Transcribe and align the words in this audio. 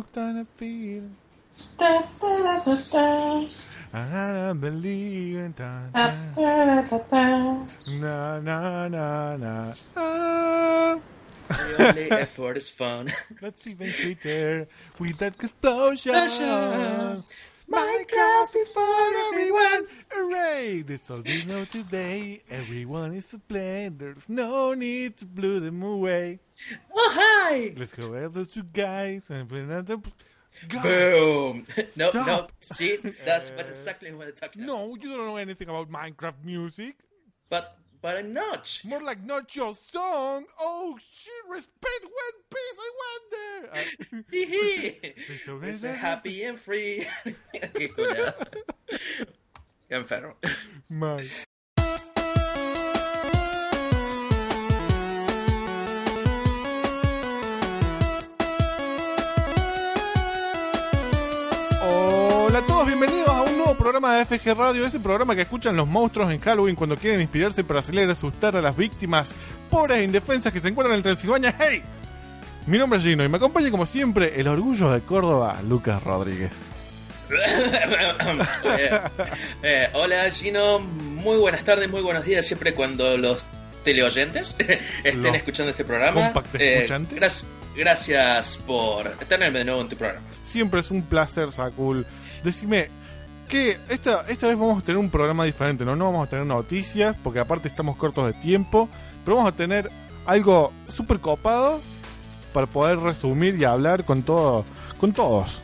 hooked 0.00 0.16
on 0.16 0.38
a 0.38 0.46
feeling. 0.56 1.14
Ta, 1.76 2.00
ta, 2.20 2.60
ta, 2.64 2.76
ta, 2.88 3.46
I 3.92 4.32
don't 4.32 4.60
believe 4.60 5.36
in 5.36 5.52
time. 5.52 5.92
ta, 5.92 6.08
ta, 6.34 6.82
ta, 6.88 6.98
ta. 7.04 7.66
Na, 8.00 8.40
na, 8.40 8.88
na, 8.88 9.36
na. 9.36 9.74
Ah, 9.96 10.96
The 11.48 11.88
only 11.88 12.10
effort 12.12 12.56
is 12.56 12.70
fun. 12.70 13.12
let's 13.42 13.66
even 13.66 13.92
sweeter 13.92 14.68
with 14.98 15.18
that 15.18 15.34
explosion. 15.36 16.14
Explosion. 16.16 17.24
Minecraft 17.70 18.56
is 18.56 18.68
for 18.68 19.14
everyone. 19.30 19.86
Hooray! 20.10 20.82
This 20.82 21.08
all 21.08 21.20
we 21.20 21.44
know 21.44 21.64
today. 21.64 22.42
Everyone 22.50 23.14
is 23.14 23.28
to 23.28 23.38
play. 23.38 23.88
There's 23.96 24.28
no 24.28 24.74
need 24.74 25.16
to 25.18 25.26
blow 25.26 25.60
them 25.60 25.80
away. 25.82 26.38
Oh, 26.92 27.12
hi! 27.14 27.72
Let's 27.76 27.92
go 27.92 28.12
have 28.12 28.32
those 28.32 28.52
two 28.52 28.64
guys 28.64 29.30
and 29.30 29.48
put 29.48 29.58
another. 29.58 29.98
God. 30.68 30.82
Boom! 30.82 31.66
No, 31.96 32.10
no, 32.12 32.22
Stop. 32.22 32.52
see, 32.60 32.96
that's 33.24 33.50
what 33.50 33.66
uh, 33.66 33.68
exactly 33.68 34.12
what 34.12 34.26
I'm 34.26 34.34
talking 34.34 34.64
about. 34.64 34.76
No, 34.76 34.96
you 34.96 35.08
don't 35.16 35.26
know 35.26 35.36
anything 35.36 35.68
about 35.68 35.90
Minecraft 35.90 36.44
music. 36.44 36.96
But, 37.48 37.78
but 38.02 38.16
I'm 38.16 38.32
not. 38.32 38.80
More 38.84 39.00
like 39.02 39.22
not 39.24 39.54
your 39.54 39.76
song. 39.92 40.46
Oh 40.58 40.96
shit! 40.98 41.32
Respect 41.48 42.02
One 42.02 42.42
Piece. 42.50 42.78
I 42.78 42.90
went 43.02 43.30
there. 43.30 43.70
Ah, 43.74 43.84
Hehe. 44.32 45.14
so 45.44 45.60
It's 45.62 45.82
happy 45.82 46.42
and 46.44 46.58
free. 46.58 47.06
Qué 47.54 48.34
enfermo. 49.90 50.34
Man. 50.88 51.28
Hola 61.82 62.58
a 62.58 62.62
todos, 62.66 62.86
bienvenidos 62.86 63.19
nuevo 63.70 63.84
programa 63.84 64.16
de 64.16 64.24
FG 64.24 64.54
Radio, 64.56 64.84
ese 64.84 64.98
programa 64.98 65.36
que 65.36 65.42
escuchan 65.42 65.76
los 65.76 65.86
monstruos 65.86 66.28
en 66.32 66.40
Halloween 66.40 66.74
cuando 66.74 66.96
quieren 66.96 67.20
inspirarse 67.20 67.62
para 67.62 67.80
salir 67.82 68.08
a 68.08 68.12
asustar 68.12 68.56
a 68.56 68.60
las 68.60 68.76
víctimas 68.76 69.32
pobres 69.68 69.98
e 69.98 70.04
indefensas 70.04 70.52
que 70.52 70.58
se 70.58 70.68
encuentran 70.68 70.96
en 70.96 71.04
Transilvania. 71.04 71.54
¡Hey! 71.56 71.80
Mi 72.66 72.78
nombre 72.78 72.98
es 72.98 73.04
Gino 73.04 73.24
y 73.24 73.28
me 73.28 73.36
acompaña 73.36 73.70
como 73.70 73.86
siempre 73.86 74.40
el 74.40 74.48
orgullo 74.48 74.90
de 74.90 75.02
Córdoba, 75.02 75.60
Lucas 75.68 76.02
Rodríguez. 76.02 76.52
Eh, 78.76 79.00
eh, 79.62 79.88
hola 79.92 80.28
Gino, 80.32 80.80
muy 80.80 81.38
buenas 81.38 81.62
tardes, 81.62 81.88
muy 81.88 82.02
buenos 82.02 82.24
días, 82.24 82.44
siempre 82.44 82.74
cuando 82.74 83.16
los 83.16 83.44
teleoyentes 83.84 84.56
estén 85.04 85.22
Los 85.22 85.36
escuchando 85.36 85.70
este 85.70 85.84
programa. 85.84 86.32
Eh, 86.54 86.88
gracias, 86.88 87.46
gracias 87.76 88.58
por 88.66 89.10
tenerme 89.28 89.60
de 89.60 89.64
nuevo 89.64 89.82
en 89.82 89.88
tu 89.88 89.96
programa. 89.96 90.26
Siempre 90.42 90.80
es 90.80 90.90
un 90.90 91.02
placer, 91.02 91.52
Sakul. 91.52 92.04
Decime, 92.42 92.90
que 93.50 93.78
esta, 93.88 94.24
esta 94.28 94.46
vez 94.48 94.56
vamos 94.58 94.82
a 94.82 94.84
tener 94.86 94.98
un 94.98 95.10
programa 95.10 95.44
diferente, 95.44 95.84
¿no? 95.84 95.96
No 95.96 96.06
vamos 96.06 96.26
a 96.26 96.30
tener 96.30 96.46
noticias, 96.46 97.16
porque 97.22 97.40
aparte 97.40 97.68
estamos 97.68 97.96
cortos 97.96 98.26
de 98.26 98.32
tiempo, 98.34 98.88
pero 99.24 99.36
vamos 99.36 99.52
a 99.52 99.56
tener 99.56 99.90
algo 100.24 100.72
súper 100.96 101.18
copado 101.20 101.80
para 102.54 102.66
poder 102.66 102.98
resumir 103.00 103.56
y 103.60 103.64
hablar 103.64 104.04
con 104.04 104.22
todo, 104.22 104.64
con 104.98 105.12
todos. 105.12 105.60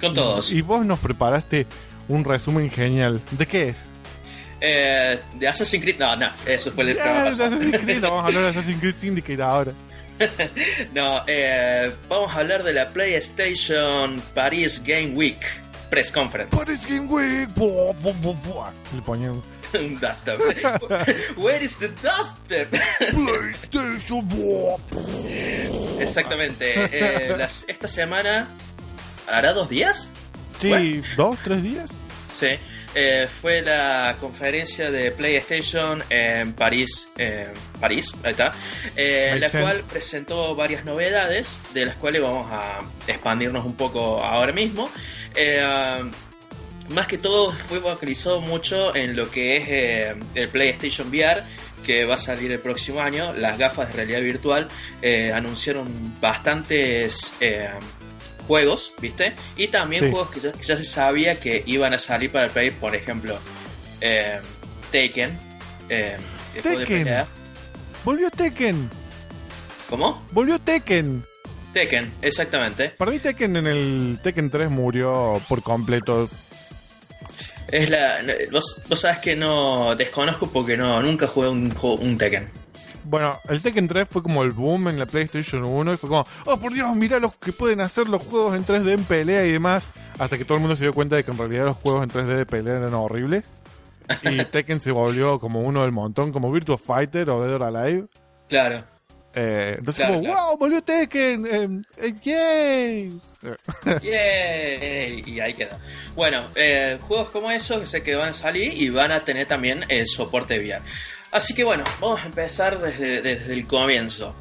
Con 0.00 0.14
todos. 0.14 0.52
Y 0.52 0.62
vos 0.62 0.86
nos 0.86 0.98
preparaste 1.00 1.66
un 2.08 2.24
resumen 2.24 2.70
genial. 2.70 3.20
¿De 3.32 3.46
qué 3.46 3.68
es? 3.70 3.76
Eh, 4.60 5.20
de 5.34 5.48
Assassin's 5.48 5.82
Creed, 5.82 5.98
no, 5.98 6.16
no, 6.16 6.28
eso 6.46 6.70
fue 6.72 6.84
el 6.84 6.94
programa 6.96 7.20
Ah, 7.20 7.24
pasado. 7.24 7.54
Assassin's 7.56 7.82
Creed, 7.82 8.00
vamos 8.00 8.22
a 8.24 8.26
hablar 8.28 8.42
de 8.44 8.48
Assassin's 8.50 8.80
Creed 8.80 8.94
Syndicate 8.96 9.42
ahora. 9.42 9.72
No, 10.94 11.22
eh, 11.26 11.90
vamos 12.08 12.32
a 12.34 12.38
hablar 12.38 12.62
de 12.62 12.72
la 12.72 12.88
PlayStation 12.90 14.22
Paris 14.32 14.80
Game 14.86 15.08
Week 15.14 15.40
Press 15.90 16.10
Conference. 16.10 16.56
Paris 16.56 16.86
Game 16.86 17.06
Week. 17.08 17.48
Le 17.56 19.02
ponían 19.04 19.42
Un 19.74 19.96
dubstep. 20.00 20.38
Where 21.36 21.62
is 21.64 21.76
the 21.78 21.88
dubstep? 22.02 22.70
PlayStation. 23.12 24.78
Exactamente. 26.00 26.74
eh, 26.76 27.34
las- 27.36 27.64
esta 27.68 27.88
semana, 27.88 28.48
¿hará 29.28 29.52
dos 29.52 29.68
días? 29.68 30.08
Sí, 30.60 30.68
Bueno. 30.68 31.02
dos, 31.16 31.38
tres 31.44 31.62
días. 31.62 31.90
Sí. 32.32 32.48
Eh, 32.94 33.26
fue 33.26 33.62
la 33.62 34.16
conferencia 34.20 34.90
de 34.90 35.10
PlayStation 35.10 36.02
en 36.10 36.52
París, 36.52 37.08
eh, 37.18 37.52
París, 37.80 38.12
ahí 38.22 38.32
está, 38.32 38.52
eh, 38.96 39.30
en 39.32 39.40
la 39.40 39.46
Makes 39.46 39.50
sense. 39.50 39.62
cual 39.62 39.84
presentó 39.90 40.54
varias 40.54 40.84
novedades, 40.84 41.58
de 41.72 41.86
las 41.86 41.96
cuales 41.96 42.22
vamos 42.22 42.46
a 42.50 42.80
expandirnos 43.06 43.64
un 43.64 43.74
poco 43.74 44.22
ahora 44.22 44.52
mismo. 44.52 44.90
Eh, 45.34 45.62
más 46.88 47.06
que 47.06 47.18
todo 47.18 47.52
fue 47.52 47.80
focalizado 47.80 48.40
mucho 48.40 48.94
en 48.94 49.16
lo 49.16 49.30
que 49.30 49.56
es 49.56 49.68
eh, 49.68 50.14
el 50.34 50.48
PlayStation 50.48 51.08
VR, 51.08 51.42
que 51.84 52.04
va 52.04 52.14
a 52.14 52.18
salir 52.18 52.50
el 52.52 52.60
próximo 52.60 53.00
año. 53.00 53.32
Las 53.32 53.58
gafas 53.58 53.88
de 53.88 53.94
realidad 53.94 54.20
virtual 54.20 54.68
eh, 55.02 55.32
anunciaron 55.32 56.18
bastantes 56.20 57.34
eh, 57.40 57.70
juegos, 58.46 58.92
¿viste? 59.00 59.34
Y 59.56 59.68
también 59.68 60.04
Sí. 60.04 60.10
juegos 60.10 60.30
que 60.30 60.40
ya, 60.40 60.52
que 60.52 60.62
ya 60.62 60.76
se 60.76 60.84
sabía 60.84 61.38
que 61.40 61.62
iban 61.66 61.94
a 61.94 61.98
salir 61.98 62.30
para 62.30 62.46
el 62.46 62.50
Play, 62.50 62.70
por 62.70 62.94
ejemplo, 62.94 63.38
eh, 64.00 64.40
Taken. 64.92 65.38
eh, 65.88 66.16
el 66.54 66.62
juego 66.62 66.78
de 66.78 66.84
Tekken. 66.84 67.04
pelea. 67.04 67.26
Volvió 68.04 68.30
Tekken. 68.30 68.90
¿Cómo? 69.90 70.26
Volvió 70.30 70.58
Tekken. 70.58 71.24
Tekken, 71.72 72.12
exactamente. 72.22 72.90
Para 72.90 73.10
mí 73.10 73.18
Tekken 73.18 73.56
en 73.56 73.66
el 73.66 74.18
Tekken 74.22 74.50
3 74.50 74.70
murió 74.70 75.40
por 75.48 75.62
completo. 75.62 76.28
Es 77.72 77.90
la, 77.90 78.18
vos, 78.52 78.82
vos 78.88 79.00
sabes 79.00 79.18
que 79.18 79.34
no 79.34 79.94
desconozco 79.96 80.48
porque 80.50 80.76
no 80.76 81.00
nunca 81.02 81.26
jugué 81.26 81.48
un, 81.48 81.74
un 81.82 82.18
Tekken. 82.18 82.48
Bueno, 83.04 83.38
el 83.48 83.60
Tekken 83.62 83.86
3 83.86 84.08
fue 84.10 84.22
como 84.22 84.42
el 84.42 84.52
boom 84.52 84.88
en 84.88 84.98
la 84.98 85.06
PlayStation 85.06 85.64
1 85.64 85.92
y 85.92 85.96
fue 85.96 86.08
como, 86.08 86.24
oh 86.46 86.56
por 86.58 86.72
Dios, 86.72 86.94
mirá 86.96 87.18
lo 87.18 87.30
que 87.30 87.52
pueden 87.52 87.80
hacer 87.80 88.08
los 88.08 88.22
juegos 88.26 88.54
en 88.54 88.64
3D 88.64 88.92
en 88.92 89.04
pelea 89.04 89.44
y 89.46 89.52
demás. 89.52 89.90
Hasta 90.18 90.38
que 90.38 90.44
todo 90.44 90.54
el 90.56 90.60
mundo 90.60 90.76
se 90.76 90.84
dio 90.84 90.92
cuenta 90.92 91.16
de 91.16 91.24
que 91.24 91.30
en 91.30 91.38
realidad 91.38 91.64
los 91.66 91.76
juegos 91.76 92.02
en 92.04 92.10
3D 92.10 92.36
de 92.38 92.46
pelea 92.46 92.78
eran 92.78 92.94
horribles. 92.94 93.50
Y 94.22 94.44
Tekken 94.50 94.80
se 94.80 94.90
volvió 94.92 95.38
como 95.38 95.60
uno 95.60 95.82
del 95.82 95.92
montón, 95.92 96.32
como 96.32 96.50
Virtua 96.52 96.78
Fighter 96.78 97.28
o 97.30 97.42
Dead 97.42 97.54
or 97.54 97.62
Alive. 97.64 98.06
Claro. 98.48 98.84
Eh, 99.36 99.74
entonces 99.78 99.96
Claro, 100.06 100.20
como, 100.20 100.32
claro. 100.32 100.46
wow, 100.48 100.58
volvió 100.58 100.82
Tekken, 100.82 101.46
eh, 101.46 101.82
eh, 101.98 102.14
yay. 102.22 103.20
Eh, 103.42 105.22
Yay, 105.22 105.22
y 105.26 105.40
ahí 105.40 105.54
quedó. 105.54 105.76
Bueno, 106.14 106.46
eh, 106.54 106.98
juegos 107.08 107.30
como 107.30 107.50
esos 107.50 107.88
sé 107.90 108.02
que 108.02 108.14
van 108.14 108.28
a 108.30 108.32
salir 108.34 108.72
y 108.80 108.88
van 108.90 109.10
a 109.12 109.24
tener 109.24 109.46
también 109.46 109.84
el 109.88 110.06
soporte 110.06 110.58
VR. 110.58 110.80
Así 111.34 111.52
que 111.52 111.64
bueno, 111.64 111.82
vamos 112.00 112.22
a 112.22 112.26
empezar 112.26 112.80
desde, 112.80 113.20
desde 113.20 113.52
el 113.52 113.66
comienzo. 113.66 114.34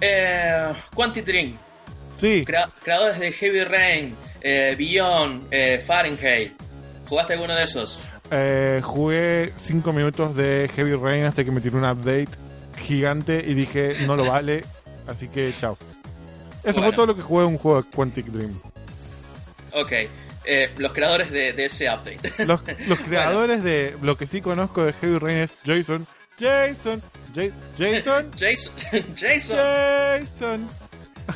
Eh, 0.00 0.72
Quantic 0.94 1.24
Dream, 1.26 1.52
Sí, 2.16 2.42
crea- 2.46 2.70
creadores 2.82 3.18
de 3.20 3.32
Heavy 3.32 3.64
Rain, 3.64 4.16
eh, 4.40 4.74
Beyond, 4.78 5.48
eh, 5.50 5.78
Fahrenheit. 5.86 6.52
¿Jugaste 7.06 7.34
alguno 7.34 7.54
de 7.54 7.62
esos? 7.64 8.02
Eh, 8.30 8.80
jugué 8.82 9.52
5 9.58 9.92
minutos 9.92 10.34
de 10.34 10.70
Heavy 10.74 10.94
Rain 10.94 11.24
hasta 11.26 11.44
que 11.44 11.50
me 11.50 11.60
tiró 11.60 11.76
un 11.76 11.84
update 11.84 12.30
gigante 12.78 13.38
y 13.46 13.52
dije 13.54 14.06
no 14.06 14.16
lo 14.16 14.24
vale, 14.26 14.64
así 15.06 15.28
que 15.28 15.52
chao. 15.60 15.76
Eso 16.64 16.82
fue 16.82 16.92
todo 16.92 17.06
lo 17.06 17.14
que 17.14 17.22
jugué 17.22 17.44
en 17.44 17.50
un 17.52 17.58
juego 17.58 17.82
de 17.82 17.88
Quantic 17.90 18.26
Dream. 18.26 18.58
Ok, 19.72 19.92
eh, 20.46 20.70
los 20.78 20.92
creadores 20.92 21.30
de, 21.30 21.52
de 21.52 21.64
ese 21.66 21.88
update. 21.90 22.32
Los, 22.44 22.60
los 22.86 22.98
creadores 23.00 23.62
de 23.62 23.96
lo 24.02 24.16
que 24.16 24.26
sí 24.26 24.40
conozco 24.40 24.84
de 24.84 24.92
Heavy 24.94 25.18
Rain 25.18 25.38
es 25.38 25.50
Jason. 25.64 26.06
Jason, 26.38 27.02
Ja- 27.34 27.50
Jason, 27.78 28.30
Jason, 28.38 29.04
Jason. 29.16 29.58
Jason. 30.20 30.68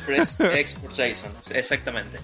Press 0.05 0.37
X 0.39 0.75
for 0.75 0.89
Jason, 0.89 1.31
exactamente. 1.49 2.17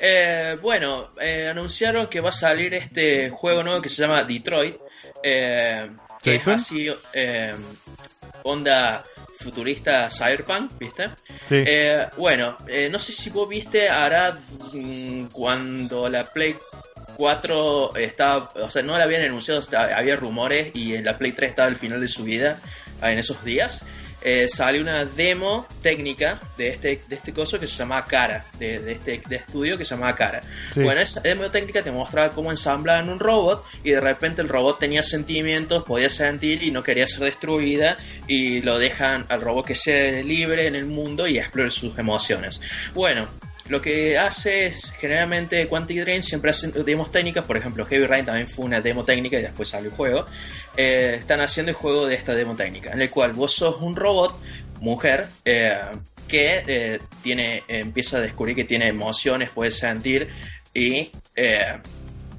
Eh, 0.00 0.56
bueno, 0.60 1.10
eh, 1.20 1.48
anunciaron 1.48 2.08
que 2.08 2.20
va 2.20 2.30
a 2.30 2.32
salir 2.32 2.74
este 2.74 3.30
juego 3.30 3.62
nuevo 3.62 3.80
que 3.80 3.88
se 3.88 4.02
llama 4.02 4.24
Detroit. 4.24 4.76
eh, 5.22 5.88
que 6.22 6.34
es 6.36 6.42
¿Jason? 6.42 6.54
así, 6.54 6.88
onda 8.44 9.04
futurista 9.42 10.08
cyberpunk, 10.10 10.72
¿viste? 10.78 11.10
Sí, 11.48 11.62
Eh, 11.66 12.06
bueno, 12.16 12.56
eh, 12.68 12.88
no 12.90 12.98
sé 12.98 13.12
si 13.12 13.30
vos 13.30 13.48
viste, 13.48 13.88
hará 13.88 14.36
mm, 14.72 15.24
cuando 15.32 16.08
la 16.08 16.24
Play 16.24 16.56
4 17.16 17.94
estaba, 17.96 18.50
o 18.54 18.70
sea, 18.70 18.82
no 18.82 18.96
la 18.96 19.04
habían 19.04 19.22
anunciado, 19.22 19.60
está- 19.60 19.96
había 19.96 20.16
rumores 20.16 20.70
y 20.74 20.96
la 20.98 21.18
Play 21.18 21.32
3 21.32 21.50
estaba 21.50 21.68
al 21.68 21.76
final 21.76 22.00
de 22.00 22.08
su 22.08 22.24
vida 22.24 22.58
en 23.02 23.18
esos 23.18 23.44
días. 23.44 23.84
Eh, 24.24 24.48
salió 24.48 24.82
una 24.82 25.04
demo 25.04 25.66
técnica 25.82 26.40
de 26.56 26.68
este, 26.68 27.00
de 27.08 27.16
este 27.16 27.32
coso 27.32 27.58
que 27.58 27.66
se 27.66 27.76
llamaba 27.76 28.04
Cara, 28.04 28.44
de, 28.58 28.78
de 28.78 28.92
este 28.92 29.22
de 29.28 29.36
estudio 29.36 29.76
que 29.76 29.84
se 29.84 29.94
llamaba 29.94 30.14
Cara. 30.14 30.42
Sí. 30.72 30.82
Bueno, 30.82 31.00
esa 31.00 31.20
demo 31.20 31.48
técnica 31.50 31.82
te 31.82 31.90
mostraba 31.90 32.30
cómo 32.30 32.50
ensamblaban 32.50 33.08
un 33.08 33.18
robot 33.18 33.64
y 33.82 33.90
de 33.90 34.00
repente 34.00 34.42
el 34.42 34.48
robot 34.48 34.78
tenía 34.78 35.02
sentimientos, 35.02 35.84
podía 35.84 36.08
sentir 36.08 36.62
y 36.62 36.70
no 36.70 36.82
quería 36.82 37.06
ser 37.06 37.20
destruida 37.20 37.96
y 38.26 38.60
lo 38.60 38.78
dejan 38.78 39.26
al 39.28 39.40
robot 39.40 39.66
que 39.66 39.74
sea 39.74 40.22
libre 40.22 40.66
en 40.66 40.74
el 40.74 40.86
mundo 40.86 41.26
y 41.26 41.38
explore 41.38 41.70
sus 41.70 41.98
emociones. 41.98 42.60
Bueno, 42.94 43.28
lo 43.68 43.80
que 43.80 44.18
hace 44.18 44.66
es 44.66 44.92
generalmente 44.92 45.68
Quantic 45.68 46.02
Dream 46.02 46.22
siempre 46.22 46.50
hacen 46.50 46.72
demos 46.84 47.12
técnicas, 47.12 47.46
por 47.46 47.56
ejemplo 47.56 47.86
Heavy 47.86 48.06
Rain 48.06 48.24
también 48.24 48.48
fue 48.48 48.64
una 48.64 48.80
demo 48.80 49.04
técnica 49.04 49.38
y 49.38 49.42
después 49.42 49.68
salió 49.68 49.90
el 49.90 49.96
juego. 49.96 50.24
Eh, 50.76 51.16
están 51.18 51.40
haciendo 51.40 51.70
el 51.70 51.76
juego 51.76 52.06
de 52.06 52.14
esta 52.14 52.34
demo 52.34 52.56
técnica, 52.56 52.92
en 52.92 53.02
el 53.02 53.10
cual 53.10 53.32
vos 53.32 53.54
sos 53.54 53.80
un 53.80 53.94
robot, 53.94 54.38
mujer, 54.80 55.26
eh, 55.44 55.78
que 56.26 56.62
eh, 56.66 56.98
tiene, 57.22 57.62
empieza 57.68 58.18
a 58.18 58.20
descubrir 58.20 58.56
que 58.56 58.64
tiene 58.64 58.88
emociones, 58.88 59.50
puede 59.50 59.70
sentir 59.70 60.28
y 60.74 61.10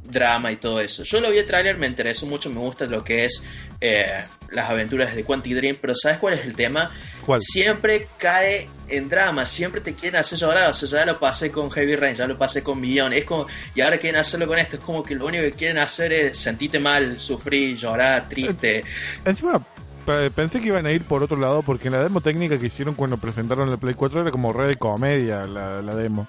drama 0.03 0.51
y 0.51 0.57
todo 0.57 0.81
eso. 0.81 1.03
Yo 1.03 1.19
lo 1.21 1.31
vi 1.31 1.39
el 1.39 1.45
trailer, 1.45 1.77
me 1.77 1.87
interesó 1.87 2.25
mucho, 2.25 2.49
me 2.49 2.59
gusta 2.59 2.85
lo 2.85 3.03
que 3.03 3.25
es 3.25 3.43
eh, 3.85 4.23
las 4.51 4.69
aventuras 4.69 5.13
de 5.15 5.23
Quantic 5.23 5.53
Dream, 5.55 5.77
pero 5.81 5.93
¿sabes 5.95 6.17
cuál 6.19 6.35
es 6.35 6.45
el 6.45 6.53
tema? 6.55 6.89
¿Cuál? 7.25 7.41
Siempre 7.41 8.07
cae 8.17 8.69
en 8.87 9.09
drama, 9.09 9.45
siempre 9.45 9.81
te 9.81 9.93
quieren 9.93 10.19
hacer 10.19 10.39
llorar, 10.39 10.69
o 10.69 10.73
sea, 10.73 10.87
ya 10.87 11.05
lo 11.05 11.19
pasé 11.19 11.51
con 11.51 11.69
Heavy 11.71 11.95
Rain, 11.95 12.15
ya 12.15 12.27
lo 12.27 12.37
pasé 12.37 12.63
con 12.63 12.79
Million, 12.79 13.11
es 13.13 13.25
como, 13.25 13.47
y 13.75 13.81
ahora 13.81 13.97
quieren 13.97 14.19
hacerlo 14.19 14.47
con 14.47 14.57
esto, 14.59 14.75
es 14.77 14.81
como 14.83 15.03
que 15.03 15.15
lo 15.15 15.25
único 15.25 15.43
que 15.43 15.51
quieren 15.53 15.79
hacer 15.79 16.13
es 16.13 16.37
sentirte 16.37 16.79
mal, 16.79 17.17
sufrir, 17.17 17.75
llorar, 17.75 18.29
triste. 18.29 18.83
Encima, 19.25 19.63
pe- 20.05 20.29
pensé 20.31 20.61
que 20.61 20.67
iban 20.67 20.85
a 20.85 20.91
ir 20.91 21.01
por 21.03 21.23
otro 21.23 21.37
lado 21.37 21.61
porque 21.63 21.87
en 21.87 21.93
la 21.93 22.03
demo 22.03 22.21
técnica 22.21 22.57
que 22.59 22.67
hicieron 22.67 22.93
cuando 22.93 23.17
presentaron 23.17 23.69
la 23.71 23.77
Play 23.77 23.95
4 23.95 24.21
era 24.21 24.31
como 24.31 24.53
red 24.53 24.67
de 24.67 24.75
comedia 24.77 25.45
la, 25.47 25.81
la 25.81 25.95
demo. 25.95 26.27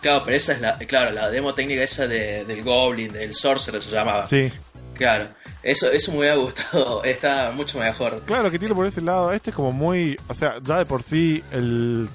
Claro, 0.00 0.22
pero 0.24 0.36
esa 0.36 0.52
es 0.52 0.60
la, 0.60 0.76
claro, 0.78 1.10
la 1.10 1.30
demo 1.30 1.54
técnica 1.54 1.82
esa 1.82 2.06
de- 2.06 2.44
del 2.44 2.62
Goblin, 2.62 3.12
del 3.12 3.34
Sorcerer 3.34 3.80
se 3.80 3.90
llamaba. 3.90 4.26
Sí, 4.26 4.48
Claro, 4.96 5.28
eso, 5.62 5.90
eso 5.90 6.12
me 6.12 6.18
hubiera 6.18 6.36
gustado, 6.36 7.04
está 7.04 7.50
mucho 7.54 7.78
mejor. 7.78 8.22
claro 8.24 8.50
que 8.50 8.58
tiene 8.58 8.74
por 8.74 8.86
ese 8.86 9.00
lado. 9.00 9.32
Este 9.32 9.50
es 9.50 9.56
como 9.56 9.72
muy. 9.72 10.16
O 10.28 10.34
sea, 10.34 10.56
ya 10.62 10.78
de 10.78 10.84
por 10.86 11.02
sí 11.02 11.42
el 11.52 12.08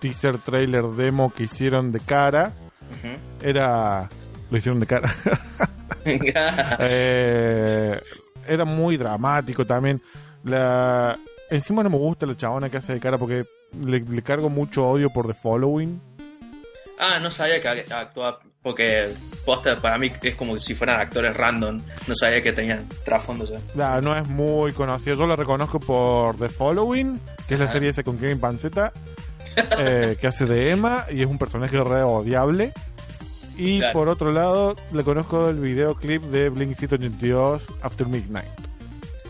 teaser 0.00 0.38
trailer 0.38 0.84
demo 0.84 1.32
que 1.32 1.44
hicieron 1.44 1.92
de 1.92 2.00
cara 2.00 2.52
era. 3.42 4.08
Lo 4.50 4.58
hicieron 4.58 4.80
de 4.80 4.86
cara. 4.86 5.14
Eh, 6.80 7.98
era 8.46 8.64
muy 8.64 8.96
dramático 8.98 9.64
también. 9.64 10.02
La, 10.44 11.18
encima 11.50 11.82
no 11.82 11.88
me 11.90 11.96
gusta 11.96 12.26
la 12.26 12.36
chabona 12.36 12.68
que 12.68 12.76
hace 12.76 12.92
de 12.92 13.00
cara 13.00 13.16
porque 13.16 13.46
le, 13.82 14.00
le 14.00 14.22
cargo 14.22 14.50
mucho 14.50 14.86
odio 14.86 15.08
por 15.10 15.26
The 15.26 15.34
Following. 15.34 16.00
ah, 16.98 17.18
no 17.22 17.30
sabía 17.30 17.60
que 17.62 17.68
actuaba, 17.90 18.40
porque 18.64 19.10
posta 19.44 19.76
para 19.80 19.98
mí 19.98 20.10
es 20.22 20.34
como 20.34 20.58
si 20.58 20.74
fueran 20.74 20.98
actores 20.98 21.36
random, 21.36 21.80
no 22.08 22.14
sabía 22.14 22.42
que 22.42 22.52
tenían 22.54 22.88
trasfondo 23.04 23.44
ya. 23.44 24.00
No 24.00 24.16
es 24.16 24.26
muy 24.26 24.72
conocida. 24.72 25.14
Yo 25.14 25.26
la 25.26 25.36
reconozco 25.36 25.78
por 25.78 26.36
The 26.36 26.48
Following, 26.48 27.20
que 27.46 27.54
es 27.54 27.60
la 27.60 27.70
serie 27.70 27.90
esa 27.90 28.02
con 28.02 28.16
Kevin 28.18 28.40
Panceta, 28.40 28.90
eh, 29.78 30.16
que 30.18 30.26
hace 30.26 30.46
de 30.46 30.70
Emma 30.70 31.04
y 31.10 31.20
es 31.22 31.28
un 31.28 31.38
personaje 31.38 31.76
re 31.84 32.02
odiable. 32.02 32.72
Y 33.56 33.78
Claro. 33.78 33.92
por 33.92 34.08
otro 34.08 34.32
lado, 34.32 34.74
le 34.92 35.04
conozco 35.04 35.48
el 35.48 35.60
videoclip 35.60 36.22
de 36.24 36.48
Blink 36.48 36.76
182 36.76 37.66
After 37.82 38.06
Midnight. 38.08 38.48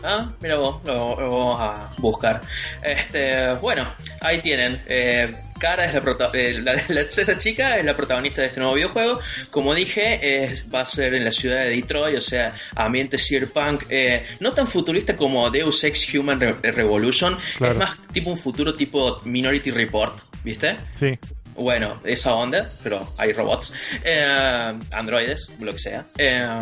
Ah, 0.07 0.29
mira 0.39 0.57
vos, 0.57 0.81
lo, 0.85 1.19
lo 1.19 1.29
vamos 1.39 1.61
a 1.61 1.89
buscar. 1.97 2.41
Este, 2.83 3.53
bueno, 3.55 3.91
ahí 4.21 4.41
tienen. 4.41 4.81
Eh, 4.87 5.33
Cara 5.57 5.85
es 5.85 5.93
la, 5.93 6.01
prota- 6.01 6.31
eh, 6.33 6.59
la, 6.61 6.73
la- 6.89 7.01
esa 7.01 7.39
chica 7.39 7.77
es 7.77 7.85
la 7.85 7.95
protagonista 7.95 8.41
de 8.41 8.47
este 8.49 8.59
nuevo 8.59 8.75
videojuego. 8.75 9.19
Como 9.49 9.73
dije, 9.73 10.43
es- 10.43 10.69
va 10.71 10.81
a 10.81 10.85
ser 10.85 11.13
en 11.15 11.23
la 11.23 11.31
ciudad 11.31 11.61
de 11.61 11.69
Detroit, 11.69 12.17
o 12.17 12.21
sea, 12.21 12.53
ambiente 12.75 13.17
cyberpunk, 13.17 13.83
eh, 13.89 14.25
no 14.41 14.51
tan 14.51 14.67
futurista 14.67 15.15
como 15.15 15.49
Deus 15.49 15.81
Ex 15.85 16.13
Human 16.13 16.39
Re- 16.41 16.71
Revolution, 16.71 17.37
Claro. 17.57 17.73
es 17.73 17.79
más 17.79 17.97
tipo 18.11 18.31
un 18.31 18.37
futuro 18.37 18.75
tipo 18.75 19.21
Minority 19.23 19.71
Report, 19.71 20.19
¿viste? 20.43 20.75
Sí, 20.93 21.17
Bueno, 21.55 22.01
esa 22.03 22.33
onda, 22.35 22.69
pero 22.83 23.07
hay 23.17 23.31
robots, 23.31 23.71
eh, 24.03 24.73
androides, 24.91 25.49
lo 25.57 25.71
que 25.71 25.79
sea. 25.79 26.05
Eh, 26.17 26.59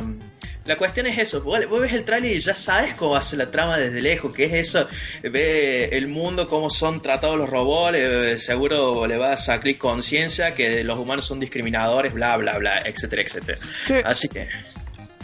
la 0.65 0.77
cuestión 0.77 1.07
es 1.07 1.17
eso, 1.17 1.41
vos, 1.41 1.59
vos 1.69 1.81
ves 1.81 1.93
el 1.93 2.05
trailer 2.05 2.31
y 2.35 2.39
ya 2.39 2.55
sabes 2.55 2.95
cómo 2.95 3.11
va 3.11 3.19
a 3.19 3.21
ser 3.21 3.39
la 3.39 3.51
trama 3.51 3.77
desde 3.77 4.01
lejos, 4.01 4.33
que 4.33 4.45
es 4.45 4.53
eso, 4.53 4.87
ve 5.21 5.89
el 5.91 6.07
mundo, 6.07 6.47
cómo 6.47 6.69
son 6.69 7.01
tratados 7.01 7.37
los 7.37 7.49
robots, 7.49 7.97
eh, 7.97 8.37
seguro 8.37 9.05
le 9.05 9.17
va 9.17 9.33
a 9.33 9.37
sacar 9.37 9.77
conciencia 9.77 10.55
que 10.55 10.83
los 10.83 10.97
humanos 10.97 11.25
son 11.25 11.39
discriminadores, 11.39 12.13
bla, 12.13 12.37
bla, 12.37 12.57
bla, 12.57 12.81
etcétera, 12.81 13.23
etcétera. 13.23 13.57
Che, 13.85 14.01
Así 14.05 14.29
que, 14.29 14.47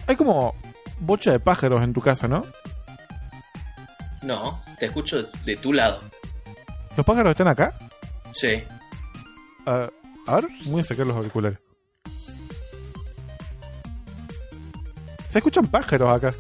hay 0.08 0.16
como 0.16 0.56
bocha 1.00 1.32
de 1.32 1.40
pájaros 1.40 1.82
en 1.84 1.94
tu 1.94 2.02
casa, 2.02 2.28
¿no? 2.28 2.46
no, 4.22 4.62
te 4.78 4.88
escucho 4.88 5.24
de 5.46 5.56
tu 5.58 5.74
lado. 5.74 6.02
¿Los 6.98 7.06
pájaros 7.06 7.32
están 7.32 7.48
acá? 7.48 7.74
Sí. 8.34 8.64
Ah, 9.66 9.90
a 10.28 10.36
ver, 10.36 10.48
voy 10.66 10.82
a 10.82 10.84
sacar 10.84 11.08
los 11.08 11.16
auriculares. 11.16 11.60
Se 15.30 15.38
escuchan 15.40 15.68
pájaros 15.68 16.12
acá. 16.12 16.34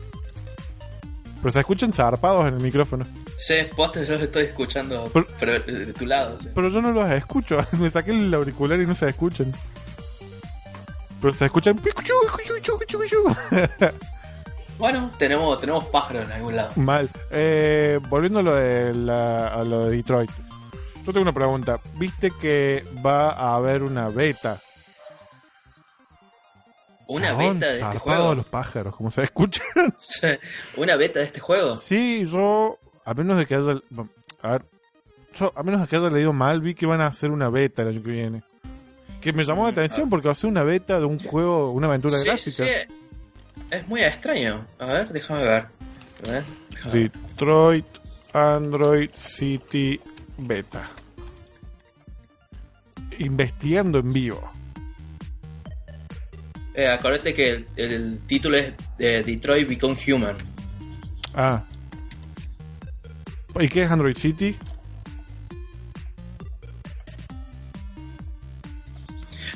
Pero 1.41 1.53
se 1.53 1.59
escuchan 1.61 1.93
zarpados 1.93 2.47
en 2.47 2.55
el 2.55 2.61
micrófono. 2.61 3.05
Sí, 3.37 3.55
vos 3.77 3.91
te 3.93 4.05
los 4.05 4.19
estoy 4.21 4.43
escuchando, 4.45 5.05
Pero- 5.13 5.27
pero 5.39 5.53
de 5.63 5.93
tu 5.93 6.05
lado. 6.05 6.37
sí. 6.39 6.49
Pero 6.53 6.67
yo 6.69 6.81
no 6.81 6.91
los 6.91 7.09
escucho. 7.11 7.57
Me 7.79 7.89
saqué 7.89 8.11
el 8.11 8.33
auricular 8.33 8.79
y 8.79 8.85
no 8.85 8.93
se 8.95 9.07
escuchan. 9.07 9.51
Pero 11.21 11.33
se 11.33 11.45
escuchan. 11.45 11.79
Bueno, 14.77 15.11
tenemos, 15.17 15.59
tenemos 15.59 15.83
pájaros 15.85 16.23
en 16.23 16.31
algún 16.31 16.55
lado. 16.55 16.71
Mal. 16.77 17.09
Eh, 17.31 17.99
volviendo 18.07 18.39
a 18.39 18.43
lo, 18.43 18.55
de 18.55 18.93
la- 18.95 19.47
a 19.47 19.63
lo 19.65 19.85
de 19.85 19.97
Detroit. 19.97 20.31
Yo 21.05 21.11
tengo 21.11 21.21
una 21.23 21.33
pregunta. 21.33 21.81
¿Viste 21.97 22.31
que 22.41 22.85
va 23.05 23.31
a 23.31 23.55
haber 23.55 23.83
una 23.83 24.07
beta? 24.07 24.57
Una 27.09 27.27
Chabón, 27.29 27.59
beta 27.59 27.73
de 27.73 27.81
este 27.81 27.97
juego. 27.99 28.35
los 28.35 28.45
pájaros, 28.45 28.95
como 28.95 29.09
se 29.11 29.23
escuchan. 29.23 29.65
Una 30.77 30.95
beta 30.95 31.19
de 31.19 31.25
este 31.25 31.39
juego. 31.39 31.79
Sí, 31.79 32.23
yo, 32.25 32.77
a 33.03 33.13
menos 33.13 33.37
de 33.37 33.45
que 33.47 33.55
haya, 33.55 33.81
a 34.43 34.51
ver, 34.51 34.61
yo, 35.33 35.51
a 35.55 35.63
menos 35.63 35.81
de 35.81 35.87
que 35.87 35.95
haya 35.95 36.09
leído 36.09 36.33
mal, 36.33 36.61
vi 36.61 36.75
que 36.75 36.85
van 36.85 37.01
a 37.01 37.07
hacer 37.07 37.31
una 37.31 37.49
beta 37.49 37.81
el 37.81 37.87
año 37.89 38.03
que 38.03 38.11
viene. 38.11 38.43
Que 39.21 39.33
me 39.33 39.43
llamó 39.43 39.63
la 39.63 39.69
Mm, 39.71 39.73
atención 39.73 40.03
ah. 40.05 40.07
porque 40.09 40.27
va 40.27 40.31
a 40.33 40.35
ser 40.35 40.49
una 40.51 40.63
beta 40.63 40.99
de 40.99 41.05
un 41.05 41.19
juego, 41.19 41.71
una 41.71 41.87
aventura 41.87 42.15
Sí, 42.17 42.19
sí, 42.51 42.63
gráfica. 42.63 42.87
sí. 42.87 42.95
Es 43.71 43.87
muy 43.87 44.01
extraño. 44.01 44.65
A 44.77 44.85
ver, 44.85 45.09
déjame 45.09 45.43
ver. 45.43 45.65
A 46.25 46.31
ver, 46.31 46.43
déjame 46.69 46.93
ver. 46.93 47.11
Detroit 47.11 47.85
Android 48.33 49.09
City 49.13 49.99
Beta. 50.37 50.89
Investigando 53.17 53.99
en 53.99 54.13
vivo. 54.13 54.51
Eh, 56.79 56.87
acordate 56.87 57.33
que 57.33 57.49
el, 57.49 57.67
el 57.75 58.19
título 58.25 58.55
es 58.57 58.71
eh, 58.99 59.21
Detroit 59.25 59.67
Become 59.67 59.97
Human. 60.07 60.37
Ah. 61.33 61.61
¿Y 63.59 63.67
qué 63.67 63.81
es 63.81 63.91
Android 63.91 64.15
City? 64.15 64.57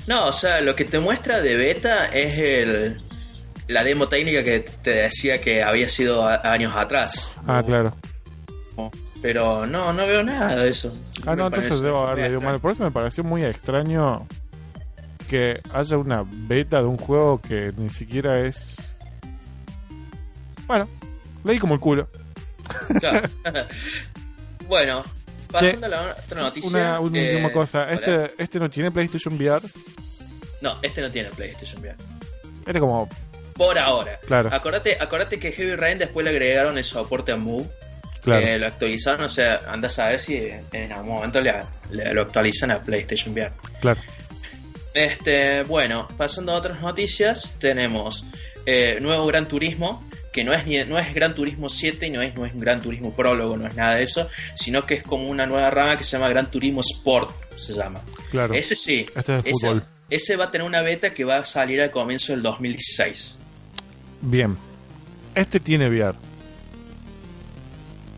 No, 0.06 0.28
o 0.28 0.34
sea, 0.34 0.60
lo 0.60 0.76
que 0.76 0.84
te 0.84 1.00
muestra 1.00 1.40
de 1.40 1.56
beta 1.56 2.08
es 2.08 2.38
el, 2.38 3.02
la 3.70 3.86
demo 3.86 4.10
técnica 4.10 4.44
que 4.44 4.60
te 4.60 4.90
decía 4.92 5.40
que 5.40 5.64
había 5.64 5.88
sido 5.88 6.26
a- 6.28 6.42
años 6.44 6.74
atrás. 6.76 7.32
Ah, 7.48 7.64
claro. 7.66 7.96
Pero 9.22 9.66
no, 9.66 9.94
no 9.94 10.06
veo 10.06 10.24
nada 10.24 10.58
de 10.58 10.70
eso. 10.72 10.94
Ah, 11.26 11.38
no, 11.38 11.48
entonces 11.48 11.80
debo 11.80 12.06
haberle 12.06 12.38
mal. 12.40 12.60
Por 12.60 12.74
eso 12.74 12.84
me 12.84 12.92
pareció 12.92 13.24
muy 13.24 13.46
extraño 13.46 14.28
que 15.34 15.60
haya 15.74 15.98
una 15.98 16.24
beta 16.28 16.78
de 16.78 16.86
un 16.86 16.98
juego 16.98 17.42
que 17.42 17.74
ni 17.76 17.90
siquiera 17.90 18.46
es. 18.46 18.76
Bueno, 20.68 20.88
leí 21.44 21.58
como 21.58 21.74
el 21.74 21.80
culo. 21.80 22.08
Claro. 23.00 23.28
bueno, 24.68 25.04
pasando 25.52 25.88
a 25.88 25.90
la 25.90 26.16
otra 26.24 26.42
noticia. 26.44 26.70
Una 26.70 27.00
última 27.00 27.48
eh, 27.48 27.52
cosa. 27.52 27.90
Este, 27.90 28.36
este 28.38 28.60
no 28.60 28.70
tiene 28.70 28.92
PlayStation 28.92 29.34
VR. 29.34 29.60
No, 30.62 30.76
este 30.84 31.02
no 31.02 31.10
tiene 31.10 31.30
PlayStation 31.30 31.82
VR. 31.82 31.96
Era 32.68 32.80
como. 32.80 33.10
Por 33.56 33.80
ahora. 33.80 34.20
Claro. 34.28 34.50
Acordate, 34.54 34.98
acordate 35.02 35.40
que 35.40 35.52
Heavy 35.52 35.76
Rain 35.76 35.98
después 35.98 36.24
le 36.24 36.30
agregaron 36.30 36.78
el 36.78 36.84
soporte 36.84 37.32
a 37.32 37.38
Move. 37.38 37.68
Claro. 38.22 38.46
Eh, 38.46 38.60
lo 38.60 38.68
actualizaron, 38.68 39.24
o 39.26 39.30
sea, 39.30 39.62
andas 39.68 39.98
a 39.98 40.10
ver 40.10 40.20
si 40.20 40.48
en 40.72 40.92
algún 40.94 41.16
momento 41.16 41.42
le, 41.42 41.52
le- 41.90 42.14
lo 42.14 42.22
actualizan 42.22 42.70
a 42.70 42.80
PlayStation 42.80 43.34
VR. 43.34 43.52
Claro. 43.82 44.00
Este, 44.94 45.64
bueno, 45.64 46.08
pasando 46.18 46.52
a 46.52 46.56
otras 46.56 46.82
noticias, 46.82 47.56
tenemos 47.60 48.26
eh, 48.66 49.00
nuevo 49.02 49.26
Gran 49.26 49.48
Turismo, 49.48 50.04
que 50.32 50.44
no 50.44 50.54
es 50.54 50.66
ni 50.66 50.78
no 50.86 50.98
es 51.00 51.14
Gran 51.14 51.34
Turismo 51.34 51.70
7 51.70 52.08
y 52.08 52.10
no 52.12 52.22
es, 52.22 52.36
no 52.36 52.46
es 52.46 52.54
un 52.54 52.60
Gran 52.60 52.80
Turismo 52.82 53.12
prólogo, 53.14 53.58
no 53.58 53.68
es 53.68 53.76
nada 53.76 53.96
de 53.96 54.04
eso, 54.04 54.28
sino 54.56 54.84
que 54.84 54.96
es 54.96 55.04
como 55.04 55.30
una 55.30 55.46
nueva 55.46 55.70
rama 55.70 55.98
que 55.98 56.04
se 56.04 56.18
llama 56.18 56.30
Gran 56.30 56.50
Turismo 56.50 56.82
Sport, 56.82 57.32
se 57.56 57.74
llama. 57.74 58.02
Claro. 58.32 58.54
Ese 58.54 58.76
sí, 58.76 59.06
Este 59.16 59.38
es 59.40 59.46
ese, 59.46 59.52
fútbol. 59.52 59.84
ese 60.10 60.36
va 60.36 60.46
a 60.46 60.52
tener 60.52 60.66
una 60.68 60.82
beta 60.82 61.14
que 61.14 61.24
va 61.24 61.38
a 61.38 61.46
salir 61.46 61.82
al 61.82 61.92
comienzo 61.92 62.32
del 62.34 62.44
2016. 62.44 63.40
Bien. 64.22 64.58
Este 65.36 65.60
tiene 65.60 65.90
VR. 65.90 66.16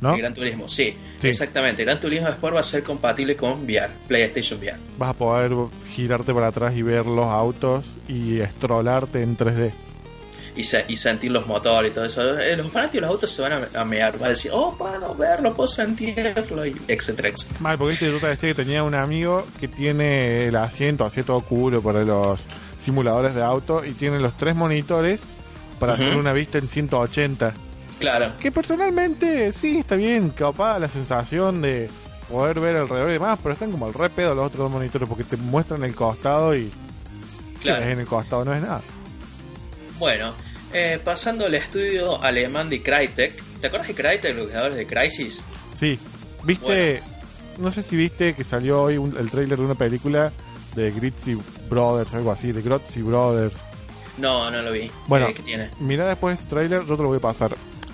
¿No? 0.06 0.14
El 0.16 0.22
Gran 0.22 0.34
Turismo, 0.34 0.68
sí, 0.70 0.96
Sí. 1.20 1.28
exactamente. 1.28 1.82
El 1.82 1.88
Gran 1.88 2.00
Turismo 2.00 2.30
Sport 2.30 2.56
va 2.56 2.60
a 2.60 2.64
ser 2.64 2.84
compatible 2.84 3.36
con 3.36 3.64
VR, 3.64 3.90
PlayStation 4.08 4.60
VR. 4.60 4.78
Vas 4.98 5.10
a 5.10 5.14
poder 5.14 5.52
girarte 5.92 6.34
para 6.34 6.48
atrás 6.48 6.74
y 6.76 6.82
ver 6.82 7.06
los 7.06 7.26
autos 7.28 7.86
y 8.08 8.40
estrolarte 8.40 9.22
en 9.22 9.36
3D. 9.38 9.72
Y, 10.58 10.64
se- 10.64 10.86
y 10.88 10.96
sentir 10.96 11.32
los 11.32 11.46
motores 11.48 11.92
y 11.92 11.94
todo 11.96 12.06
eso. 12.06 12.40
Eh, 12.40 12.56
Los 12.56 12.72
fanáticos 12.72 12.94
de 12.94 13.02
los 13.02 13.10
autos 13.10 13.30
se 13.32 13.42
van 13.42 13.52
a, 13.76 13.82
a 13.82 13.84
mear, 13.84 14.14
van 14.14 14.28
a 14.28 14.30
decir, 14.30 14.52
oh, 14.54 14.74
puedo 14.78 15.14
verlo, 15.16 15.54
puedo 15.54 15.68
sentirlo, 15.68 16.66
y 16.66 16.70
etcétera, 16.88 17.28
etcétera. 17.28 17.60
Mal, 17.60 17.78
porque 17.78 17.92
viste, 17.92 18.06
yo 18.10 18.18
te 18.20 18.28
decía 18.28 18.50
que 18.54 18.64
tenía 18.64 18.82
un 18.84 18.96
amigo 18.96 19.46
que 19.60 19.68
tiene 19.68 20.48
el 20.48 20.56
asiento 20.56 21.04
así 21.04 21.24
todo 21.24 21.42
culo 21.42 21.82
para 21.82 22.04
los 22.06 22.46
simuladores 22.80 23.36
de 23.36 23.42
auto 23.44 23.84
y 23.84 23.92
tiene 23.92 24.20
los 24.22 24.38
tres 24.38 24.56
monitores 24.56 25.20
para 25.78 25.96
hacer 25.96 26.16
una 26.16 26.32
vista 26.32 26.58
en 26.58 26.70
180. 26.70 27.54
Claro, 28.12 28.34
Que 28.40 28.52
personalmente 28.52 29.52
sí 29.52 29.80
está 29.80 29.96
bien, 29.96 30.30
capaz 30.30 30.78
la 30.80 30.88
sensación 30.88 31.62
de 31.62 31.90
poder 32.30 32.60
ver 32.60 32.76
alrededor 32.76 33.10
y 33.10 33.14
demás, 33.14 33.40
pero 33.42 33.54
están 33.54 33.72
como 33.72 33.88
el 33.88 33.94
re 33.94 34.10
pedo 34.10 34.36
los 34.36 34.46
otros 34.46 34.60
dos 34.60 34.72
monitores 34.72 35.08
porque 35.10 35.24
te 35.24 35.38
muestran 35.38 35.84
el 35.84 35.96
costado 35.96 36.56
y 36.56 36.72
claro. 37.62 37.84
en 37.86 38.00
el 38.00 38.06
costado 38.06 38.46
no 38.46 38.54
es 38.54 38.62
nada. 38.62 38.82
Bueno, 39.98 40.34
eh, 40.74 41.00
pasando 41.04 41.46
al 41.46 41.56
estudio 41.56 42.22
alemán 42.24 42.70
de 42.70 42.82
Crytek. 42.82 43.42
¿Te 43.62 43.68
acuerdas 43.68 43.88
de 43.88 43.96
Crytek, 43.96 44.36
los 44.36 44.48
creadores 44.50 44.76
de 44.78 44.86
Crisis? 44.86 45.42
Sí, 45.80 45.98
viste, 46.44 47.02
no 47.58 47.72
sé 47.72 47.82
si 47.84 47.96
viste 47.96 48.34
que 48.34 48.44
salió 48.44 48.82
hoy 48.84 48.98
un- 48.98 49.18
el 49.18 49.30
tráiler 49.32 49.58
de 49.58 49.66
una 49.66 49.76
película 49.76 50.32
de 50.76 50.92
Gritzy 50.92 51.38
Brothers, 51.70 52.14
algo 52.14 52.32
así, 52.32 52.52
de 52.52 52.62
Grotzy 52.62 53.02
Brothers. 53.02 53.56
No, 54.18 54.50
no 54.52 54.62
lo 54.62 54.72
vi. 54.72 54.92
Bueno. 55.08 55.28
¿Qué 55.28 55.42
tiene? 55.42 55.70
Mira 55.80 56.06
después 56.08 56.40
este 56.40 56.50
tráiler, 56.50 56.86
yo 56.86 56.96
te 56.96 57.02
lo 57.04 57.10
voy 57.10 57.18
a 57.18 57.22
pasar. 57.22 57.52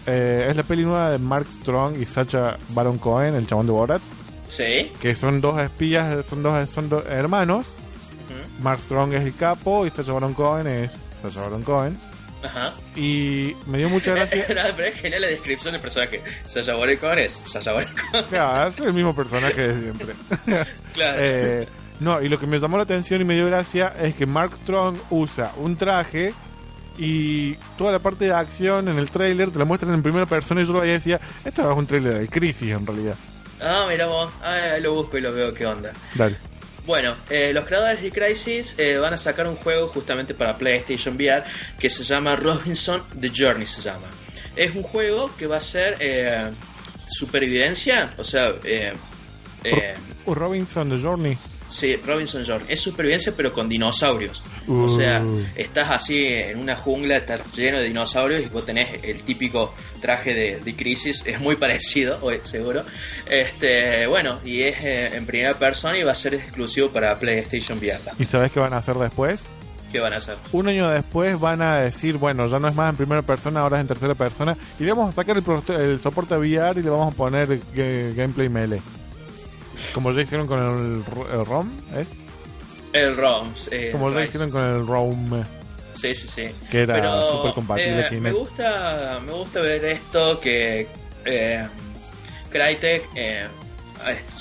Eh, 0.07 0.47
es 0.49 0.55
la 0.55 0.63
peli 0.63 0.83
nueva 0.83 1.11
de 1.11 1.17
Mark 1.19 1.45
Strong 1.61 1.97
y 2.01 2.05
Sacha 2.05 2.57
Baron 2.69 2.97
Cohen, 2.97 3.35
el 3.35 3.45
chabón 3.47 3.67
de 3.67 3.71
Borat, 3.71 4.01
Sí. 4.47 4.91
que 4.99 5.13
son 5.15 5.39
dos 5.41 5.59
espías, 5.61 6.25
son 6.25 6.41
dos, 6.43 6.69
son 6.69 6.89
dos 6.89 7.05
hermanos. 7.07 7.65
Ujú. 7.65 8.63
Mark 8.63 8.79
Strong 8.81 9.13
es 9.13 9.21
el 9.23 9.35
capo 9.35 9.85
y 9.85 9.89
Sacha 9.91 10.11
Baron 10.13 10.33
Cohen 10.33 10.67
es 10.67 10.91
Sacha 11.21 11.41
Baron 11.41 11.63
Cohen. 11.63 11.97
Ajá. 12.43 12.73
Y 12.95 13.55
me 13.67 13.77
dio 13.77 13.87
mucha 13.89 14.11
gracia. 14.15 14.43
No, 14.49 14.61
pero 14.75 14.87
es 14.87 14.95
genial 14.95 15.21
la 15.21 15.27
descripción 15.27 15.73
del 15.73 15.81
personaje. 15.81 16.21
Sasha 16.47 16.73
Baron 16.73 16.95
Cohen 16.97 17.19
es 17.19 17.39
Sasha 17.45 17.71
Baron 17.71 17.93
Cohen. 18.11 18.25
Claro, 18.29 18.67
es 18.69 18.79
el 18.79 18.93
mismo 18.93 19.15
personaje 19.15 19.67
de 19.67 19.79
siempre. 19.81 20.07
Claro. 20.93 21.17
Eh, 21.23 21.67
no, 21.99 22.19
y 22.19 22.27
lo 22.29 22.39
que 22.39 22.47
me 22.47 22.57
llamó 22.57 22.77
la 22.77 22.83
atención 22.83 23.21
y 23.21 23.25
me 23.25 23.35
dio 23.35 23.45
gracia 23.45 23.93
es 24.01 24.15
que 24.15 24.25
Mark 24.25 24.53
Strong 24.63 24.97
usa 25.11 25.51
un 25.57 25.75
traje 25.77 26.33
y 27.03 27.55
toda 27.79 27.91
la 27.91 27.97
parte 27.97 28.25
de 28.25 28.33
acción 28.33 28.87
en 28.87 28.99
el 28.99 29.09
tráiler 29.09 29.49
te 29.49 29.57
la 29.57 29.65
muestran 29.65 29.91
en 29.95 30.03
primera 30.03 30.27
persona 30.27 30.61
y 30.61 30.65
yo 30.65 30.73
lo 30.73 30.81
decía, 30.81 31.19
esto 31.43 31.71
es 31.71 31.75
un 31.75 31.87
tráiler 31.87 32.19
de 32.19 32.27
Crisis 32.27 32.71
en 32.71 32.85
realidad. 32.85 33.15
Ah, 33.59 33.87
mira 33.89 34.05
vos. 34.05 34.31
Ah, 34.43 34.77
lo 34.79 34.93
busco 34.93 35.17
y 35.17 35.21
lo 35.21 35.33
veo 35.33 35.51
qué 35.51 35.65
onda. 35.65 35.91
Dale. 36.13 36.37
Bueno, 36.85 37.15
eh, 37.27 37.51
los 37.53 37.65
creadores 37.65 38.03
de 38.03 38.11
Crisis 38.11 38.75
eh, 38.77 38.97
van 38.97 39.15
a 39.15 39.17
sacar 39.17 39.47
un 39.47 39.55
juego 39.55 39.87
justamente 39.87 40.35
para 40.35 40.55
PlayStation 40.55 41.15
VR 41.15 41.43
que 41.79 41.89
se 41.89 42.03
llama 42.03 42.35
Robinson 42.35 43.01
The 43.19 43.31
Journey 43.35 43.65
se 43.65 43.81
llama. 43.81 44.05
Es 44.55 44.75
un 44.75 44.83
juego 44.83 45.31
que 45.35 45.47
va 45.47 45.57
a 45.57 45.61
ser 45.61 45.97
eh, 45.99 46.51
supervivencia, 47.07 48.13
o 48.17 48.23
sea, 48.23 48.53
eh, 48.63 48.93
eh, 49.63 49.95
Robinson 50.27 50.87
The 50.87 50.99
Journey. 50.99 51.35
Sí, 51.71 51.95
Robinson 51.95 52.45
Journey. 52.45 52.65
Es 52.69 52.79
supervivencia 52.81 53.33
pero 53.35 53.51
con 53.53 53.67
dinosaurios. 53.69 54.43
O 54.67 54.87
sea, 54.89 55.21
Uh. 55.21 55.43
estás 55.55 55.89
así 55.89 56.27
en 56.27 56.59
una 56.59 56.75
jungla, 56.75 57.17
estás 57.17 57.41
lleno 57.55 57.79
de 57.79 57.85
dinosaurios 57.85 58.41
y 58.41 58.45
vos 58.45 58.65
tenés 58.65 59.03
el 59.03 59.23
típico 59.23 59.73
traje 60.01 60.33
de, 60.33 60.59
de 60.59 60.75
Crisis, 60.75 61.23
es 61.25 61.39
muy 61.39 61.55
parecido, 61.55 62.19
seguro. 62.43 62.83
Este, 63.29 64.05
bueno, 64.07 64.37
y 64.43 64.61
es 64.61 64.75
eh, 64.81 65.09
en 65.15 65.25
primera 65.25 65.53
persona 65.55 65.97
y 65.97 66.03
va 66.03 66.11
a 66.11 66.15
ser 66.15 66.35
exclusivo 66.35 66.89
para 66.89 67.17
PlayStation 67.17 67.77
VR. 67.79 67.99
¿Y 68.19 68.25
sabes 68.25 68.51
qué 68.51 68.59
van 68.59 68.73
a 68.73 68.77
hacer 68.77 68.95
después? 68.95 69.39
¿Qué 69.91 69.99
van 69.99 70.13
a 70.13 70.17
hacer? 70.17 70.35
Un 70.53 70.69
año 70.69 70.89
después 70.89 71.37
van 71.39 71.61
a 71.61 71.81
decir, 71.81 72.17
bueno, 72.17 72.47
ya 72.47 72.59
no 72.59 72.67
es 72.69 72.75
más 72.75 72.91
en 72.91 72.95
primera 72.97 73.21
persona, 73.21 73.59
ahora 73.61 73.77
es 73.77 73.81
en 73.81 73.87
tercera 73.87 74.15
persona. 74.15 74.55
Y 74.79 74.83
le 74.85 74.91
vamos 74.93 75.09
a 75.09 75.11
sacar 75.13 75.35
el, 75.37 75.43
el 75.81 75.99
soporte 75.99 76.35
VR 76.37 76.79
y 76.79 76.83
le 76.83 76.89
vamos 76.89 77.13
a 77.13 77.17
poner 77.17 77.59
ga- 77.73 78.15
gameplay 78.15 78.47
melee. 78.47 78.81
Como 79.93 80.11
ya 80.13 80.21
hicieron 80.21 80.47
con 80.47 80.59
el, 80.59 81.05
ro- 81.05 81.27
el 81.39 81.45
ROM, 81.45 81.69
¿eh? 81.95 82.05
El 82.93 83.15
ROM. 83.17 83.51
eh, 83.71 83.89
Como 83.91 84.09
ya 84.11 84.17
Rise. 84.17 84.27
hicieron 84.29 84.51
con 84.51 84.63
el 84.63 84.85
ROM. 84.87 85.43
Sí, 85.93 86.15
sí, 86.15 86.27
sí. 86.27 86.47
Que 86.69 86.81
era 86.81 86.95
Pero, 86.95 87.31
súper 87.37 87.53
compatible, 87.53 88.07
eh, 88.09 88.19
me 88.19 88.31
gusta 88.31 89.21
me 89.25 89.31
gusta 89.33 89.61
ver 89.61 89.85
esto 89.85 90.39
que 90.39 90.87
eh, 91.25 91.67
Crytek 92.49 93.03
eh, 93.15 93.47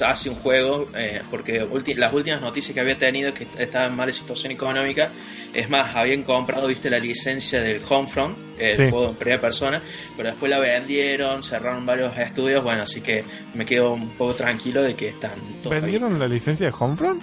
hace 0.04 0.30
un 0.30 0.36
juego 0.36 0.88
eh, 0.96 1.20
porque 1.30 1.66
las 1.96 2.12
últimas 2.14 2.40
noticias 2.40 2.72
que 2.74 2.80
había 2.80 2.96
tenido 2.98 3.34
que 3.34 3.46
estaba 3.58 3.86
en 3.86 3.94
mala 3.96 4.10
situación 4.12 4.52
económica 4.52 5.10
es 5.52 5.68
más 5.68 5.94
habían 5.94 6.22
comprado 6.22 6.66
viste 6.68 6.88
la 6.88 6.98
licencia 6.98 7.60
del 7.60 7.82
Homefront 7.86 8.38
el 8.60 8.76
Sí. 8.76 8.90
juego 8.90 9.08
en 9.10 9.14
primera 9.16 9.40
persona 9.40 9.82
pero 10.16 10.30
después 10.30 10.50
la 10.50 10.58
vendieron 10.58 11.42
cerraron 11.42 11.84
varios 11.86 12.16
estudios 12.18 12.62
bueno 12.62 12.82
así 12.82 13.00
que 13.00 13.24
me 13.54 13.64
quedo 13.64 13.92
un 13.94 14.10
poco 14.10 14.34
tranquilo 14.34 14.82
de 14.82 14.94
que 14.94 15.08
están 15.08 15.32
todos 15.62 15.74
ahí. 15.74 15.80
¿Vendieron 15.82 16.18
la 16.18 16.28
licencia 16.28 16.66
de 16.66 16.74
Homefront? 16.78 17.22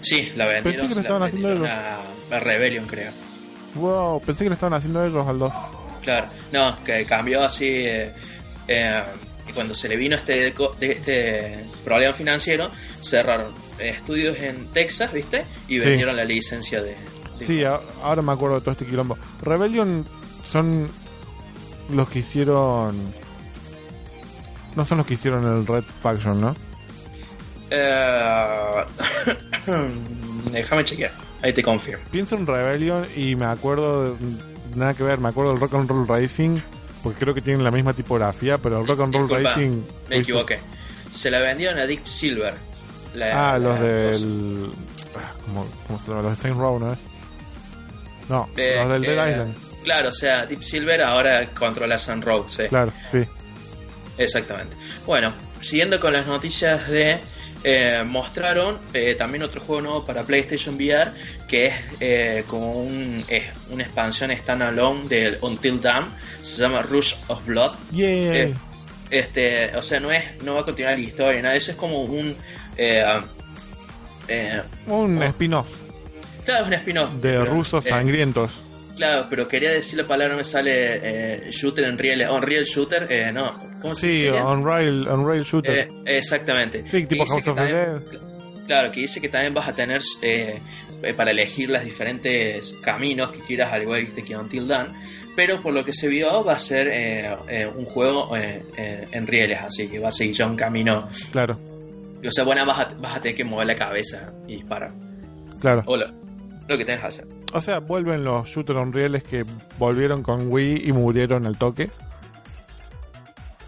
sí 0.00 0.32
la 0.36 0.46
vendieron, 0.46 0.86
Pensé 0.88 1.02
que 1.02 1.08
la 1.08 1.24
haciendo 1.26 1.48
vendieron 1.48 1.58
ellos. 1.58 1.68
a, 2.30 2.36
a 2.36 2.40
Rebellion 2.40 2.86
creo 2.86 3.12
Wow, 3.74 4.20
pensé 4.22 4.44
que 4.44 4.50
lo 4.50 4.54
estaban 4.54 4.74
haciendo 4.74 5.04
ellos 5.04 5.26
al 5.26 5.38
2. 5.38 5.52
Claro, 6.02 6.26
no, 6.52 6.76
que 6.84 7.06
cambió 7.06 7.42
así. 7.42 7.66
eh, 7.68 8.12
eh, 8.68 9.02
y 9.48 9.52
cuando 9.52 9.74
se 9.74 9.88
le 9.88 9.96
vino 9.96 10.14
este, 10.16 10.52
este 10.80 11.64
problema 11.84 12.12
financiero, 12.12 12.70
cerraron 13.02 13.54
eh, 13.78 13.88
estudios 13.96 14.36
en 14.38 14.66
Texas, 14.74 15.10
¿viste? 15.12 15.44
Y 15.68 15.80
Sí. 15.80 15.86
vendieron 15.86 16.16
la 16.16 16.24
licencia 16.24 16.82
de. 16.82 16.94
de- 17.38 17.46
Sí, 17.46 17.64
ahora 17.64 18.20
me 18.20 18.32
acuerdo 18.32 18.56
de 18.56 18.60
todo 18.60 18.72
este 18.72 18.84
quilombo. 18.86 19.16
Rebellion 19.40 20.04
son 20.52 20.88
los 21.92 22.08
que 22.08 22.20
hicieron... 22.20 22.96
No 24.76 24.84
son 24.84 24.98
los 24.98 25.06
que 25.06 25.14
hicieron 25.14 25.44
el 25.46 25.66
Red 25.66 25.84
Faction, 26.02 26.40
¿no? 26.40 26.54
Eh, 27.70 28.84
déjame 30.52 30.84
chequear, 30.84 31.12
ahí 31.42 31.52
te 31.52 31.62
confirmo. 31.62 32.02
Pienso 32.10 32.36
en 32.36 32.46
Rebellion 32.46 33.06
y 33.16 33.34
me 33.34 33.46
acuerdo... 33.46 34.14
de- 34.14 34.52
Nada 34.74 34.94
que 34.94 35.02
ver, 35.02 35.18
me 35.18 35.28
acuerdo 35.28 35.50
del 35.52 35.60
Rock 35.60 35.74
and 35.74 35.90
Roll 35.90 36.08
Racing, 36.08 36.58
porque 37.02 37.18
creo 37.18 37.34
que 37.34 37.42
tienen 37.42 37.62
la 37.62 37.70
misma 37.70 37.92
tipografía, 37.92 38.56
pero 38.56 38.80
el 38.80 38.86
Rock 38.88 39.00
and 39.00 39.14
Roll 39.14 39.28
Disculpa, 39.28 39.50
Racing... 39.50 39.82
Me 40.08 40.16
equivoqué. 40.16 40.60
Se 41.12 41.30
la 41.30 41.40
vendieron 41.40 41.78
a 41.78 41.86
Deep 41.86 42.06
Silver. 42.06 42.54
la- 43.14 43.52
Ah, 43.52 43.58
los 43.58 43.78
del... 43.78 44.70
ah, 45.14 45.30
¿Cómo, 45.44 45.66
cómo 45.86 45.98
se 46.00 46.06
llama? 46.08 46.22
Los 46.22 46.30
de 46.36 46.42
Saints 46.42 46.58
Row, 46.58 46.78
¿no 46.78 46.92
es? 46.94 46.98
No, 48.30 48.48
eh, 48.56 48.76
los 48.80 48.88
del 48.88 49.02
Dead 49.02 49.28
eh, 49.28 49.30
Island. 49.32 49.56
Claro, 49.84 50.08
o 50.10 50.12
sea, 50.12 50.46
Deep 50.46 50.62
Silver 50.62 51.02
ahora 51.02 51.50
controla 51.54 51.98
Sun 51.98 52.22
Road, 52.22 52.44
sí. 52.48 52.64
Claro, 52.68 52.92
sí. 53.10 53.18
Exactamente. 54.18 54.76
Bueno, 55.06 55.34
siguiendo 55.60 55.98
con 56.00 56.12
las 56.12 56.26
noticias 56.26 56.88
de... 56.88 57.18
eh, 57.64 58.02
mostraron 58.04 58.78
eh, 58.92 59.14
también 59.14 59.42
otro 59.44 59.60
juego 59.60 59.82
nuevo 59.82 60.04
para 60.04 60.22
PlayStation 60.24 60.74
VR 60.74 61.12
que 61.48 61.66
es 61.66 61.74
eh, 62.00 62.44
como 62.48 62.72
un, 62.72 63.24
una 63.70 63.82
expansión 63.84 64.30
standalone 64.32 65.08
del 65.08 65.38
Until 65.42 65.80
Dawn. 65.80 66.06
Se 66.42 66.60
llama 66.62 66.82
Rush 66.82 67.14
of 67.28 67.44
Blood. 67.46 67.72
Yeah. 67.92 68.34
Eh, 68.34 68.54
este, 69.10 69.76
o 69.76 69.82
sea, 69.82 70.00
no 70.00 70.10
es 70.10 70.42
no 70.42 70.54
va 70.54 70.60
a 70.62 70.64
continuar 70.64 70.94
la 70.94 71.00
historia, 71.00 71.42
nada. 71.42 71.54
Eso 71.54 71.72
es 71.72 71.76
como 71.76 72.02
un... 72.04 72.34
Eh, 72.76 73.04
Un 74.86 75.18
oh. 75.18 75.24
spin-off 75.24 75.68
claro, 76.44 76.62
es 76.64 76.68
un 76.68 76.74
spin-off. 76.74 77.10
de 77.20 77.44
rusos 77.44 77.84
sangrientos. 77.84 78.50
Claro, 78.96 79.26
pero 79.30 79.48
quería 79.48 79.70
decir 79.72 79.98
la 79.98 80.06
palabra, 80.06 80.32
no 80.34 80.38
me 80.38 80.44
sale 80.44 81.46
eh, 81.46 81.50
shooter 81.50 81.84
en 81.84 81.96
real, 81.98 82.28
Unreal 82.30 82.64
Shooter, 82.64 83.06
eh, 83.10 83.32
no, 83.32 83.54
¿cómo 83.80 83.94
se 83.94 84.00
Sí, 84.12 84.22
dice? 84.24 84.42
Unreal, 84.42 85.08
Unreal 85.08 85.42
Shooter. 85.44 85.78
Eh, 85.78 85.88
exactamente. 86.04 86.84
Sí, 86.90 87.06
tipo 87.06 87.24
House 87.24 87.38
of 87.48 87.56
the 87.56 87.62
también-. 87.72 88.04
Claro, 88.66 88.92
que 88.92 89.00
dice 89.00 89.20
que 89.20 89.28
también 89.28 89.54
vas 89.54 89.68
a 89.68 89.72
tener 89.74 90.02
eh, 90.22 90.60
eh, 91.02 91.14
para 91.14 91.30
elegir 91.32 91.68
los 91.70 91.82
diferentes 91.84 92.74
caminos 92.82 93.30
que 93.32 93.40
quieras, 93.40 93.72
al 93.72 93.82
igual 93.82 94.06
que 94.12 94.36
Until 94.36 94.68
Dawn. 94.68 94.88
Pero 95.34 95.60
por 95.62 95.72
lo 95.72 95.82
que 95.84 95.92
se 95.94 96.08
vio, 96.08 96.44
va 96.44 96.52
a 96.52 96.58
ser 96.58 97.38
un 97.74 97.86
juego 97.86 98.36
en 98.36 99.26
rieles, 99.26 99.58
así 99.62 99.88
que 99.88 99.98
va 99.98 100.08
a 100.10 100.12
seguir 100.12 100.34
ya 100.36 100.46
un 100.46 100.56
camino. 100.56 101.08
Claro, 101.32 101.58
O 102.24 102.30
sea, 102.30 102.44
bueno, 102.44 102.66
vas 102.66 102.78
a, 102.80 102.94
vas 103.00 103.16
a 103.16 103.20
tener 103.22 103.34
que 103.36 103.44
mover 103.44 103.66
la 103.66 103.74
cabeza 103.74 104.30
y 104.46 104.56
disparar. 104.56 104.92
claro. 105.58 105.82
O 105.86 105.96
lo, 106.66 106.78
que 106.78 106.84
tengas 106.84 107.00
que 107.00 107.06
hacer. 107.06 107.26
O 107.52 107.60
sea, 107.60 107.78
vuelven 107.78 108.24
los 108.24 108.48
shooters 108.48 108.78
Unreales 108.78 109.22
que 109.22 109.44
volvieron 109.78 110.22
con 110.22 110.52
Wii 110.52 110.88
y 110.88 110.92
murieron 110.92 111.46
al 111.46 111.56
toque. 111.56 111.90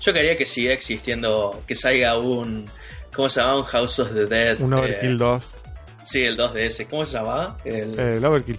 Yo 0.00 0.12
quería 0.12 0.36
que 0.36 0.44
siga 0.44 0.74
existiendo, 0.74 1.62
que 1.66 1.74
salga 1.74 2.18
un. 2.18 2.66
¿Cómo 3.14 3.28
se 3.28 3.40
llamaba? 3.40 3.60
Un 3.60 3.64
House 3.64 3.98
of 4.00 4.12
the 4.12 4.26
Dead. 4.26 4.60
Un 4.60 4.74
eh, 4.74 4.76
Overkill 4.76 5.16
2. 5.16 5.50
sí, 6.04 6.24
el 6.24 6.36
2DS. 6.36 6.88
¿Cómo 6.88 7.06
se 7.06 7.16
llamaba? 7.16 7.56
El, 7.64 7.98
Eh, 7.98 8.16
el 8.16 8.24
Overkill. 8.24 8.58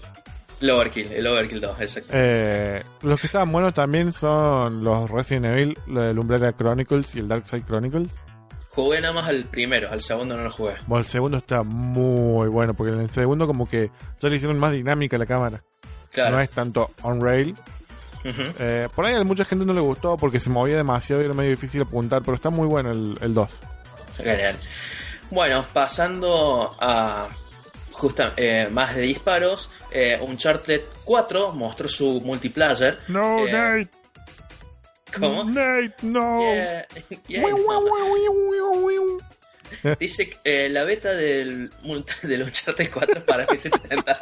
El 0.62 0.70
Overkill, 0.72 1.12
el 1.12 1.28
Overkill 1.28 1.62
2, 1.62 1.82
exacto. 1.82 2.14
Eh, 2.16 2.82
los 3.04 3.20
que 3.20 3.28
estaban 3.28 3.52
buenos 3.52 3.74
también 3.74 4.14
son 4.14 4.84
los 4.84 5.10
Resident 5.12 5.46
Evil, 5.46 5.78
el 5.88 6.18
Umbrella 6.18 6.54
Chronicles 6.54 7.14
y 7.16 7.20
el 7.20 7.28
Dark 7.28 7.46
Side 7.46 7.66
Chronicles. 7.66 8.10
Jugué 8.76 9.00
nada 9.02 9.14
más 9.14 9.28
al 9.30 9.46
primero, 9.46 9.90
al 9.90 10.02
segundo 10.02 10.36
no 10.36 10.44
lo 10.44 10.52
jugué. 10.52 10.74
Bueno, 10.86 11.04
el 11.06 11.10
segundo 11.10 11.38
está 11.38 11.64
muy 11.64 12.50
bueno, 12.50 12.74
porque 12.74 12.92
en 12.94 13.00
el 13.00 13.10
segundo 13.10 13.48
como 13.48 13.68
que 13.70 13.90
ya 14.20 14.28
le 14.30 14.36
hicieron 14.36 14.60
más 14.60 14.72
dinámica 14.74 15.16
a 15.16 15.20
la 15.20 15.26
cámara. 15.26 15.64
Claro. 16.12 16.36
No 16.36 16.42
es 16.42 16.50
tanto 16.50 16.92
on-rail. 17.02 17.56
Ujú. 18.26 18.42
Eh, 18.60 18.88
por 18.94 19.06
ahí 19.06 19.16
a 19.16 19.24
mucha 19.24 19.46
gente 19.46 19.66
no 19.66 19.74
le 19.74 19.82
gustó 19.82 20.18
porque 20.18 20.40
se 20.40 20.50
movía 20.50 20.76
demasiado 20.76 21.22
y 21.22 21.26
era 21.26 21.34
medio 21.34 21.52
difícil 21.52 21.82
apuntar, 21.84 22.22
pero 22.24 22.36
está 22.36 22.50
muy 22.50 22.68
bueno 22.68 22.92
el, 22.92 23.18
el 23.22 23.34
2. 23.34 23.50
Genial. 24.18 24.58
Bueno, 25.32 25.66
pasando 25.74 26.76
a 26.80 27.28
justa, 27.92 28.34
eh, 28.36 28.68
más 28.72 28.96
de 28.96 29.02
disparos, 29.04 29.70
eh, 29.92 30.20
Uncharted 30.22 30.82
4 31.04 31.54
mostró 31.54 31.88
su 31.88 32.20
multiplayer. 32.22 33.00
No, 33.08 33.46
Eh. 33.48 33.88
¿Cómo? 35.20 35.44
Nate, 35.44 35.94
no. 36.04 36.40
Yeah, 36.42 36.88
yeah, 37.28 37.42
no. 37.50 39.26
Dice 40.00 40.38
eh, 40.44 40.70
la 40.70 40.84
beta 40.84 41.14
del, 41.14 41.70
del 42.24 42.44
Uncharted 42.44 42.90
4 42.92 43.26
para 43.26 43.48
PC70. 43.48 44.18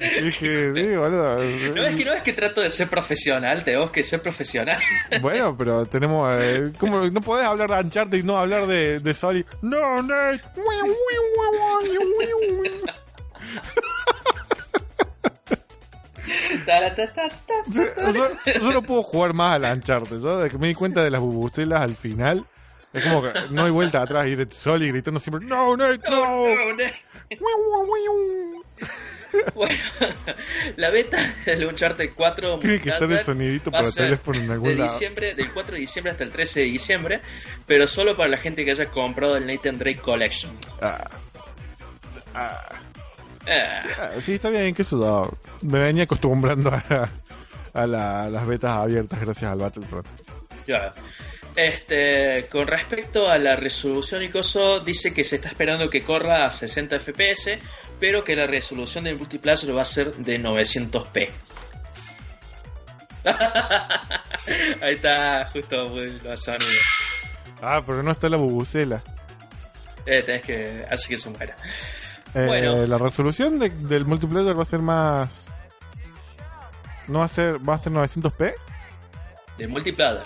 Dije, 0.22 0.72
sí, 0.74 0.96
boludo. 0.96 1.36
No 1.36 1.84
es 1.84 1.96
que 1.96 2.04
no 2.04 2.12
es 2.14 2.22
que 2.22 2.32
trato 2.32 2.60
de 2.60 2.70
ser 2.70 2.88
profesional, 2.88 3.62
tenemos 3.64 3.90
que 3.90 4.02
ser 4.02 4.22
profesional. 4.22 4.78
Bueno, 5.20 5.56
pero 5.56 5.84
tenemos. 5.86 6.32
Eh, 6.40 6.72
¿cómo? 6.78 7.06
No 7.08 7.20
podés 7.20 7.46
hablar 7.46 7.70
de 7.70 7.80
Uncharted 7.80 8.18
y 8.18 8.22
no 8.22 8.38
hablar 8.38 8.66
de, 8.66 9.00
de 9.00 9.14
Sony. 9.14 9.44
No, 9.62 10.02
Nate. 10.02 10.40
Yo, 17.68 18.60
yo 18.60 18.72
no 18.72 18.82
puedo 18.82 19.02
jugar 19.02 19.34
más 19.34 19.56
al 19.56 19.64
Uncharted. 19.76 20.20
Yo 20.20 20.58
me 20.58 20.68
di 20.68 20.74
cuenta 20.74 21.02
de 21.02 21.10
las 21.10 21.20
bubucelas 21.20 21.82
al 21.82 21.96
final. 21.96 22.46
Es 22.92 23.04
como 23.04 23.22
que 23.22 23.32
no 23.50 23.64
hay 23.64 23.70
vuelta 23.70 24.02
atrás 24.02 24.26
y 24.26 24.34
de 24.34 24.48
Soli 24.50 24.88
gritando 24.88 25.20
siempre 25.20 25.46
No, 25.46 25.76
Nate, 25.76 26.10
no. 26.10 26.48
No, 26.48 26.72
no. 26.74 28.64
Bueno, 29.54 29.76
la 30.76 30.90
beta 30.90 31.18
del 31.46 31.64
Uncharted 31.66 32.10
4 32.16 32.58
Tiene 32.58 32.80
que 32.80 32.90
estar 32.90 33.10
el 33.10 33.20
sonidito 33.20 33.70
para 33.70 33.92
teléfono 33.92 34.40
en 34.40 34.50
algún 34.50 34.68
de 34.70 34.74
lado. 34.74 34.92
diciembre, 34.92 35.34
del 35.34 35.52
4 35.52 35.74
de 35.74 35.80
diciembre 35.80 36.10
hasta 36.10 36.24
el 36.24 36.32
13 36.32 36.60
de 36.60 36.66
diciembre, 36.66 37.20
pero 37.64 37.86
solo 37.86 38.16
para 38.16 38.28
la 38.28 38.38
gente 38.38 38.64
que 38.64 38.72
haya 38.72 38.86
comprado 38.86 39.36
el 39.36 39.46
Nathan 39.46 39.78
Drake 39.78 40.00
Collection. 40.00 40.52
Ah. 40.82 41.08
Ah. 42.34 42.68
Ah, 43.46 43.82
Ah, 43.98 44.10
Sí, 44.20 44.34
está 44.34 44.50
bien, 44.50 44.74
que 44.74 44.82
eso 44.82 45.36
me 45.62 45.78
venía 45.78 46.04
acostumbrando 46.04 46.70
a, 46.70 47.08
a 47.74 47.86
la- 47.86 48.24
a 48.24 48.30
las 48.30 48.46
betas 48.46 48.70
abiertas 48.72 49.20
gracias 49.20 49.50
al 49.52 49.58
Battlefront. 49.58 50.06
ya. 50.66 50.92
Este, 51.56 52.46
con 52.50 52.68
respecto 52.68 53.28
a 53.28 53.36
la 53.36 53.56
resolución 53.56 54.22
y 54.22 54.28
coso, 54.28 54.78
dice 54.80 55.12
que 55.12 55.24
se 55.24 55.36
está 55.36 55.48
esperando 55.48 55.90
que 55.90 56.02
corra 56.02 56.46
a 56.46 56.50
60 56.50 56.98
FPS, 57.00 57.58
pero 57.98 58.22
que 58.22 58.36
la 58.36 58.46
resolución 58.46 59.02
del 59.04 59.16
multiplayer 59.18 59.76
va 59.76 59.82
a 59.82 59.84
ser 59.84 60.14
de 60.14 60.38
900p. 60.40 61.28
Ahí 64.80 64.94
está, 64.94 65.50
justo 65.52 65.84
lo 66.22 66.36
sonido. 66.36 66.70
Ah, 67.60 67.82
pero 67.84 68.02
no 68.02 68.12
está 68.12 68.28
la 68.28 68.36
bubucela. 68.36 69.02
Eh, 70.06 70.22
tenés 70.22 70.42
que 70.46 70.84
hacer 70.90 71.08
que 71.08 71.16
se 71.18 71.30
muera. 71.30 71.56
Eh, 72.34 72.46
Bueno. 72.46 72.86
La 72.86 72.98
resolución 72.98 73.58
de- 73.58 73.70
del 73.70 74.04
multiplayer 74.04 74.56
va 74.58 74.62
a 74.62 74.66
ser 74.66 74.80
más. 74.80 75.46
No 77.08 77.20
va 77.20 77.24
a 77.24 77.28
ser. 77.28 77.56
Va 77.68 77.74
a 77.74 77.78
ser 77.78 77.92
900p. 77.92 78.54
Del 79.58 79.68
multiplayer. 79.68 80.24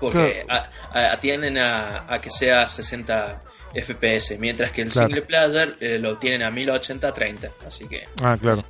Porque 0.00 0.44
a- 0.48 0.68
a- 0.92 1.12
atienden 1.12 1.58
a, 1.58 2.12
a 2.12 2.20
que 2.20 2.28
sea 2.28 2.66
60 2.66 3.40
FPS, 3.74 4.36
mientras 4.38 4.70
que 4.72 4.82
el 4.82 4.90
Claro. 4.90 5.08
single 5.08 5.22
player 5.22 5.76
eh, 5.80 5.98
lo 5.98 6.18
tienen 6.18 6.42
a 6.42 6.50
1080-30. 6.50 7.50
Así 7.66 7.86
que 7.88 8.04
Ah, 8.22 8.36
claro. 8.38 8.62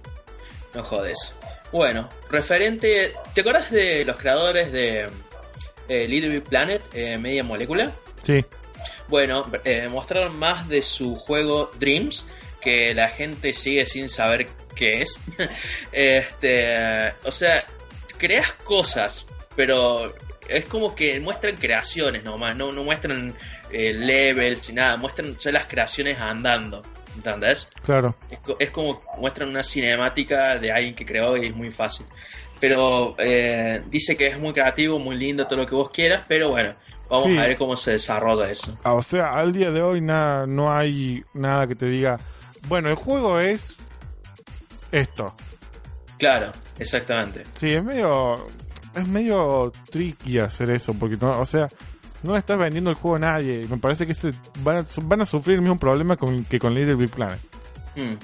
no 0.75 0.85
jodes. 0.85 1.35
Bueno, 1.73 2.09
referente. 2.31 3.14
¿Te 3.35 3.40
acuerdas 3.40 3.70
de 3.70 4.05
los 4.05 4.16
creadores 4.16 4.70
de 4.73 5.09
eh, 5.88 6.07
Little 6.07 6.29
Big 6.31 6.44
Planet, 6.44 6.83
eh, 6.92 7.16
Media 7.18 7.42
Molecula? 7.42 7.90
Sí. 8.23 8.44
Bueno, 9.09 9.51
eh, 9.65 9.88
mostraron 9.91 10.38
más 10.38 10.69
de 10.69 10.83
su 10.83 11.17
juego 11.17 11.71
Dreams, 11.79 12.27
que 12.61 12.95
la 12.95 13.09
gente 13.09 13.53
sigue 13.53 13.85
sin 13.87 14.09
saber 14.09 14.49
qué 14.75 15.03
es. 15.03 15.19
este, 15.93 17.12
o 17.25 17.31
sea, 17.31 17.65
creas 18.19 18.53
cosas, 18.65 19.27
pero 19.57 20.15
es 20.49 20.65
como 20.67 20.95
que 20.95 21.19
muestran 21.21 21.57
creaciones 21.57 22.25
nomás, 22.25 22.57
no, 22.57 22.73
no 22.73 22.85
muestran 22.85 23.35
eh, 23.71 23.93
levels 23.93 24.71
y 24.71 24.73
nada, 24.75 24.97
muestran 24.97 25.37
ya 25.38 25.53
las 25.53 25.67
creaciones 25.67 26.19
andando. 26.19 26.83
¿Entendés? 27.15 27.69
Claro. 27.85 28.15
Es, 28.31 28.38
es 28.59 28.71
como 28.71 29.03
muestran 29.19 29.51
una 29.51 29.62
cinemática 29.62 30.57
de 30.57 30.73
alguien 30.73 30.95
que 30.95 31.05
creó 31.05 31.37
y 31.37 31.49
es 31.49 31.55
muy 31.55 31.71
fácil. 31.71 32.07
Pero 32.59 33.15
eh, 33.19 33.83
dice 33.87 34.17
que 34.17 34.29
es 34.29 34.38
muy 34.38 34.53
creativo, 34.53 34.99
muy 34.99 35.17
lindo, 35.17 35.47
todo 35.47 35.59
lo 35.59 35.67
que 35.67 35.75
vos 35.75 35.91
quieras, 35.91 36.25
pero 36.29 36.51
bueno, 36.51 36.75
vamos 37.12 37.27
Sí. 37.29 37.38
a 37.38 37.42
ver 37.42 37.57
cómo 37.59 37.77
se 37.77 37.92
desarrolla 37.92 38.51
eso. 38.51 38.77
Ah, 38.83 38.94
O 38.94 39.03
sea, 39.03 39.35
al 39.35 39.53
día 39.53 39.70
de 39.70 39.81
hoy 39.83 40.01
nada, 40.01 40.46
no 40.46 40.72
hay 40.77 41.22
nada 41.35 41.66
que 41.66 41.75
te 41.77 41.87
diga. 41.87 42.16
Bueno, 42.68 42.88
el 42.88 42.94
juego 42.96 43.38
es. 43.38 43.77
Esto. 44.90 45.35
Claro, 46.18 46.53
exactamente. 46.79 47.44
Sí, 47.55 47.72
es 47.75 47.85
medio. 47.85 48.35
Es 48.94 49.09
medio 49.09 49.72
tricky 49.90 50.38
hacer 50.38 50.70
eso, 50.70 50.92
porque 50.94 51.16
no, 51.16 51.33
o 51.40 51.46
sea, 51.46 51.66
no 52.22 52.33
le 52.35 52.38
estás 52.40 52.59
vendiendo 52.59 52.90
el 52.90 52.96
juego 52.96 53.16
a 53.16 53.20
nadie. 53.20 53.62
y 53.62 53.68
Me 53.68 53.79
parece 53.79 54.05
que 54.07 54.12
ese- 54.12 54.33
van, 54.61 54.79
a, 54.79 54.85
van 55.05 55.22
a 55.22 55.27
sufrir 55.27 55.57
el 55.57 55.62
mismo 55.62 55.79
problema 55.79 56.16
con, 56.16 56.44
que 56.44 56.59
con 56.59 56.75
Little 56.75 56.96
Big 56.96 57.11
Planet. 57.11 57.38
Mm. 57.96 58.14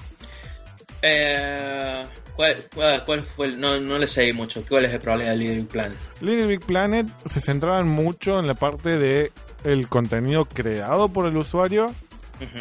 Eh, 1.02 2.02
¿cuál, 2.34 2.66
cuál, 2.74 3.04
cuál 3.04 3.22
fue 3.22 3.46
el.? 3.46 3.60
No, 3.60 3.78
no 3.80 3.98
le 3.98 4.06
seguí 4.06 4.32
mucho. 4.32 4.62
¿Cuál 4.68 4.86
es 4.86 4.92
el 4.92 5.00
problema 5.00 5.30
del 5.30 5.40
Little 5.40 5.62
Plan? 5.64 5.92
Little 6.20 6.46
Big 6.46 6.60
Planet 6.60 7.06
se 7.26 7.40
centraban 7.40 7.88
mucho 7.88 8.38
en 8.38 8.46
la 8.46 8.54
parte 8.54 8.98
de 8.98 9.32
el 9.64 9.88
contenido 9.88 10.44
creado 10.44 11.08
por 11.08 11.26
el 11.26 11.36
usuario, 11.36 11.86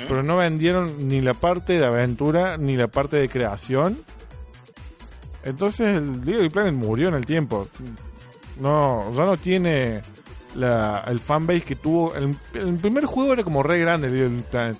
pero 0.07 0.23
no 0.23 0.37
vendieron 0.37 1.07
ni 1.07 1.21
la 1.21 1.33
parte 1.33 1.73
de 1.73 1.85
aventura 1.85 2.57
ni 2.57 2.75
la 2.75 2.87
parte 2.87 3.17
de 3.17 3.29
creación. 3.29 3.97
Entonces 5.43 5.95
el 5.97 6.21
Little 6.21 6.43
Big 6.43 6.51
Planet 6.51 6.73
murió 6.73 7.07
en 7.07 7.15
el 7.15 7.25
tiempo. 7.25 7.67
No, 8.59 9.11
ya 9.13 9.23
no 9.25 9.37
tiene 9.37 10.01
la, 10.55 11.03
el 11.07 11.19
fanbase 11.19 11.61
que 11.61 11.75
tuvo. 11.75 12.15
El, 12.15 12.35
el 12.55 12.75
primer 12.75 13.05
juego 13.05 13.33
era 13.33 13.43
como 13.43 13.63
re 13.63 13.79
grande, 13.79 14.09
Little 14.09 14.29
Big 14.29 14.45
Planet. 14.45 14.77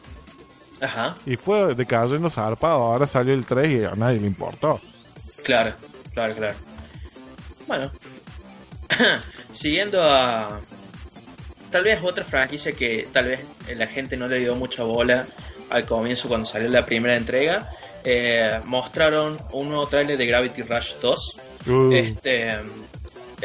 Ajá, 0.82 1.16
Y 1.26 1.36
fue 1.36 1.74
decayendo 1.76 2.30
zarpado. 2.30 2.82
Ahora 2.84 3.08
salió 3.08 3.34
el 3.34 3.46
3 3.46 3.82
y 3.82 3.86
a 3.86 3.96
nadie 3.96 4.20
le 4.20 4.28
importó. 4.28 4.80
claro, 5.44 5.74
claro, 6.14 6.36
claro. 6.36 6.56
Bueno, 7.68 7.92
siguiendo 9.54 10.02
a. 10.04 10.60
Tal 11.72 11.84
vez 11.84 12.00
otra 12.02 12.24
franquicia 12.24 12.72
que 12.72 13.08
tal 13.12 13.26
vez 13.26 13.42
la 13.76 13.88
gente 13.88 14.16
no 14.16 14.28
le 14.28 14.40
dio 14.40 14.56
mucha 14.56 14.84
bola 14.84 15.26
al 15.70 15.86
comienzo 15.86 16.30
cuando 16.30 16.46
salió 16.46 16.70
la 16.70 16.86
primera 16.86 17.18
entrega. 17.18 17.70
eh, 18.04 18.60
mostraron 18.64 19.38
un 19.52 19.68
nuevo 19.70 19.86
trailer 19.88 20.18
de 20.18 20.26
Gravity 20.26 20.62
Rush 20.62 20.94
2. 21.02 21.38
Uh, 21.68 21.92
Este, 21.92 22.56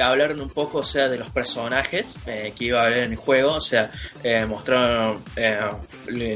hablaron 0.01 0.41
un 0.41 0.49
poco, 0.51 0.79
o 0.79 0.85
sea, 0.85 1.09
de 1.09 1.19
los 1.19 1.31
personajes 1.31 2.17
eh, 2.27 2.53
que 2.57 2.65
iba 2.67 2.83
a 2.83 2.87
haber 2.87 2.99
en 3.05 3.11
el 3.13 3.17
juego, 3.17 3.53
o 3.53 3.61
sea, 3.61 3.91
eh, 4.23 4.45
mostraron 4.47 5.23
eh, 5.37 5.61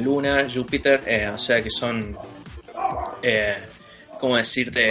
Luna, 0.03 0.47
Júpiter, 0.53 1.31
o 1.33 1.39
sea, 1.39 1.63
que 1.63 1.71
son, 1.71 2.17
¿cómo 4.21 4.37
decirte? 4.37 4.91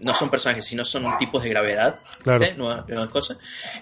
No 0.00 0.14
son 0.14 0.30
personajes, 0.30 0.64
sino 0.64 0.84
son 0.84 1.16
tipos 1.18 1.42
de 1.42 1.48
gravedad, 1.50 1.98
Claro. 2.22 2.44
¿eh? 2.44 2.54
nuevas, 2.56 2.88
nuevas 2.88 3.10
cosas. 3.10 3.38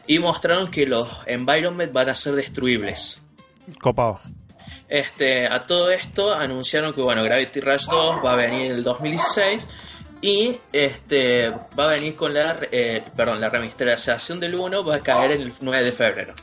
Y 0.06 0.18
mostraron 0.18 0.70
que 0.70 0.86
los 0.86 1.08
environments 1.26 1.92
van 1.92 2.08
a 2.08 2.14
ser 2.14 2.34
destruibles. 2.34 3.20
copado. 3.80 4.20
Este, 4.88 5.46
a 5.46 5.66
todo 5.66 5.90
esto 5.90 6.32
anunciaron 6.32 6.94
que 6.94 7.00
bueno, 7.02 7.22
Gravity 7.24 7.60
Rush 7.60 7.86
2 7.86 8.24
va 8.24 8.32
a 8.32 8.36
venir 8.36 8.70
en 8.70 8.76
el 8.78 8.84
2016 8.84 9.68
y 10.22 10.56
este 10.72 11.50
va 11.78 11.84
a 11.84 11.88
venir 11.88 12.16
con 12.16 12.32
la 12.34 12.58
eh, 12.72 13.04
perdón, 13.16 13.40
la 13.40 13.48
remasterización 13.48 14.40
del 14.40 14.54
1 14.54 14.84
va 14.84 14.96
a 14.96 15.00
caer 15.00 15.32
el 15.32 15.52
9 15.60 15.84
de 15.84 15.92
febrero. 15.92 16.34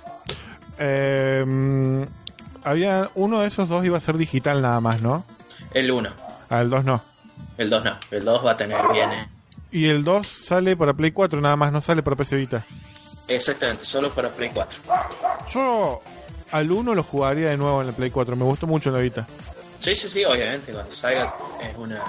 Eh, 0.79 2.05
había 2.63 3.09
uno 3.15 3.41
de 3.41 3.47
esos 3.47 3.67
dos 3.69 3.85
iba 3.85 3.97
a 3.97 4.01
ser 4.01 4.17
digital 4.17 4.61
nada 4.61 4.79
más, 4.79 5.01
¿no? 5.01 5.25
El 5.73 5.91
1, 5.91 6.09
Ah, 6.49 6.61
el 6.61 6.69
2 6.69 6.85
no. 6.85 7.03
el 7.57 7.69
2 7.69 7.83
no, 7.83 7.97
el 8.11 8.25
2 8.25 8.45
va 8.45 8.51
a 8.51 8.57
tener 8.57 8.79
viene 8.91 9.27
Y 9.71 9.87
el 9.89 10.03
2 10.03 10.27
sale 10.27 10.75
para 10.77 10.93
Play 10.93 11.11
4 11.11 11.41
nada 11.41 11.55
más, 11.55 11.71
no 11.71 11.81
sale 11.81 12.03
para 12.03 12.15
PC 12.15 12.35
Vita. 12.35 12.65
exactamente, 13.27 13.85
solo 13.85 14.09
para 14.11 14.29
Play 14.29 14.49
4. 14.53 14.79
Yo 15.51 16.01
al 16.51 16.71
1 16.71 16.93
lo 16.93 17.03
jugaría 17.03 17.49
de 17.49 17.57
nuevo 17.57 17.81
en 17.81 17.87
la 17.87 17.93
Play 17.93 18.09
4, 18.11 18.35
me 18.35 18.43
gustó 18.43 18.67
mucho 18.67 18.91
la 18.91 18.99
Vita. 18.99 19.25
Sí, 19.79 19.93
sí, 19.95 20.07
sí, 20.09 20.23
obviamente 20.23 20.71
cuando 20.71 20.91
salga 20.91 21.33
es 21.61 21.75
una 21.77 21.99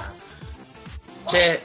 Che, 1.28 1.60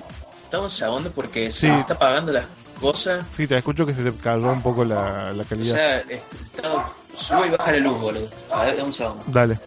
Dame 0.52 0.64
un 0.64 0.70
segundo 0.72 1.12
porque 1.12 1.52
Sí. 1.52 1.62
se 1.62 1.68
me 1.68 1.82
está 1.82 1.94
apagando 1.94 2.32
las 2.32 2.46
cosas. 2.80 3.24
Sí, 3.38 3.46
te 3.46 3.58
escucho 3.58 3.86
que 3.86 3.94
se 3.94 4.04
te 4.04 4.12
cayó 4.18 4.52
un 4.52 4.62
poco 4.64 4.84
la, 4.84 5.32
la 5.32 5.44
O 5.44 5.46
calidad. 5.46 5.76
sea, 5.76 5.98
este, 6.00 6.16
está- 6.56 6.90
sube 7.16 7.48
y 7.48 7.50
baja 7.52 7.72
la 7.74 7.78
luz, 7.80 8.02
boludo. 8.02 8.30
A 8.52 8.64
ver, 8.64 8.72
dame 8.78 8.88
un 8.88 8.94
segundo. 8.94 9.24
Dale. 9.28 9.60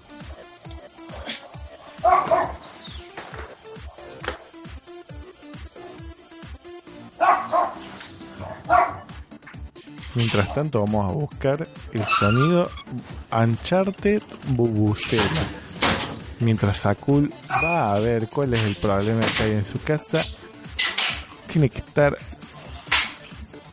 Mientras 10.14 10.52
tanto 10.54 10.80
vamos 10.84 11.10
a 11.10 11.14
buscar 11.14 11.66
el 11.92 12.06
sonido 12.06 12.70
Uncharted 13.32 14.22
Bubucela. 14.48 15.22
Mientras 16.42 16.78
Sakul 16.78 17.32
va 17.48 17.94
a 17.94 18.00
ver 18.00 18.28
cuál 18.28 18.54
es 18.54 18.64
el 18.64 18.74
problema 18.74 19.24
que 19.36 19.44
hay 19.44 19.52
en 19.52 19.64
su 19.64 19.80
casa, 19.80 20.20
tiene 21.46 21.70
que 21.70 21.78
estar 21.78 22.18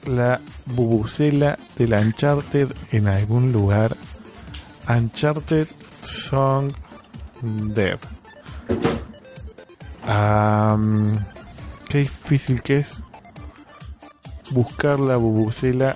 la 0.05 0.39
bubucela 0.67 1.57
del 1.75 1.93
Uncharted 1.93 2.71
en 2.91 3.07
algún 3.07 3.51
lugar. 3.51 3.97
Uncharted 4.87 5.67
Song 6.03 6.71
Dev. 7.41 7.97
Am, 10.05 11.25
qué 11.87 11.99
difícil 11.99 12.61
que 12.61 12.79
es 12.79 13.01
buscar 14.51 14.99
la 14.99 15.17
bubucela. 15.17 15.95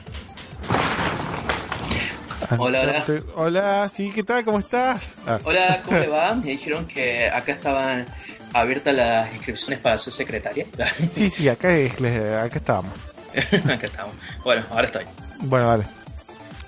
Hola, 2.59 2.81
hola. 2.81 3.05
Hola, 3.35 3.91
sí, 3.95 4.11
¿qué 4.13 4.23
tal? 4.23 4.43
¿Cómo 4.45 4.59
estás? 4.59 5.01
Ah, 5.27 5.39
Hola, 5.43 5.81
¿cómo 5.85 5.99
le 5.99 6.07
va? 6.07 6.33
Me 6.35 6.51
dijeron 6.51 6.85
que 6.85 7.29
acá 7.29 7.53
estaban 7.53 8.05
abiertas 8.53 8.93
las 8.95 9.33
inscripciones 9.33 9.79
para 9.79 9.97
ser 9.97 10.13
secretaria. 10.13 10.65
sí, 11.11 11.29
sí, 11.29 11.47
acá, 11.49 11.75
es, 11.75 11.93
acá 11.93 12.57
estábamos. 12.59 12.93
acá 13.65 13.85
estamos. 13.85 14.15
Bueno, 14.43 14.63
ahora 14.69 14.85
estoy. 14.87 15.05
Bueno, 15.39 15.67
vale. 15.67 15.83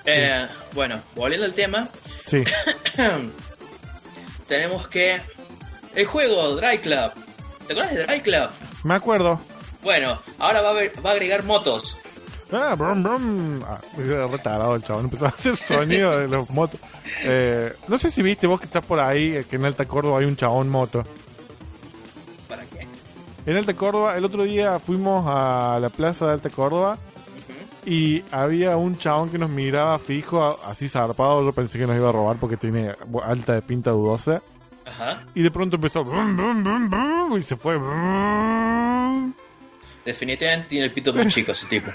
Eh, 0.06 0.48
bueno, 0.74 1.02
volviendo 1.16 1.46
al 1.46 1.54
tema, 1.54 1.88
Sí. 2.28 2.44
tenemos 4.48 4.88
que. 4.88 5.20
El 5.96 6.06
juego, 6.06 6.56
Dry 6.56 6.78
Club. 6.80 7.12
¿Te 7.68 7.74
acuerdas 7.74 7.94
de 7.96 8.06
Dry 8.06 8.20
Club? 8.22 8.50
Me 8.84 8.96
acuerdo. 8.96 9.40
Bueno, 9.82 10.20
ahora 10.40 10.62
va 10.62 10.70
a, 10.70 10.72
haber- 10.72 11.06
va 11.06 11.12
a 11.12 11.14
agregar 11.14 11.44
motos. 11.44 11.98
Ah, 12.52 12.76
brum, 12.78 13.04
brum. 13.04 13.64
Ah, 13.64 13.80
era 13.98 14.28
retardado 14.28 14.76
el 14.76 14.84
chabón, 14.84 15.06
empezó 15.06 15.26
a 15.26 15.30
hacer 15.30 15.56
sonido 15.56 16.18
de 16.18 16.28
los 16.28 16.50
motos. 16.52 16.80
Eh, 17.24 17.74
no 17.88 17.98
sé 17.98 18.12
si 18.12 18.22
viste 18.22 18.48
vos 18.48 18.60
que 18.60 18.66
estás 18.66 18.86
por 18.86 19.00
ahí, 19.00 19.36
eh, 19.36 19.46
que 19.50 19.56
en 19.56 19.66
Alta 19.66 19.86
Córdoba 19.86 20.20
hay 20.20 20.26
un 20.26 20.36
chabón 20.36 20.70
moto. 20.70 21.04
¿Para 22.48 22.64
qué? 22.66 22.88
En 23.46 23.58
Alta 23.58 23.74
Córdoba, 23.74 24.16
el 24.18 24.26
otro 24.26 24.44
día 24.44 24.80
fuimos 24.80 25.26
a 25.28 25.80
la 25.82 25.90
plaza 25.90 26.28
de 26.28 26.34
Alta 26.34 26.50
Córdoba 26.50 26.98
y 27.86 28.24
había 28.32 28.78
un 28.78 28.98
chabón 28.98 29.30
que 29.30 29.38
nos 29.38 29.50
miraba 29.50 29.98
fijo, 30.00 30.58
así 30.68 30.90
zarpado. 30.90 31.44
Yo 31.44 31.54
pensé 31.54 31.78
que 31.78 31.88
nos 31.88 31.96
iba 31.96 32.10
a 32.10 32.12
robar 32.12 32.38
porque 32.38 32.58
tiene 32.58 32.94
alta 33.24 33.54
de 33.54 33.62
pinta 33.62 33.92
dudosa. 33.92 34.42
Ajá. 34.86 35.24
Y 35.34 35.42
de 35.42 35.50
pronto 35.52 35.78
empezó 35.78 36.04
brum, 36.04 36.38
brum, 36.38 36.64
brum, 36.64 36.90
brum, 36.90 37.38
y 37.38 37.44
se 37.44 37.56
fue. 37.56 37.76
Definitivamente 40.06 40.70
tiene 40.70 40.86
el 40.86 40.92
pito 40.92 41.12
muy 41.14 41.28
chico 41.28 41.52
ese 41.52 41.66
tipo. 41.66 41.92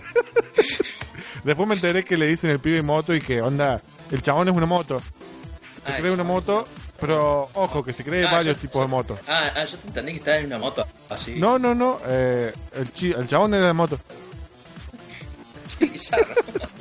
Después 1.44 1.68
me 1.68 1.75
enteré 1.75 2.05
que 2.05 2.16
le 2.16 2.27
dicen 2.27 2.51
el 2.51 2.59
pibe 2.61 2.83
moto 2.83 3.14
y 3.14 3.20
que 3.20 3.40
onda, 3.40 3.81
el 4.11 4.20
chabón 4.23 4.49
es 4.49 4.57
una 4.57 4.66
moto. 4.66 5.01
Se 5.01 5.92
Ah, 5.92 5.96
cree 5.99 6.12
una 6.12 6.25
moto, 6.25 6.66
pero 7.01 7.49
ojo, 7.55 7.83
que 7.83 7.94
se 7.94 8.05
cree 8.05 8.27
Ah, 8.27 8.33
varios 8.33 8.57
yo- 8.57 8.61
tipos 8.61 8.83
de 8.83 8.88
motos. 8.88 9.18
Ah, 9.27 9.51
ah, 9.57 9.64
yo 9.64 9.79
te 9.79 9.88
entendí 9.88 10.12
que 10.12 10.18
estaba 10.18 10.37
en 10.37 10.46
una 10.46 10.59
moto. 10.59 10.87
Así. 11.09 11.37
No, 11.38 11.59
no, 11.59 11.75
no, 11.75 11.96
eh, 12.07 12.53
el, 12.75 12.92
chi- 12.92 13.12
el 13.12 13.27
chabón 13.27 13.55
era 13.55 13.68
de 13.68 13.73
moto. 13.73 13.99
Qué 15.79 15.87
bizarro. 15.87 16.35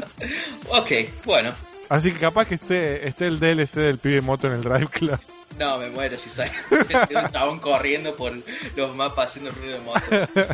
ok, 0.70 0.92
bueno. 1.24 1.54
Así 1.88 2.12
que 2.12 2.20
capaz 2.20 2.48
que 2.50 2.56
esté, 2.56 3.08
esté 3.08 3.28
el 3.28 3.39
DLC 3.39 3.76
del 3.76 3.98
pibe 4.00 4.20
moto 4.22 4.48
en 4.48 4.54
el 4.54 4.62
Drive 4.62 4.88
Club. 4.88 5.20
No, 5.58 5.78
me 5.78 5.89
muero 5.89 6.18
si 6.18 6.30
sale 6.30 6.52
un 6.70 7.30
chabón 7.32 7.60
corriendo 7.60 8.15
por 8.15 8.34
los 8.76 8.96
mapas 8.96 9.30
haciendo 9.30 9.52
ruido 9.52 9.78
de 9.78 9.84
moto. 9.86 10.54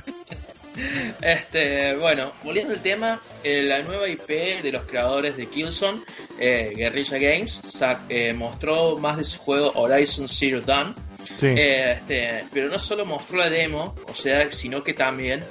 Este, 1.22 1.96
bueno, 1.96 2.34
volviendo 2.44 2.74
al 2.74 2.82
tema, 2.82 3.20
eh, 3.44 3.64
la 3.64 3.80
nueva 3.80 4.08
IP 4.10 4.28
de 4.62 4.72
los 4.72 4.84
creadores 4.84 5.38
de 5.38 5.48
Killzone, 5.48 6.02
eh, 6.40 6.74
Guerrilla 6.76 7.18
Games, 7.18 7.82
eh, 8.10 8.34
mostró 8.34 8.98
más 8.98 9.18
de 9.18 9.24
su 9.24 9.40
juego 9.40 9.72
Horizon 9.76 10.28
Zero 10.28 10.62
Dawn. 10.62 10.94
Sí. 11.40 11.48
Este, 11.58 12.46
pero 12.54 12.68
no 12.70 12.78
solo 12.78 13.06
mostró 13.06 13.38
la 13.38 13.50
demo, 13.50 13.96
o 14.08 14.14
sea, 14.14 14.52
sino 14.52 14.84
que 14.84 14.94
también 14.94 15.44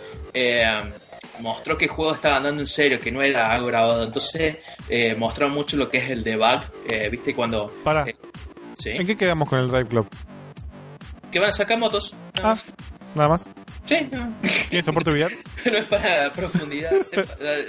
mostró 1.41 1.77
que 1.77 1.87
el 1.87 1.91
juego 1.91 2.15
estaba 2.15 2.37
andando 2.37 2.61
en 2.61 2.67
serio, 2.67 3.01
que 3.01 3.11
no 3.11 3.23
era 3.23 3.51
algo 3.51 3.67
grabado. 3.69 4.05
Entonces, 4.05 4.59
mostró 5.17 5.49
mucho 5.49 5.77
lo 5.77 5.89
que 5.89 5.99
es 5.99 6.11
el 6.11 6.23
debug. 6.23 6.61
¿Viste? 7.11 7.35
Cuando. 7.35 7.73
Para, 7.83 8.05
¿Sí? 8.75 8.91
¿en 8.91 9.07
qué 9.07 9.17
quedamos 9.17 9.49
con 9.49 9.59
el 9.59 9.69
Drive 9.69 9.89
Club? 9.89 10.07
Que 11.33 11.41
van 11.41 11.49
a 11.49 11.53
sacar 11.53 11.79
motos. 11.79 12.15
nada 12.35 12.49
Ah, 12.51 12.51
más. 12.51 12.65
nada 13.17 13.29
más. 13.31 13.45
Sí, 13.87 14.09
no. 14.11 14.35
¿Tiene 14.71 14.85
soporte 14.85 15.11
VR? 15.11 15.37
no 15.67 15.77
es 15.79 15.85
para 15.85 16.33
profundidad, 16.33 16.91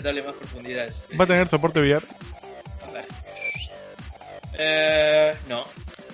darle 0.01 0.23
más 0.23 0.36
profundidad. 0.36 0.89
¿Va 1.19 1.23
a 1.25 1.28
tener 1.28 1.47
soporte 1.49 1.80
VR? 1.82 2.06
A 2.88 2.91
ver. 2.91 3.06
Eh, 4.58 5.36
no, 5.49 5.65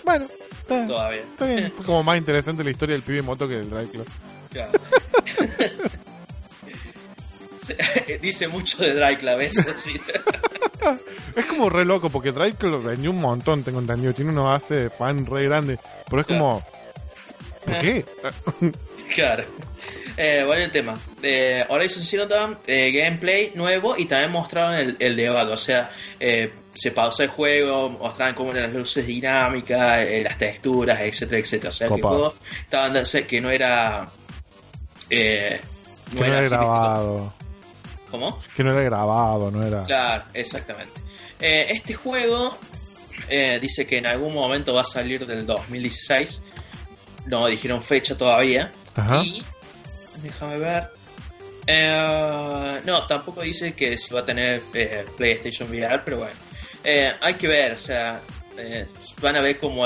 Bueno, 0.04 0.26
está, 0.52 0.88
todavía. 0.88 1.22
está 1.22 1.46
bien. 1.46 1.72
Fue 1.76 1.86
como 1.86 2.04
más 2.04 2.18
interesante 2.18 2.64
la 2.64 2.72
historia 2.72 2.96
del 2.96 3.04
pibe 3.04 3.22
moto 3.22 3.48
que 3.48 3.56
del 3.56 3.70
Drive 3.70 3.90
Club. 3.90 4.08
Claro. 4.52 4.72
Dice 8.22 8.48
mucho 8.48 8.84
de 8.84 8.94
Dry 8.94 9.16
Club, 9.18 9.40
eso 9.42 9.72
sí. 9.76 10.00
Es 11.36 11.46
como 11.46 11.70
re 11.70 11.86
loco, 11.86 12.10
porque 12.10 12.32
Drive 12.32 12.56
Club 12.56 12.84
vendió 12.84 13.12
un 13.12 13.20
montón, 13.22 13.64
tengo 13.64 13.80
entendido. 13.80 14.14
Tiene 14.14 14.32
una 14.32 14.42
base 14.44 14.76
de 14.76 14.90
fan 14.90 15.26
re 15.26 15.46
grande. 15.46 15.78
Pero 16.10 16.22
es 16.22 16.28
como... 16.28 16.66
¿Por 17.66 17.80
qué? 17.80 18.04
Claro. 19.14 19.44
Eh, 20.18 20.44
bueno, 20.46 20.64
el 20.64 20.72
tema. 20.72 20.98
Eh, 21.24 21.64
Horizon 21.70 22.04
Zero 22.04 22.28
Dawn, 22.28 22.58
eh, 22.68 22.92
gameplay 22.92 23.52
nuevo 23.56 23.96
y 23.98 24.06
también 24.06 24.32
mostraron 24.32 24.74
el, 24.76 24.96
el 25.00 25.16
debug. 25.16 25.50
O 25.50 25.58
sea, 25.58 25.90
eh, 26.20 26.52
se 26.74 26.92
pausó 26.92 27.24
el 27.24 27.30
juego, 27.30 27.90
mostraron 27.90 28.36
cómo 28.36 28.52
eran 28.52 28.64
las 28.64 28.74
luces 28.74 29.08
dinámicas, 29.08 30.00
eh, 30.06 30.22
las 30.24 30.38
texturas, 30.38 31.00
etcétera, 31.02 31.40
etcétera. 31.40 31.70
O 31.70 31.74
sea, 31.74 31.88
que 31.88 31.94
el 31.96 32.02
juego 32.02 32.34
estaba 32.62 33.04
que 33.28 33.42
no 33.42 33.50
era. 33.50 34.10
Eh, 35.10 35.60
Que 36.14 36.20
no 36.20 36.26
era 36.26 36.40
así, 36.40 36.50
grabado. 36.50 37.34
¿Cómo? 38.10 38.44
Que 38.56 38.64
no 38.64 38.72
era 38.72 38.82
grabado, 38.82 39.50
no 39.52 39.66
era... 39.66 39.86
Claro, 39.86 40.26
exactamente. 40.34 41.00
Este 41.40 41.94
juego 41.94 42.58
eh, 43.30 43.58
dice 43.62 43.88
que 43.88 43.98
en 43.98 44.06
algún 44.06 44.34
momento 44.34 44.74
va 44.74 44.82
a 44.82 44.86
salir 44.86 45.26
del 45.26 45.46
2016. 45.46 46.44
No 47.28 47.48
dijeron 47.48 47.82
fecha 47.82 48.18
todavía. 48.18 48.72
Ajá. 48.96 49.18
Y. 49.24 49.44
Déjame 50.22 50.58
ver. 50.58 50.88
Eh, 51.68 52.82
no, 52.86 53.06
tampoco 53.08 53.42
dice 53.42 53.74
que 53.74 53.98
si 53.98 54.14
va 54.14 54.22
a 54.22 54.26
tener 54.26 54.62
eh, 54.74 55.06
PlayStation 55.18 55.70
VR, 55.70 56.02
pero 56.04 56.18
bueno. 56.20 56.34
Eh, 56.84 57.12
hay 57.22 57.36
que 57.36 57.48
ver, 57.48 57.74
o 57.74 57.78
sea, 57.78 58.20
van 59.22 59.36
a 59.36 59.42
ver 59.42 59.60
como. 59.60 59.86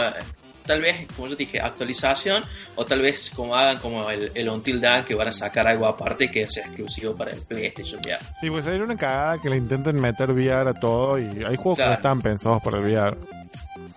tal 0.65 0.82
vez, 0.82 1.06
como 1.15 1.28
yo 1.28 1.36
dije, 1.36 1.60
actualización, 1.60 2.44
o 2.76 2.86
tal 2.86 3.02
vez 3.02 3.30
como 3.36 3.56
hagan 3.56 3.78
como 3.80 4.10
el, 4.10 4.32
el 4.34 4.50
Until 4.50 4.80
Dawn, 4.82 5.04
que 5.04 5.13
van 5.13 5.28
a 5.28 5.32
sacar 5.32 5.68
algo 5.68 5.86
aparte 5.86 6.32
que 6.32 6.48
sea 6.48 6.65
exclusivo 6.65 7.15
para 7.15 7.32
el 7.32 7.41
PlayStation 7.41 8.00
VR. 8.00 8.20
Sí, 8.39 8.50
pues 8.50 8.63
sería 8.65 8.84
una 8.84 8.96
cagada 8.98 9.41
que 9.41 9.50
le 9.50 9.58
intenten 9.58 10.00
meter 10.00 10.32
VR 10.32 10.70
a 10.70 10.74
todo 10.74 11.20
y 11.20 11.26
hay 11.44 11.56
juegos 11.58 11.78
que 11.80 11.86
no 11.86 11.94
están 11.94 12.22
pensados 12.22 12.63
para 12.63 12.78
el 12.80 12.86
VR. 12.86 13.18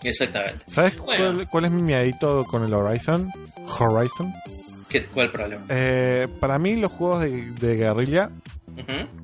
Exactamente. 0.03 0.65
¿Sabes 0.69 0.97
Bueno. 0.99 1.33
cuál, 1.35 1.49
cuál 1.49 1.65
es 1.67 1.73
mi 1.73 1.83
miedito 1.83 2.45
con 2.45 2.65
el 2.65 2.75
Horizon? 2.75 3.31
Horizon. 3.79 4.35
¿Qué, 4.89 5.05
¿Cuál 5.07 5.31
problema? 5.31 5.65
Eh, 5.69 6.27
para 6.41 6.59
mí 6.59 6.77
los 6.77 6.93
juegos 6.93 7.23
de, 7.23 7.51
de 7.53 7.77
guerrilla 7.77 8.31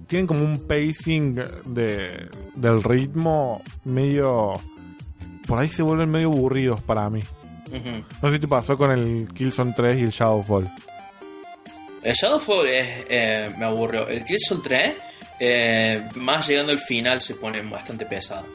tienen 0.07 0.27
como 0.27 0.45
un 0.45 0.67
pacing 0.67 1.35
de, 1.67 2.29
del 2.55 2.83
ritmo 2.83 3.63
medio... 3.85 4.53
Por 5.47 5.61
ahí 5.61 5.69
se 5.69 5.83
vuelven 5.83 6.11
medio 6.11 6.29
aburridos 6.29 6.81
para 6.81 7.09
mí. 7.11 7.21
No 8.23 8.29
sé 8.29 8.37
si 8.37 8.41
te 8.41 8.49
pasó 8.49 8.77
con 8.77 8.91
el 8.93 9.29
Killzone 9.35 9.75
3 9.77 9.99
y 9.99 10.03
el 10.03 10.11
Shadowfall. 10.11 10.71
El 12.03 12.15
Shadowfall 12.15 12.67
es, 12.67 13.05
eh, 13.09 13.55
me 13.59 13.65
aburrió. 13.65 14.07
El 14.09 14.25
Killzone 14.25 14.61
3, 14.63 14.95
eh, 15.41 16.09
más 16.17 16.47
llegando 16.49 16.73
al 16.73 16.79
final, 16.79 17.21
se 17.21 17.35
pone 17.35 17.61
bastante 17.63 18.07
pesado. 18.07 18.47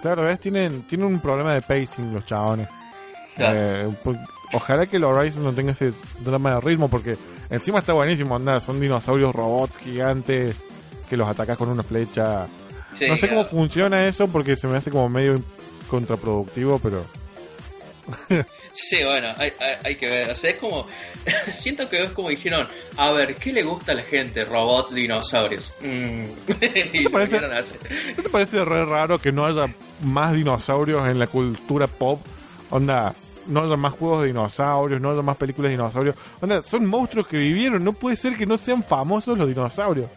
Claro, 0.00 0.22
¿ves? 0.22 0.38
Tienen, 0.40 0.82
tienen 0.82 1.06
un 1.06 1.20
problema 1.20 1.54
de 1.54 1.60
pacing 1.60 2.14
los 2.14 2.24
chabones. 2.24 2.68
Claro. 3.34 3.90
Eh, 3.90 3.94
ojalá 4.52 4.86
que 4.86 4.96
el 4.96 5.04
Horizon 5.04 5.44
no 5.44 5.52
tenga 5.52 5.72
ese 5.72 5.92
drama 6.20 6.54
de 6.54 6.60
ritmo 6.60 6.88
porque 6.88 7.16
encima 7.50 7.80
está 7.80 7.92
buenísimo 7.92 8.36
andar. 8.36 8.60
Son 8.60 8.80
dinosaurios 8.80 9.34
robots 9.34 9.76
gigantes 9.78 10.56
que 11.08 11.16
los 11.16 11.28
atacas 11.28 11.56
con 11.56 11.68
una 11.68 11.82
flecha. 11.82 12.46
Sí, 12.98 13.06
no 13.08 13.16
sé 13.16 13.28
cómo 13.28 13.42
claro. 13.42 13.56
funciona 13.58 14.06
eso 14.06 14.28
porque 14.28 14.56
se 14.56 14.66
me 14.66 14.76
hace 14.76 14.90
como 14.90 15.08
medio 15.08 15.40
contraproductivo, 15.88 16.78
pero 16.78 17.04
Sí, 18.72 19.02
bueno, 19.04 19.28
hay, 19.36 19.52
hay, 19.58 19.74
hay 19.84 19.96
que 19.96 20.08
ver. 20.08 20.30
O 20.30 20.36
sea, 20.36 20.50
es 20.50 20.56
como. 20.56 20.86
Siento 21.48 21.88
que 21.88 22.02
es 22.02 22.10
como 22.12 22.28
dijeron: 22.28 22.66
A 22.96 23.10
ver, 23.12 23.34
¿qué 23.34 23.52
le 23.52 23.62
gusta 23.62 23.92
a 23.92 23.94
la 23.96 24.02
gente? 24.02 24.44
Robots, 24.44 24.94
dinosaurios. 24.94 25.74
Mm. 25.80 26.24
lo 27.02 27.10
parece? 27.10 27.40
¿No 28.16 28.22
te 28.22 28.28
parece 28.30 28.64
re 28.64 28.84
raro 28.84 29.18
que 29.18 29.32
no 29.32 29.46
haya 29.46 29.66
más 30.02 30.32
dinosaurios 30.32 31.06
en 31.08 31.18
la 31.18 31.26
cultura 31.26 31.86
pop? 31.86 32.20
Onda, 32.70 33.14
no 33.48 33.64
haya 33.64 33.76
más 33.76 33.94
juegos 33.94 34.22
de 34.22 34.28
dinosaurios, 34.28 35.00
no 35.00 35.10
haya 35.10 35.22
más 35.22 35.36
películas 35.36 35.70
de 35.70 35.76
dinosaurios. 35.76 36.16
Son 36.64 36.86
monstruos 36.86 37.26
que 37.26 37.38
vivieron, 37.38 37.82
no 37.82 37.92
puede 37.92 38.16
ser 38.16 38.36
que 38.36 38.46
no 38.46 38.56
sean 38.58 38.82
famosos 38.82 39.38
los 39.38 39.48
dinosaurios. 39.48 40.08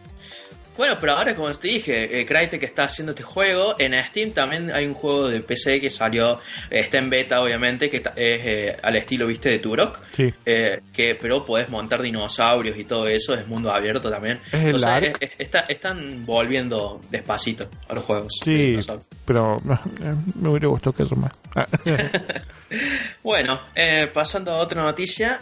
Bueno, 0.76 0.96
pero 0.98 1.12
ahora, 1.12 1.34
como 1.36 1.52
te 1.52 1.68
dije, 1.68 2.20
eh, 2.20 2.24
Crytek 2.24 2.62
está 2.62 2.84
haciendo 2.84 3.12
este 3.12 3.22
juego. 3.22 3.76
En 3.78 3.92
Steam 4.06 4.30
también 4.32 4.70
hay 4.72 4.86
un 4.86 4.94
juego 4.94 5.28
de 5.28 5.40
PC 5.40 5.80
que 5.80 5.90
salió, 5.90 6.34
eh, 6.70 6.80
está 6.80 6.96
en 6.98 7.10
beta, 7.10 7.42
obviamente, 7.42 7.90
que 7.90 7.98
es 7.98 8.04
eh, 8.16 8.76
al 8.82 8.96
estilo, 8.96 9.26
viste, 9.26 9.50
de 9.50 9.58
Turok. 9.58 10.00
Sí. 10.12 10.32
Eh, 10.46 10.80
que 10.92 11.14
pero 11.14 11.44
podés 11.44 11.68
montar 11.68 12.00
dinosaurios 12.00 12.76
y 12.78 12.84
todo 12.84 13.06
eso, 13.06 13.34
es 13.34 13.46
mundo 13.46 13.70
abierto 13.70 14.10
también. 14.10 14.40
¿Es 14.46 14.54
el 14.54 14.66
Entonces, 14.66 14.88
Ark? 14.88 15.18
es- 15.20 15.30
es- 15.32 15.40
está- 15.40 15.64
están 15.68 16.24
volviendo 16.24 17.00
despacito 17.10 17.68
a 17.88 17.94
los 17.94 18.04
juegos. 18.04 18.32
Sí, 18.42 18.78
pero 19.26 19.56
eh, 20.02 20.14
me 20.40 20.48
hubiera 20.48 20.68
gustado 20.68 20.94
que 20.96 21.02
eso 21.02 21.16
más. 21.16 21.32
Ah, 21.54 21.66
Bueno, 23.22 23.60
eh, 23.74 24.08
pasando 24.12 24.52
a 24.52 24.56
otra 24.56 24.82
noticia. 24.82 25.38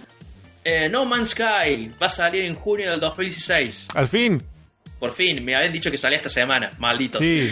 Eh, 0.64 0.88
no 0.90 1.06
Man's 1.06 1.30
Sky 1.30 1.90
va 2.02 2.06
a 2.06 2.10
salir 2.10 2.44
en 2.44 2.54
junio 2.54 2.90
del 2.90 3.00
2016. 3.00 3.88
Al 3.94 4.08
fin, 4.08 4.42
Por 5.00 5.12
fin, 5.12 5.42
me 5.44 5.56
habían 5.56 5.72
dicho 5.72 5.90
que 5.90 5.98
salía 5.98 6.18
esta 6.18 6.28
semana, 6.28 6.70
maldito. 6.78 7.18
sí. 7.18 7.50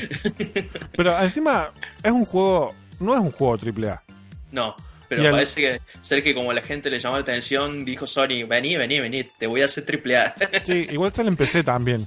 Pero 0.97 1.19
encima 1.21 1.73
es 2.03 2.13
un 2.13 2.25
juego, 2.25 2.75
no 3.01 3.15
es 3.15 3.21
un 3.21 3.33
juego 3.33 3.55
AAA. 3.55 4.03
No, 4.53 4.75
pero 5.09 5.31
parece 5.31 5.61
que 5.61 5.81
ser 6.03 6.23
que 6.23 6.35
como 6.35 6.53
la 6.53 6.61
gente 6.63 6.91
le 6.91 6.99
llamó 6.99 7.17
la 7.17 7.23
atención, 7.23 7.85
dijo 7.85 8.07
Sony, 8.07 8.47
vení, 8.47 8.77
vení, 8.77 9.01
vení, 9.01 9.25
te 9.39 9.47
voy 9.47 9.63
a 9.63 9.65
hacer 9.65 9.85
triple 9.87 10.17
A. 10.19 10.35
Sí, 10.65 10.87
igual 10.91 11.13
sale 11.13 11.31
en 11.31 11.37
PC 11.37 11.63
también. 11.65 12.07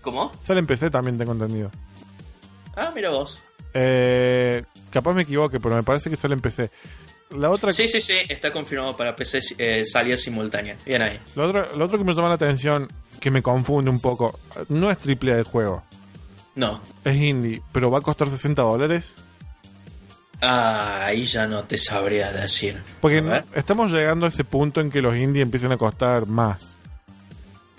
¿Cómo? 0.00 0.32
Sale 0.42 0.60
en 0.60 0.66
PC 0.66 0.90
también, 0.90 1.16
tengo 1.18 1.32
entendido. 1.32 1.70
Ah, 2.76 2.90
mira 2.94 3.10
vos. 3.10 3.40
Eh, 3.74 4.62
capaz 4.90 5.12
me 5.12 5.22
equivoque, 5.22 5.58
pero 5.60 5.76
me 5.76 5.82
parece 5.82 6.10
que 6.10 6.16
sale 6.16 6.34
en 6.34 6.40
PC. 6.40 6.70
La 7.36 7.50
otra, 7.50 7.72
Sí, 7.72 7.88
sí, 7.88 8.00
sí, 8.00 8.14
está 8.28 8.52
confirmado 8.52 8.96
para 8.96 9.14
PC 9.14 9.40
eh, 9.58 9.84
salida 9.84 10.16
simultánea. 10.16 10.76
Bien 10.86 11.02
ahí. 11.02 11.18
lo 11.34 11.46
otro, 11.48 11.72
lo 11.76 11.84
otro 11.84 11.98
que 11.98 12.04
me 12.04 12.14
llama 12.14 12.28
la 12.28 12.34
atención, 12.34 12.86
que 13.20 13.30
me 13.30 13.42
confunde 13.42 13.90
un 13.90 14.00
poco, 14.00 14.38
no 14.68 14.90
es 14.90 14.98
triple 14.98 15.32
A 15.34 15.36
el 15.38 15.44
juego, 15.44 15.82
No. 16.54 16.80
es 17.04 17.16
indie, 17.16 17.62
pero 17.72 17.90
va 17.90 17.98
a 17.98 18.02
costar 18.02 18.30
60 18.30 18.62
dólares. 18.62 19.14
Ah, 20.42 21.04
ahí 21.06 21.24
ya 21.24 21.46
no 21.46 21.64
te 21.64 21.78
sabría 21.78 22.30
decir. 22.30 22.82
Porque 23.00 23.22
no- 23.22 23.42
estamos 23.54 23.90
llegando 23.90 24.26
a 24.26 24.28
ese 24.28 24.44
punto 24.44 24.80
en 24.82 24.90
que 24.90 25.00
los 25.00 25.16
indie 25.16 25.42
empiezan 25.42 25.72
a 25.72 25.78
costar 25.78 26.26
más. 26.26 26.76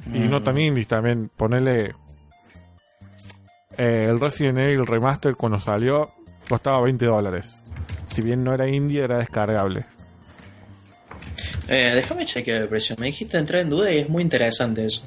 Y 0.07 0.19
Mm. 0.19 0.29
no 0.31 0.41
tan 0.41 0.57
indies 0.57 0.87
también. 0.87 1.29
Ponerle 1.35 1.93
el 3.77 4.19
Resident 4.19 4.57
Evil 4.57 4.87
Remaster 4.87 5.35
cuando 5.35 5.59
salió 5.59 6.11
costaba 6.49 6.81
20 6.81 7.05
dólares. 7.05 7.61
Si 8.07 8.21
bien 8.23 8.43
no 8.43 8.53
era 8.53 8.67
indie, 8.67 9.03
era 9.03 9.17
descargable. 9.19 9.85
Eh, 11.67 11.91
déjame 11.93 12.25
chequear 12.25 12.61
el 12.63 12.69
precio. 12.69 12.95
Me 12.97 13.07
dijiste 13.07 13.37
entrar 13.37 13.61
en 13.61 13.69
duda 13.69 13.91
y 13.91 13.97
es 13.99 14.09
muy 14.09 14.23
interesante 14.23 14.85
eso. 14.85 15.03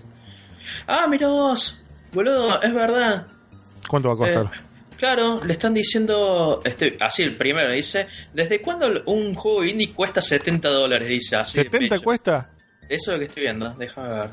Ah, 0.86 1.06
mira 1.08 1.28
vos. 1.28 1.82
Boludo, 2.12 2.60
es 2.62 2.74
verdad. 2.74 3.26
¿Cuánto 3.88 4.08
va 4.08 4.14
a 4.14 4.18
costar? 4.18 4.44
Eh, 4.46 4.94
claro, 4.96 5.44
le 5.44 5.52
están 5.52 5.74
diciendo, 5.74 6.60
este, 6.64 6.96
así 7.00 7.22
el 7.22 7.36
primero 7.36 7.72
dice, 7.72 8.08
¿desde 8.32 8.60
cuándo 8.60 9.02
un 9.06 9.34
juego 9.34 9.64
indie 9.64 9.92
cuesta 9.92 10.20
70 10.20 10.68
dólares? 10.68 11.08
Dice 11.08 11.36
así. 11.36 11.58
de 11.58 11.70
¿70 11.70 11.88
pecho. 11.88 12.02
cuesta? 12.02 12.50
Eso 12.88 13.12
es 13.12 13.14
lo 13.14 13.18
que 13.18 13.24
estoy 13.26 13.42
viendo, 13.44 13.70
déjame 13.74 14.08
ver. 14.08 14.30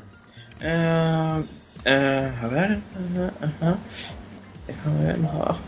Eh, 0.60 1.42
eh, 1.84 2.32
a 2.42 2.46
ver, 2.48 2.78
ajá, 3.40 3.78
déjame 4.66 5.04
ver 5.04 5.18
más 5.18 5.34
abajo. 5.34 5.60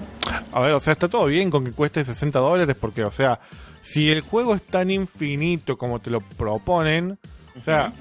A 0.53 0.61
ver, 0.61 0.73
o 0.73 0.81
sea, 0.81 0.93
está 0.93 1.09
todo 1.09 1.27
bien 1.27 1.51
con 1.51 1.65
que 1.65 1.73
cueste 1.73 2.05
60 2.05 2.39
dólares 2.39 2.77
porque, 2.79 3.05
o 3.05 3.11
sea, 3.11 3.39
si 3.81 4.11
el 4.11 4.21
juego 4.23 4.55
es 4.55 4.63
tan 4.63 4.91
infinito 4.91 5.77
como 5.77 6.01
te 6.01 6.11
lo 6.11 6.21
proponen, 6.21 7.17
o 7.57 7.61
sea, 7.61 7.93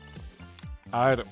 a 0.91 1.08
ver, 1.08 1.25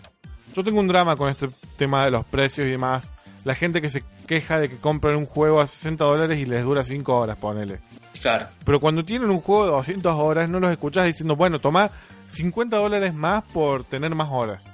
yo 0.57 0.63
tengo 0.63 0.79
un 0.79 0.87
drama 0.87 1.15
con 1.15 1.29
este 1.29 1.47
tema 1.77 2.05
de 2.05 2.11
los 2.11 2.25
precios 2.25 2.67
y 2.67 2.71
demás. 2.71 3.11
La 3.45 3.53
gente 3.53 3.79
que 3.79 3.89
se 3.91 4.03
queja 4.25 4.57
de 4.57 4.67
que 4.67 4.77
compran 4.77 5.15
un 5.15 5.27
juego 5.27 5.61
a 5.61 5.67
60 5.67 6.03
dólares 6.03 6.39
y 6.39 6.45
les 6.45 6.63
dura 6.63 6.83
5 6.83 7.15
horas, 7.15 7.37
ponele. 7.37 7.79
Claro, 8.21 8.47
Pero 8.65 8.79
cuando 8.79 9.03
tienen 9.03 9.29
un 9.29 9.39
juego 9.39 9.65
de 9.65 9.71
200 9.73 10.15
horas, 10.15 10.49
no 10.49 10.59
los 10.59 10.71
escuchás 10.71 11.05
diciendo, 11.05 11.35
bueno, 11.35 11.59
toma 11.59 11.91
50 12.29 12.75
dólares 12.75 13.13
más 13.13 13.43
por 13.43 13.83
tener 13.83 14.15
más 14.15 14.29
horas. 14.31 14.65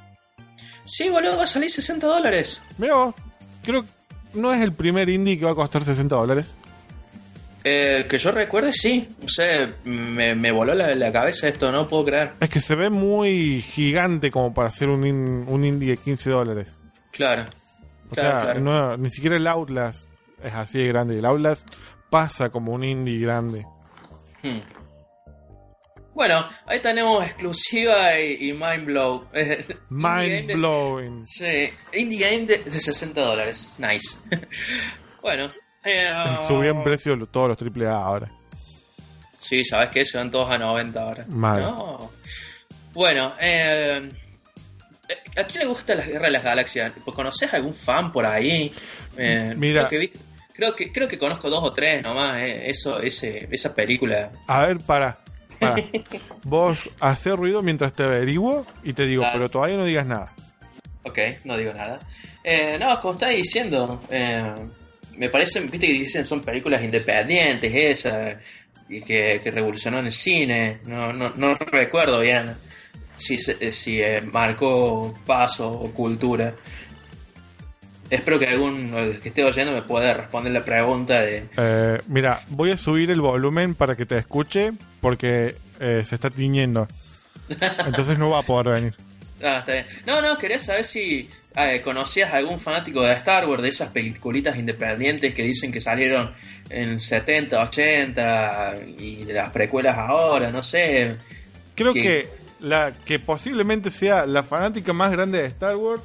sí, 0.86 1.10
boludo, 1.10 1.36
va 1.36 1.44
a 1.44 1.48
salir 1.48 1.70
60 1.70 2.08
dólares. 2.08 2.64
Mira 2.78 2.96
vos, 2.96 3.16
creo 3.62 3.84
que 3.84 4.40
no 4.40 4.54
es 4.54 4.62
el 4.62 4.72
primer 4.72 5.10
indie 5.10 5.38
que 5.38 5.44
va 5.44 5.52
a 5.52 5.56
costar 5.56 5.84
60 5.84 6.16
dólares. 6.16 6.56
Eh, 7.64 8.06
que 8.10 8.18
yo 8.18 8.32
recuerde, 8.32 8.72
sí. 8.74 9.08
O 9.24 9.30
sea, 9.30 9.74
me, 9.86 10.36
me 10.36 10.52
voló 10.52 10.74
la, 10.74 10.94
la 10.96 11.12
cabeza 11.12 11.48
esto, 11.48 11.72
no 11.72 11.88
puedo 11.88 12.06
creer. 12.06 12.34
Es 12.40 12.50
que 12.50 12.60
se 12.60 12.76
ve 12.76 12.90
muy 12.90 13.62
gigante 13.62 14.30
como 14.32 14.54
para 14.54 14.68
hacer 14.68 14.90
un, 14.90 15.06
in- 15.06 15.46
un 15.48 15.64
indie 15.66 15.92
de 15.92 15.98
15 15.98 16.30
dólares. 16.30 16.78
Claro. 17.12 17.44
O 18.10 18.16
Claro, 18.16 18.32
sea, 18.32 18.42
claro. 18.42 18.60
no- 18.60 18.98
ni 18.98 19.10
siquiera 19.10 19.38
el 19.38 19.48
Outlast 19.48 20.10
es 20.44 20.54
así 20.54 20.78
de 20.80 20.88
grande. 20.88 21.18
El 21.18 21.26
Outlast 21.26 21.68
pasa 22.10 22.50
como 22.50 22.74
un 22.74 22.84
indie 22.84 23.20
grande. 23.20 23.66
Hmm. 24.44 24.60
Bueno, 26.14 26.48
ahí 26.68 26.80
tenemos 26.80 27.26
exclusiva 27.26 28.20
y, 28.20 28.50
y 28.50 28.54
mind 28.54 28.86
blow. 28.86 29.26
Mind 29.90 30.48
de- 30.48 30.56
blowing. 30.56 31.26
Sí, 31.26 31.70
indie 31.94 32.20
game 32.30 32.46
de, 32.46 32.58
de 32.60 32.72
60 32.72 33.20
dólares. 33.22 33.74
Nice. 33.80 34.18
bueno. 35.22 35.52
Eh, 35.84 36.12
Subió 36.48 36.72
en 36.72 36.84
precio 36.84 37.14
todos 37.28 37.50
los 37.50 37.58
AAA 37.62 37.92
ahora. 37.96 38.32
Sí, 39.34 39.64
¿sabes 39.66 39.90
qué? 39.90 40.06
Se 40.06 40.18
van 40.18 40.32
todos 40.32 40.50
a 40.50 40.58
90 40.58 41.02
ahora. 41.02 41.26
Mal. 41.28 41.62
No. 41.62 42.12
Bueno, 42.94 43.34
eh, 43.40 44.08
¿a 45.36 45.44
quién 45.44 45.64
le 45.64 45.66
gusta 45.68 45.96
la 45.96 46.06
guerra 46.06 46.26
de 46.28 46.32
las 46.32 46.44
galaxias? 46.44 46.94
¿Conoces 47.14 47.54
algún 47.54 47.74
fan 47.74 48.12
por 48.12 48.26
ahí? 48.26 48.72
Eh, 49.18 49.54
Mira. 49.58 49.88
Creo 49.88 50.02
que, 50.02 50.14
creo 50.54 50.76
que 50.76 50.92
creo 50.92 51.08
que 51.08 51.18
conozco 51.18 51.50
dos 51.50 51.64
o 51.64 51.74
tres 51.74 52.04
nomás. 52.04 52.40
eh, 52.42 52.70
eso, 52.70 53.00
ese, 53.02 53.48
esa 53.52 53.76
película. 53.76 54.32
A 54.48 54.66
ver, 54.66 54.78
para. 54.86 55.18
para. 55.60 55.76
Vos 56.46 56.90
haces 57.02 57.34
ruido 57.36 57.62
mientras 57.62 57.94
te 57.94 58.04
averiguo 58.04 58.66
y 58.84 58.94
te 58.94 59.06
digo, 59.06 59.24
Claro. 59.24 59.38
pero 59.40 59.50
todavía 59.50 59.78
no 59.78 59.86
digas 59.86 60.06
nada. 60.06 60.34
Ok, 61.04 61.20
no 61.44 61.58
digo 61.58 61.74
nada. 61.74 62.00
No, 62.80 63.00
como 63.02 63.14
estaba 63.16 63.32
diciendo, 63.34 64.00
me 65.18 65.30
parece, 65.30 65.60
viste 65.62 65.88
que 65.88 65.94
dicen 65.94 66.26
son 66.26 66.42
películas 66.42 66.84
independientes 66.84 67.72
esas, 67.74 68.38
y 68.90 69.02
que, 69.02 69.42
que 69.44 69.52
revolucionó 69.52 70.00
en 70.00 70.06
el 70.06 70.12
cine. 70.12 70.80
No, 70.86 71.14
no, 71.14 71.30
no 71.32 71.56
recuerdo 71.56 72.20
bien 72.20 72.54
si, 73.18 73.36
eh, 73.36 73.72
si 73.72 74.02
eh, 74.02 74.22
marcó 74.22 75.14
paso 75.26 75.72
o 75.72 75.92
cultura. 75.92 76.54
Espero 78.10 78.38
que 78.38 78.48
algún 78.48 78.92
que 79.22 79.30
esté 79.30 79.44
oyendo 79.44 79.72
me 79.72 79.82
pueda 79.82 80.14
responder 80.14 80.54
la 80.54 80.64
pregunta 80.64 81.22
de... 81.22 81.48
Eh, 81.58 82.00
mira, 82.08 82.44
voy 82.50 82.72
a 82.72 82.78
subir 82.78 83.10
el 83.10 83.22
volumen 83.22 83.74
para 83.74 83.96
que 83.96 84.06
te 84.06 84.18
escuche 84.18 84.72
porque 85.02 85.56
eh, 85.80 86.04
se 86.06 86.16
está 86.16 86.30
tiñendo. 86.30 86.88
Entonces 87.86 88.20
no 88.20 88.30
va 88.30 88.40
a 88.40 88.44
poder 88.44 88.76
venir. 88.76 88.96
Ah, 89.42 89.60
está 89.60 89.74
bien. 89.74 89.86
No, 90.06 90.22
no, 90.22 90.38
quería 90.38 90.60
saber 90.60 90.86
si 90.86 91.30
eh, 91.56 91.82
conocías 91.82 92.34
a 92.34 92.38
algún 92.38 92.60
fanático 92.60 93.02
de 93.04 93.14
Star 93.14 93.48
Wars, 93.48 93.62
de 93.62 93.70
esas 93.70 93.90
peliculitas 93.90 94.58
independientes 94.58 95.34
que 95.34 95.44
dicen 95.44 95.72
que 95.72 95.80
salieron 95.80 96.34
en 96.70 97.00
70, 97.00 97.62
80 97.64 98.76
y 98.98 99.24
de 99.24 99.34
las 99.34 99.52
precuelas 99.52 99.96
ahora, 99.98 100.52
no 100.52 100.62
sé. 100.62 101.16
Creo 101.76 101.94
que 101.94 102.28
la 102.60 102.94
que 103.06 103.20
posiblemente 103.20 103.92
sea 103.92 104.26
la 104.26 104.44
fanática 104.44 104.94
más 104.94 105.12
grande 105.12 105.42
de 105.42 105.48
Star 105.48 105.76
Wars 105.76 106.02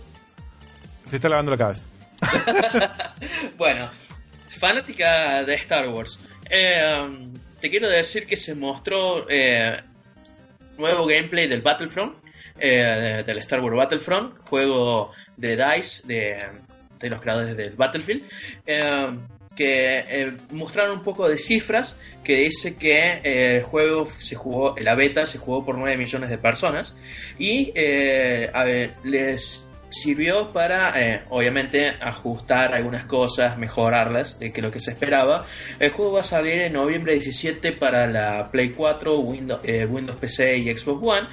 se 1.08 1.16
está 1.16 1.28
lavando 1.28 1.52
la 1.52 1.56
cabeza. 1.56 1.82
Bueno, 3.56 3.90
fanática 4.48 5.44
de 5.44 5.54
Star 5.54 5.88
Wars. 5.88 6.20
Eh, 6.50 6.80
um, 7.02 7.32
te 7.60 7.70
quiero 7.70 7.88
decir 7.88 8.26
que 8.26 8.36
se 8.36 8.54
mostró 8.54 9.28
eh, 9.28 9.82
nuevo 10.76 11.06
gameplay 11.06 11.48
del 11.48 11.60
Battlefront, 11.60 12.16
eh, 12.58 13.22
del 13.26 13.38
Star 13.38 13.60
Wars 13.60 13.76
Battlefront, 13.76 14.38
juego 14.38 15.12
de 15.38 15.56
DICE, 15.56 16.06
de, 16.06 16.38
de 16.98 17.10
los 17.10 17.20
creadores 17.20 17.56
del 17.56 17.74
Battlefield, 17.74 18.22
eh, 18.66 19.18
que 19.58 20.04
eh, 20.08 20.32
mostraron 20.52 20.98
un 20.98 21.02
poco 21.02 21.28
de 21.28 21.36
cifras 21.36 21.98
que 22.22 22.36
dice 22.36 22.76
que 22.76 23.20
eh, 23.24 23.56
el 23.56 23.62
juego 23.64 24.06
se 24.06 24.36
jugó, 24.36 24.76
la 24.78 24.94
beta 24.94 25.26
se 25.26 25.38
jugó 25.38 25.64
por 25.64 25.76
9 25.76 25.96
millones 25.96 26.30
de 26.30 26.38
personas 26.38 26.96
y 27.38 27.72
eh, 27.74 28.90
les 29.02 29.64
sirvió 29.88 30.52
para, 30.52 30.92
eh, 31.02 31.22
obviamente, 31.30 31.88
ajustar 31.88 32.72
algunas 32.72 33.06
cosas, 33.06 33.58
mejorarlas, 33.58 34.38
de 34.38 34.52
que 34.52 34.62
lo 34.62 34.70
que 34.70 34.78
se 34.78 34.92
esperaba. 34.92 35.46
El 35.80 35.90
juego 35.90 36.12
va 36.12 36.20
a 36.20 36.22
salir 36.22 36.60
en 36.60 36.74
noviembre 36.74 37.14
17 37.14 37.72
para 37.72 38.06
la 38.06 38.50
Play 38.52 38.70
4, 38.70 39.18
Windows, 39.18 39.60
Windows 39.88 40.20
PC 40.20 40.58
y 40.58 40.76
Xbox 40.76 41.00
One. 41.02 41.28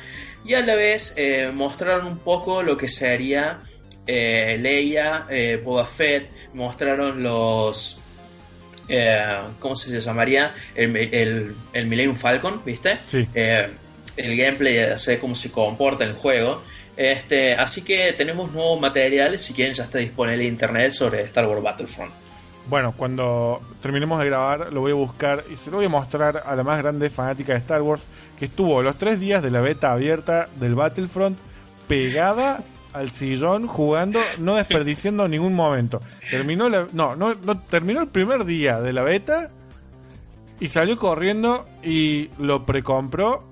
Y 0.45 0.53
a 0.53 0.61
la 0.61 0.75
vez 0.75 1.13
mostraron 1.53 2.07
un 2.07 2.19
poco 2.19 2.63
lo 2.63 2.77
que 2.77 2.87
sería 2.87 3.59
eh, 4.07 4.57
Leia, 4.59 5.25
eh, 5.29 5.61
Boba 5.63 5.85
Fett, 5.85 6.29
mostraron 6.53 7.21
los... 7.21 7.99
eh, 8.87 9.39
¿Cómo 9.59 9.75
se 9.75 9.99
llamaría? 10.01 10.53
El, 10.73 10.95
el, 10.95 11.55
el 11.73 11.87
Millennium 11.87 12.15
Falcon, 12.15 12.61
¿viste? 12.65 12.99
Sí. 13.07 13.27
Eh, 13.33 13.67
el 14.17 14.37
gameplay, 14.37 14.97
sea, 14.97 15.19
cómo 15.19 15.35
se 15.35 15.51
comporta 15.51 16.03
el 16.03 16.13
juego. 16.13 16.61
Este, 16.95 17.53
así 17.53 17.81
que 17.81 18.13
tenemos 18.13 18.53
nuevos 18.53 18.79
materiales, 18.79 19.41
si 19.41 19.53
quieren 19.53 19.73
ya 19.73 19.83
está 19.83 19.97
disponible 19.97 20.43
en 20.45 20.53
internet 20.53 20.93
sobre 20.93 21.23
Star 21.23 21.45
Wars 21.45 21.61
Battlefront. 21.61 22.13
Bueno, 22.67 22.93
cuando 22.95 23.61
terminemos 23.81 24.17
de 24.19 24.25
grabar 24.25 24.71
lo 24.71 24.79
voy 24.79 24.93
a 24.93 24.95
buscar 24.95 25.43
y 25.51 25.57
se 25.57 25.69
lo 25.69 25.77
voy 25.77 25.87
a 25.87 25.89
mostrar 25.89 26.41
a 26.45 26.55
la 26.55 26.63
más 26.63 26.77
grande 26.79 27.09
fanática 27.09 27.53
de 27.53 27.59
Star 27.59 27.81
Wars 27.81 28.07
que 28.39 28.45
estuvo 28.45 28.81
los 28.81 28.97
tres 28.97 29.19
días 29.19 29.43
de 29.43 29.51
la 29.51 29.61
beta 29.61 29.91
abierta 29.91 30.47
del 30.55 30.73
Battlefront 30.73 31.37
pegada 31.87 32.61
al 32.95 33.11
sillón 33.11 33.67
jugando, 33.67 34.21
no 34.37 34.55
desperdiciando 34.55 35.27
ningún 35.27 35.53
momento. 35.53 36.01
Terminó 36.31 36.69
la, 36.69 36.87
no, 36.93 37.15
no, 37.15 37.59
terminó 37.59 38.01
el 38.01 38.07
primer 38.07 38.45
día 38.45 38.79
de 38.79 38.93
la 38.93 39.03
beta 39.03 39.49
y 40.61 40.69
salió 40.69 40.97
corriendo 40.97 41.67
y 41.83 42.29
lo 42.39 42.65
precompró. 42.65 43.43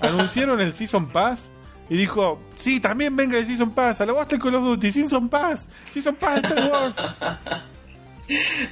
Anunciaron 0.00 0.60
el 0.60 0.72
Season 0.72 1.08
Pass 1.08 1.50
y 1.90 1.96
dijo, 1.96 2.40
sí, 2.54 2.80
también 2.80 3.14
venga 3.14 3.38
el 3.38 3.46
Season 3.46 3.72
Pass, 3.72 4.00
a 4.00 4.06
la 4.06 4.22
el 4.22 4.38
Call 4.38 4.54
of 4.54 4.64
Duty, 4.64 4.92
Season 4.92 5.28
Pass, 5.28 5.68
Season 5.90 6.16
Pass 6.16 6.38
Star 6.38 6.70
Wars. 6.70 6.96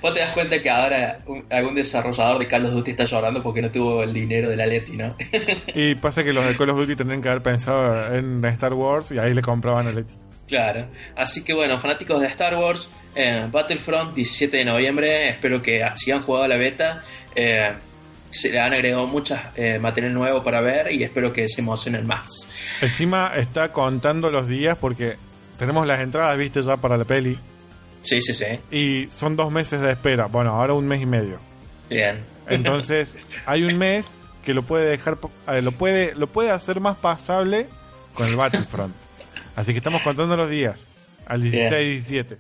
Vos 0.00 0.14
te 0.14 0.20
das 0.20 0.32
cuenta 0.34 0.60
que 0.62 0.70
ahora 0.70 1.18
un- 1.26 1.44
algún 1.50 1.74
desarrollador 1.74 2.38
de 2.38 2.46
Call 2.46 2.64
of 2.66 2.72
Duty 2.72 2.90
está 2.92 3.04
llorando 3.04 3.42
porque 3.42 3.60
no 3.62 3.70
tuvo 3.70 4.02
el 4.02 4.12
dinero 4.12 4.48
de 4.48 4.56
la 4.56 4.66
Leti, 4.66 4.96
¿no? 4.96 5.16
Y 5.74 5.94
pasa 5.96 6.22
que 6.24 6.32
los 6.32 6.46
de 6.46 6.56
Call 6.56 6.70
of 6.70 6.78
Duty 6.78 6.96
tendrían 6.96 7.22
que 7.22 7.28
haber 7.28 7.42
pensado 7.42 8.14
en 8.14 8.44
Star 8.44 8.74
Wars 8.74 9.10
y 9.10 9.18
ahí 9.18 9.34
le 9.34 9.42
compraban 9.42 9.86
el 9.88 9.96
Leti. 9.96 10.14
Claro. 10.46 10.86
Así 11.16 11.44
que 11.44 11.52
bueno, 11.52 11.76
fanáticos 11.78 12.20
de 12.20 12.26
Star 12.28 12.54
Wars, 12.56 12.88
eh, 13.14 13.46
Battlefront 13.50 14.14
17 14.14 14.56
de 14.58 14.64
noviembre, 14.64 15.28
espero 15.28 15.60
que 15.60 15.84
si 15.96 16.10
han 16.10 16.22
jugado 16.22 16.46
la 16.48 16.56
beta, 16.56 17.02
eh, 17.34 17.70
se 18.30 18.50
le 18.52 18.58
han 18.60 18.72
agregado 18.72 19.06
muchas 19.06 19.40
eh, 19.56 19.78
material 19.78 20.14
nuevo 20.14 20.42
para 20.42 20.60
ver 20.60 20.92
y 20.92 21.02
espero 21.02 21.32
que 21.32 21.48
se 21.48 21.60
emocionen 21.60 22.06
más. 22.06 22.30
Encima 22.80 23.32
está 23.36 23.72
contando 23.72 24.30
los 24.30 24.46
días 24.48 24.76
porque 24.78 25.16
tenemos 25.58 25.86
las 25.86 26.00
entradas, 26.00 26.38
viste, 26.38 26.62
ya 26.62 26.76
para 26.76 26.96
la 26.96 27.04
peli. 27.04 27.38
Sí, 28.02 28.20
sí, 28.20 28.32
sí. 28.32 28.46
Y 28.70 29.10
son 29.10 29.36
dos 29.36 29.50
meses 29.50 29.80
de 29.80 29.92
espera. 29.92 30.26
Bueno, 30.26 30.54
ahora 30.54 30.72
un 30.72 30.86
mes 30.86 31.02
y 31.02 31.06
medio. 31.06 31.38
Bien. 31.90 32.18
Entonces, 32.48 33.36
hay 33.46 33.64
un 33.64 33.76
mes 33.76 34.10
que 34.44 34.54
lo 34.54 34.62
puede 34.62 34.88
dejar, 34.88 35.18
eh, 35.48 35.60
lo 35.60 35.72
puede, 35.72 36.14
lo 36.14 36.26
puede 36.26 36.50
hacer 36.50 36.80
más 36.80 36.96
pasable 36.96 37.66
con 38.14 38.26
el 38.28 38.36
Battlefront. 38.36 38.94
Así 39.56 39.72
que 39.72 39.78
estamos 39.78 40.02
contando 40.02 40.36
los 40.36 40.48
días. 40.48 40.78
Al 41.26 41.42
16 41.42 41.72
y 41.72 42.14
17. 42.14 42.36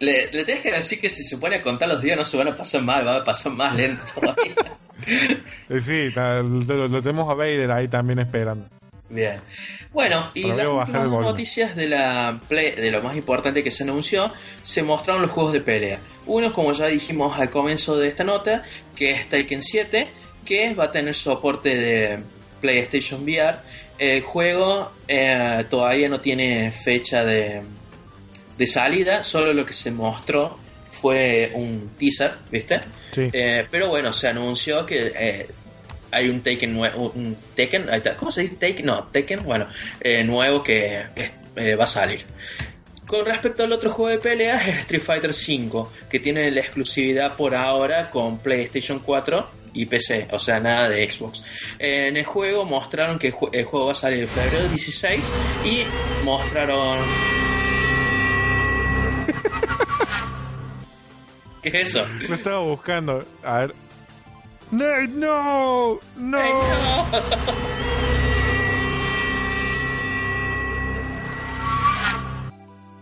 Le, 0.00 0.32
le 0.32 0.44
tenés 0.44 0.62
que 0.62 0.72
decir 0.72 1.00
que 1.00 1.08
si 1.08 1.22
se 1.22 1.38
pone 1.38 1.56
a 1.56 1.62
contar 1.62 1.88
los 1.88 2.02
días 2.02 2.16
no 2.16 2.24
se 2.24 2.36
van 2.36 2.48
a 2.48 2.56
pasar 2.56 2.82
mal, 2.82 3.06
va 3.06 3.16
a 3.16 3.24
pasar 3.24 3.52
más 3.52 3.74
lento 3.76 4.02
todavía. 4.14 4.54
Eh, 5.68 5.80
sí, 5.80 6.10
lo 6.14 7.02
tenemos 7.02 7.28
a 7.28 7.34
Vader 7.34 7.72
ahí 7.72 7.88
también 7.88 8.20
esperando. 8.20 8.68
Bien. 9.12 9.40
Bueno, 9.92 10.30
y 10.32 10.44
las 10.44 10.66
últimas 10.66 11.10
noticias 11.10 11.76
de 11.76 11.86
la 11.86 12.40
Play, 12.48 12.72
de 12.72 12.90
lo 12.90 13.02
más 13.02 13.14
importante 13.14 13.62
que 13.62 13.70
se 13.70 13.82
anunció, 13.82 14.32
se 14.62 14.82
mostraron 14.82 15.20
los 15.20 15.30
juegos 15.30 15.52
de 15.52 15.60
pelea. 15.60 15.98
Uno, 16.24 16.50
como 16.52 16.72
ya 16.72 16.86
dijimos 16.86 17.38
al 17.38 17.50
comienzo 17.50 17.98
de 17.98 18.08
esta 18.08 18.24
nota, 18.24 18.62
que 18.96 19.10
es 19.10 19.28
Taken 19.28 19.60
7, 19.60 20.08
que 20.46 20.74
va 20.74 20.84
a 20.84 20.92
tener 20.92 21.14
soporte 21.14 21.76
de 21.76 22.18
PlayStation 22.62 23.22
VR. 23.22 23.58
El 23.98 24.22
juego 24.22 24.90
eh, 25.06 25.62
todavía 25.68 26.08
no 26.08 26.18
tiene 26.18 26.72
fecha 26.72 27.22
de, 27.22 27.60
de 28.56 28.66
salida, 28.66 29.22
solo 29.24 29.52
lo 29.52 29.66
que 29.66 29.74
se 29.74 29.90
mostró 29.90 30.56
fue 30.88 31.52
un 31.54 31.90
teaser, 31.98 32.32
¿viste? 32.50 32.80
Sí. 33.14 33.28
Eh, 33.30 33.66
pero 33.70 33.88
bueno, 33.88 34.10
se 34.14 34.28
anunció 34.28 34.86
que 34.86 35.12
eh, 35.14 35.46
hay 36.12 36.28
un 36.28 36.40
Taken 36.42 36.72
nuevo, 36.72 37.10
un 37.16 37.36
Taken. 37.56 37.86
¿cómo 38.18 38.30
se 38.30 38.42
dice 38.42 38.54
Taken? 38.56 38.86
No, 38.86 39.04
Taken, 39.04 39.42
bueno, 39.44 39.66
eh, 40.00 40.22
nuevo 40.22 40.62
que 40.62 41.02
eh, 41.56 41.74
va 41.74 41.84
a 41.84 41.88
salir. 41.88 42.24
Con 43.06 43.24
respecto 43.26 43.64
al 43.64 43.72
otro 43.72 43.90
juego 43.92 44.10
de 44.10 44.18
peleas, 44.18 44.66
es 44.68 44.78
Street 44.80 45.02
Fighter 45.02 45.30
V, 45.30 45.86
que 46.08 46.20
tiene 46.20 46.50
la 46.50 46.60
exclusividad 46.60 47.34
por 47.36 47.54
ahora 47.54 48.10
con 48.10 48.38
PlayStation 48.38 49.00
4 49.00 49.50
y 49.74 49.86
PC, 49.86 50.28
o 50.32 50.38
sea, 50.38 50.60
nada 50.60 50.88
de 50.88 51.10
Xbox. 51.10 51.44
En 51.78 52.16
el 52.16 52.24
juego 52.24 52.64
mostraron 52.64 53.18
que 53.18 53.28
el 53.28 53.34
jue- 53.34 53.50
el 53.52 53.64
juego 53.64 53.86
va 53.86 53.92
a 53.92 53.94
salir 53.94 54.20
en 54.20 54.28
febrero 54.28 54.68
16 54.68 55.32
y 55.64 55.82
mostraron... 56.24 56.98
¿Qué 61.62 61.68
es 61.68 61.88
eso? 61.88 62.06
Lo 62.28 62.34
estaba 62.34 62.58
buscando. 62.60 63.24
A 63.44 63.60
ver. 63.60 63.74
Nate, 64.72 65.08
no, 65.08 66.00
no. 66.16 66.42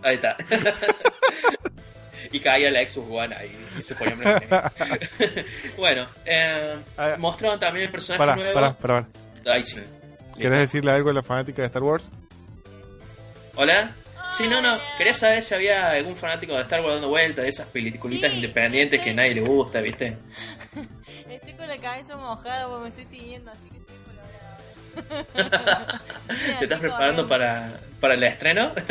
Ahí 0.03 0.15
está. 0.15 0.35
y 2.31 2.39
caía 2.39 2.71
la 2.71 2.87
Xbox 2.87 3.07
One 3.11 3.35
ahí 3.35 3.51
y 3.77 3.81
se 3.81 3.95
ponía. 3.95 4.15
Bueno, 5.77 6.07
eh, 6.25 6.75
Ah, 6.97 7.15
mostraron 7.17 7.59
también 7.59 7.85
el 7.85 7.91
personaje 7.91 8.41
nuevo. 8.41 8.53
pará, 8.53 8.73
pará. 8.73 9.07
Ahí 9.45 9.63
sí. 9.63 9.81
¿Querés 10.39 10.59
decirle 10.59 10.91
algo 10.91 11.09
a 11.09 11.13
la 11.13 11.21
fanática 11.21 11.61
de 11.61 11.67
Star 11.67 11.83
Wars? 11.83 12.03
¿Hola? 13.55 13.91
Sí, 14.37 14.47
no, 14.47 14.61
no. 14.61 14.77
Quería 14.97 15.13
saber 15.13 15.41
si 15.43 15.53
había 15.53 15.91
algún 15.91 16.15
fanático 16.15 16.53
de 16.55 16.61
Star 16.61 16.79
Wars 16.81 16.93
dando 16.95 17.09
vueltas 17.09 17.43
de 17.43 17.49
esas 17.49 17.67
peliculitas 17.67 18.29
Sí. 18.31 18.37
independientes 18.37 19.01
que 19.01 19.09
a 19.09 19.13
nadie 19.13 19.35
le 19.35 19.41
gusta, 19.41 19.81
¿viste? 19.81 20.17
Estoy 21.31 21.53
con 21.53 21.67
la 21.67 21.77
cabeza 21.77 22.17
mojada 22.17 22.67
porque 22.67 22.83
me 22.83 22.89
estoy 22.89 23.05
tiñendo, 23.05 23.51
así 23.51 23.69
que 23.69 23.77
estoy 23.77 23.95
colorada. 24.05 26.01
¿Te 26.59 26.65
estás 26.65 26.79
preparando 26.79 27.27
para, 27.27 27.79
para 27.99 28.15
el 28.15 28.23
estreno? 28.23 28.71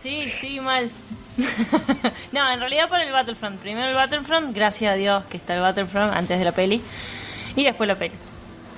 Sí, 0.00 0.30
sí, 0.30 0.60
mal. 0.60 0.88
no, 2.32 2.52
en 2.52 2.60
realidad 2.60 2.88
para 2.88 3.02
el 3.04 3.10
Battlefront. 3.10 3.60
Primero 3.60 3.88
el 3.88 3.96
Battlefront, 3.96 4.54
gracias 4.54 4.92
a 4.92 4.94
Dios 4.94 5.24
que 5.24 5.38
está 5.38 5.54
el 5.54 5.60
Battlefront 5.60 6.14
antes 6.14 6.38
de 6.38 6.44
la 6.44 6.52
peli. 6.52 6.80
Y 7.56 7.64
después 7.64 7.88
la 7.88 7.96
peli. 7.96 8.14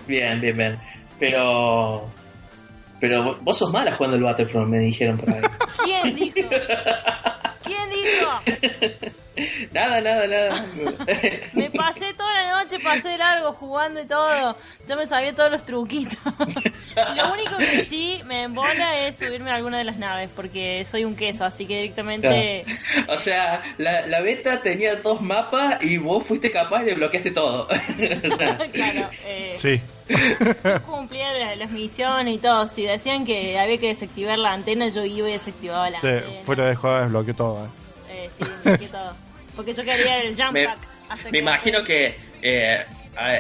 Bien, 0.07 0.41
bien, 0.41 0.57
bien. 0.57 0.79
Pero. 1.19 2.11
Pero 3.01 3.37
vos 3.43 3.59
sos 3.59 3.71
mala 3.71 3.93
jugando 3.93 4.17
el 4.17 4.23
Battlefront, 4.23 4.69
me 4.69 4.79
dijeron 4.79 5.19
por 5.19 5.29
ahí. 5.29 5.43
¿Quién 5.85 6.17
dijo? 6.17 6.49
Nada, 9.73 10.01
nada, 10.03 10.27
nada. 10.27 10.67
Me 11.55 11.71
pasé 11.71 12.13
toda 12.15 12.31
la 12.45 12.63
noche, 12.63 12.79
pasé 12.81 13.17
largo 13.17 13.53
jugando 13.55 14.03
y 14.03 14.05
todo. 14.07 14.55
Yo 14.87 14.97
me 14.97 15.07
sabía 15.07 15.35
todos 15.35 15.51
los 15.51 15.65
truquitos. 15.65 16.19
Lo 17.17 17.33
único 17.33 17.57
que 17.57 17.87
sí 17.89 18.21
me 18.27 18.43
embola 18.45 18.99
es 19.07 19.17
subirme 19.17 19.51
a 19.51 19.55
alguna 19.55 19.79
de 19.79 19.85
las 19.85 19.97
naves, 19.97 20.29
porque 20.37 20.85
soy 20.85 21.05
un 21.05 21.15
queso, 21.17 21.45
así 21.45 21.65
que 21.65 21.77
directamente... 21.81 22.67
o 23.09 23.17
sea, 23.17 23.63
la, 23.79 24.07
la 24.09 24.21
beta 24.21 24.61
tenía 24.61 24.97
dos 24.97 25.23
mapas 25.23 25.83
y 25.83 25.97
vos 25.97 26.27
fuiste 26.27 26.51
capaz 26.51 26.83
de 26.83 26.95
bloqueaste 26.95 27.31
todo. 27.31 27.67
o 27.67 28.37
sea, 28.37 28.59
Claro, 28.73 29.09
eh, 29.25 29.55
Sí. 29.57 29.81
yo 30.65 30.83
cumplía 30.83 31.33
las, 31.33 31.57
las 31.57 31.71
misiones 31.71 32.35
y 32.35 32.39
todo. 32.39 32.69
Si 32.69 32.83
decían 32.85 33.25
que 33.25 33.59
había 33.59 33.79
que 33.79 33.87
desactivar 33.89 34.39
la 34.39 34.53
antena, 34.53 34.89
yo 34.89 35.03
iba 35.05 35.31
y 35.31 35.33
desactivaba 35.33 35.89
la 35.89 36.01
Sí, 36.01 36.09
antena. 36.09 36.43
fuera 36.45 36.67
de 36.67 36.75
joda 36.75 37.03
desbloqueó 37.05 37.35
todo. 37.35 37.65
eh. 37.65 37.69
Sí, 38.39 38.45
desbloqueé 38.45 38.89
todo. 38.89 39.17
Porque 39.57 39.73
yo 39.73 39.85
quería 39.85 40.23
el 40.23 40.37
jump 40.37 40.53
me, 40.53 40.65
pack. 40.67 40.79
hasta 41.09 41.31
me 41.31 41.39
imagino 41.39 41.85
que 41.85 42.15
eh, 42.43 42.85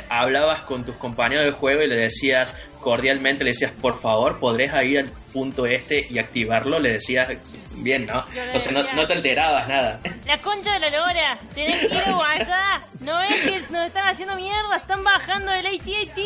hablabas 0.08 0.60
con 0.62 0.84
tus 0.84 0.96
compañeros 0.96 1.44
de 1.44 1.52
juego 1.52 1.82
y 1.82 1.86
le 1.86 1.96
decías 1.96 2.58
cordialmente, 2.80 3.44
le 3.44 3.50
decías, 3.50 3.72
por 3.72 4.00
favor, 4.00 4.38
¿podrés 4.38 4.72
ir 4.84 4.98
al 4.98 5.10
punto 5.32 5.66
este 5.66 6.06
y 6.08 6.18
activarlo? 6.18 6.78
Le 6.78 6.92
decías, 6.92 7.28
bien, 7.76 8.06
¿no? 8.06 8.24
O 8.54 8.58
sea, 8.58 8.72
no, 8.72 9.06
te 9.06 9.12
alterabas 9.12 9.68
nada. 9.68 10.00
La 10.26 10.38
concha 10.38 10.74
de 10.74 10.80
la 10.80 10.90
lora, 10.90 11.38
tenés 11.54 11.78
que 11.86 11.94
ir 11.94 12.02
a 12.02 12.30
allá. 12.30 12.82
No 13.00 13.18
ves 13.20 13.40
que 13.42 13.60
nos 13.72 13.86
están 13.86 14.08
haciendo 14.08 14.34
mierda, 14.36 14.76
están 14.76 15.04
bajando 15.04 15.52
el 15.52 15.66
AT-AT. 15.66 16.18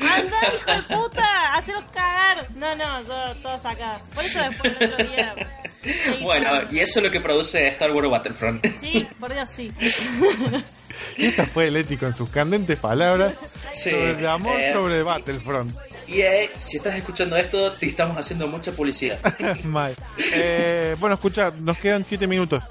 Anda, 0.00 0.40
hijo 0.56 0.72
de 0.72 0.96
puta, 0.96 1.52
hacelos 1.54 1.84
cagar. 1.92 2.48
No, 2.54 2.74
no, 2.74 3.02
yo, 3.02 3.34
todo 3.42 3.60
sacado. 3.60 4.00
Por 4.14 4.24
eso 4.24 4.40
después 4.40 4.76
el 4.80 4.92
otro 4.92 5.04
día. 5.04 5.34
Bueno, 6.22 6.50
y 6.70 6.80
eso 6.80 6.98
es 6.98 7.04
lo 7.04 7.10
que 7.10 7.20
produce 7.20 7.68
Star 7.68 7.90
Wars 7.92 8.10
Battlefront. 8.10 8.66
Sí, 8.80 9.06
por 9.18 9.32
Dios, 9.32 9.48
sí. 9.54 9.70
Y 11.16 11.26
esta 11.26 11.46
fue 11.46 11.70
Leti 11.70 11.96
con 11.96 12.14
sus 12.14 12.28
candentes 12.30 12.78
palabras 12.78 13.34
Sí, 13.72 13.90
sobre 13.90 14.10
el 14.10 14.26
amor 14.26 14.60
eh, 14.60 14.72
sobre 14.72 15.02
Battlefront. 15.02 15.72
EA, 16.08 16.48
si 16.58 16.78
estás 16.78 16.96
escuchando 16.96 17.36
esto, 17.36 17.70
te 17.72 17.86
estamos 17.86 18.16
haciendo 18.16 18.46
mucha 18.48 18.72
publicidad. 18.72 19.18
Mal. 19.64 19.94
Eh, 20.32 20.96
bueno, 20.98 21.14
escucha, 21.16 21.52
nos 21.60 21.78
quedan 21.78 22.04
7 22.04 22.26
minutos. 22.26 22.62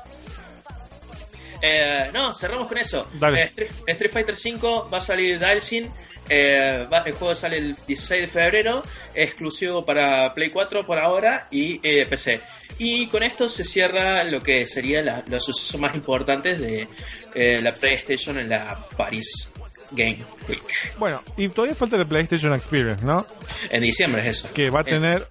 Eh, 1.61 2.09
no, 2.13 2.33
cerramos 2.33 2.67
con 2.67 2.77
eso. 2.77 3.07
Dale. 3.13 3.43
Eh, 3.43 3.45
Street, 3.45 3.71
Street 3.87 4.11
Fighter 4.11 4.35
V 4.35 4.89
va 4.91 4.97
a 4.97 5.01
salir 5.01 5.39
Dalsin. 5.39 5.89
Eh, 6.29 6.85
el 7.05 7.13
juego 7.13 7.35
sale 7.35 7.57
el 7.57 7.75
16 7.87 8.21
de 8.21 8.27
febrero, 8.27 8.83
exclusivo 9.15 9.85
para 9.85 10.33
Play 10.33 10.49
4 10.49 10.85
por 10.85 10.99
ahora 10.99 11.47
y 11.51 11.79
eh, 11.83 12.05
PC. 12.09 12.41
Y 12.79 13.07
con 13.07 13.23
esto 13.23 13.49
se 13.49 13.63
cierra 13.63 14.23
lo 14.25 14.41
que 14.41 14.67
serían 14.67 15.05
la- 15.05 15.23
los 15.27 15.43
sucesos 15.45 15.79
más 15.79 15.95
importantes 15.95 16.59
de 16.59 16.87
eh, 17.33 17.59
la 17.61 17.71
PlayStation 17.73 18.37
en 18.39 18.49
la 18.49 18.87
Paris 18.95 19.51
Game 19.91 20.19
Week. 20.49 20.61
Bueno, 20.99 21.21
y 21.37 21.47
todavía 21.49 21.73
falta 21.75 21.95
el 21.95 22.05
PlayStation 22.05 22.53
Experience, 22.53 23.03
¿no? 23.05 23.25
En 23.69 23.81
diciembre 23.81 24.21
es 24.21 24.39
eso. 24.39 24.53
Que 24.53 24.69
va 24.69 24.81
a 24.81 24.83
tener 24.83 25.25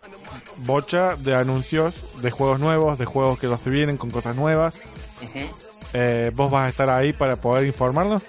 bocha 0.57 1.15
de 1.17 1.35
anuncios 1.35 1.95
de 2.23 2.31
juegos 2.31 2.59
nuevos, 2.59 2.99
de 2.99 3.05
juegos 3.05 3.39
que 3.39 3.47
no 3.49 3.59
se 3.59 3.69
vienen 3.71 3.97
con 3.99 4.11
cosas 4.11 4.35
nuevas. 4.37 4.81
ujú. 5.23 5.41
Eh, 5.93 6.31
¿Vos 6.35 6.51
vas 6.51 6.67
a 6.67 6.69
estar 6.71 6.91
ahí 6.91 7.13
para 7.13 7.37
poder 7.37 7.65
informarnos? 7.67 8.23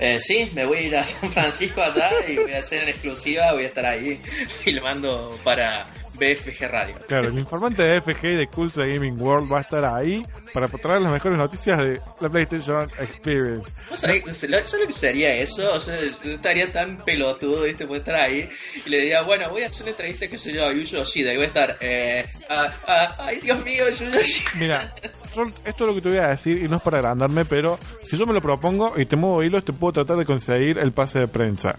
Eh, 0.00 0.18
sí, 0.18 0.50
me 0.54 0.64
voy 0.64 0.78
a 0.78 0.82
ir 0.82 0.96
a 0.96 1.04
San 1.04 1.30
Francisco 1.30 1.82
allá 1.82 2.10
y 2.26 2.36
voy 2.36 2.52
a 2.52 2.60
hacer 2.60 2.84
en 2.84 2.88
exclusiva, 2.88 3.52
voy 3.52 3.64
a 3.64 3.66
estar 3.66 3.84
ahí 3.84 4.18
filmando 4.64 5.38
para 5.44 5.86
BFG 6.20 6.68
Radio. 6.70 6.96
Claro, 7.08 7.28
el 7.30 7.38
informante 7.38 7.82
de 7.82 8.00
FG 8.02 8.24
y 8.26 8.36
de 8.36 8.46
Culture 8.46 8.92
Gaming 8.94 9.20
World 9.20 9.50
va 9.52 9.58
a 9.58 9.62
estar 9.62 9.84
ahí 9.84 10.22
para 10.52 10.68
traer 10.68 11.00
las 11.00 11.12
mejores 11.12 11.38
noticias 11.38 11.78
de 11.78 12.00
la 12.20 12.28
PlayStation 12.28 12.90
Experience. 12.98 13.72
¿Vos 13.88 13.98
sabés, 14.00 14.22
¿Sabes 14.36 14.74
lo 14.80 14.86
que 14.86 14.92
sería 14.92 15.34
eso? 15.34 15.74
O 15.74 15.80
sea, 15.80 15.96
yo 16.22 16.32
estaría 16.32 16.70
tan 16.72 16.98
pelotudo, 17.04 17.62
¿viste? 17.64 17.86
Puede 17.86 18.00
estar 18.00 18.16
ahí 18.16 18.48
y 18.84 18.88
le 18.90 18.98
diría, 19.00 19.22
bueno, 19.22 19.48
voy 19.50 19.62
a 19.62 19.66
hacer 19.66 19.82
una 19.84 19.90
entrevista, 19.92 20.28
qué 20.28 20.36
sé 20.38 20.52
yo, 20.52 20.66
a 20.66 20.72
Yu 20.72 20.80
Yoshida 20.80 21.32
y 21.32 21.36
voy 21.36 21.44
a 21.44 21.48
estar, 21.48 21.76
eh, 21.80 22.26
ah, 22.48 22.70
ah, 22.86 23.16
ay, 23.20 23.40
Dios 23.40 23.64
mío, 23.64 23.84
Yu 23.88 24.04
Yoshida. 24.10 24.50
Mira, 24.58 24.92
yo- 25.34 25.50
esto 25.64 25.84
es 25.84 25.88
lo 25.88 25.94
que 25.94 26.00
te 26.02 26.08
voy 26.10 26.18
a 26.18 26.28
decir 26.28 26.58
y 26.62 26.68
no 26.68 26.76
es 26.76 26.82
para 26.82 26.98
agrandarme, 26.98 27.44
pero 27.44 27.78
si 28.06 28.18
yo 28.18 28.26
me 28.26 28.32
lo 28.34 28.40
propongo 28.42 28.92
y 28.98 29.06
te 29.06 29.16
muevo 29.16 29.42
hilos, 29.42 29.64
te 29.64 29.72
puedo 29.72 29.92
tratar 29.92 30.16
de 30.18 30.24
conseguir 30.26 30.78
el 30.78 30.92
pase 30.92 31.20
de 31.20 31.28
prensa. 31.28 31.76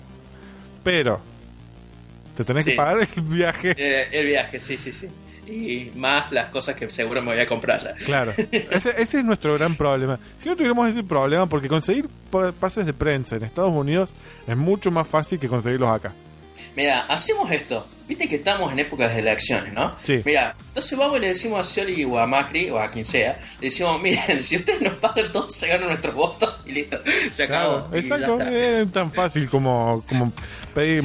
Pero, 0.83 1.19
te 2.43 2.45
tenés 2.45 2.63
Sí. 2.63 2.71
que 2.71 2.75
pagar 2.77 2.97
el 2.99 3.21
viaje. 3.23 3.73
Eh, 3.77 4.07
el 4.11 4.25
viaje, 4.25 4.59
sí, 4.59 4.77
sí, 4.77 4.91
sí. 4.91 5.07
Y 5.47 5.91
más 5.97 6.31
las 6.31 6.45
cosas 6.47 6.75
que 6.75 6.89
seguro 6.89 7.21
me 7.21 7.33
voy 7.33 7.41
a 7.41 7.45
comprar 7.47 7.79
ya. 7.81 7.93
Claro, 8.05 8.33
ese, 8.51 8.89
ese 9.01 9.19
es 9.19 9.25
nuestro 9.25 9.53
gran 9.55 9.75
problema. 9.75 10.17
Si 10.39 10.47
no 10.47 10.55
tuviéramos 10.55 10.87
ese 10.89 11.03
problema, 11.03 11.47
porque 11.47 11.67
conseguir 11.67 12.07
pa- 12.29 12.51
pases 12.53 12.85
de 12.85 12.93
prensa 12.93 13.35
en 13.35 13.43
Estados 13.43 13.71
Unidos 13.73 14.09
es 14.47 14.55
mucho 14.55 14.91
más 14.91 15.07
fácil 15.07 15.39
que 15.39 15.47
conseguirlos 15.49 15.89
acá. 15.89 16.13
Mira, 16.75 17.01
hacemos 17.01 17.51
esto. 17.51 17.85
Viste 18.07 18.27
que 18.27 18.35
estamos 18.35 18.71
en 18.73 18.79
épocas 18.79 19.13
de 19.13 19.19
elecciones, 19.19 19.71
¿no? 19.73 19.95
Sí. 20.03 20.21
Mira, 20.25 20.53
entonces 20.67 20.97
vamos 20.97 21.17
y 21.17 21.21
le 21.21 21.27
decimos 21.29 21.59
a 21.61 21.63
Scioli 21.63 22.03
o 22.03 22.19
a 22.19 22.27
Macri 22.27 22.69
o 22.69 22.77
a 22.79 22.89
quien 22.89 23.05
sea, 23.05 23.39
le 23.59 23.67
decimos, 23.67 24.01
miren, 24.01 24.43
si 24.43 24.57
ustedes 24.57 24.81
nos 24.81 24.93
pagan 24.95 25.31
todos, 25.31 25.53
se 25.55 25.67
ganan 25.67 25.87
nuestros 25.87 26.13
votos 26.15 26.55
y 26.65 26.71
listo. 26.73 26.97
Se 27.31 27.43
acabó. 27.43 27.87
exacto, 27.93 28.41
es 28.41 28.91
tan 28.91 29.11
fácil 29.11 29.49
como, 29.49 30.03
como 30.09 30.33
pedir, 30.73 31.03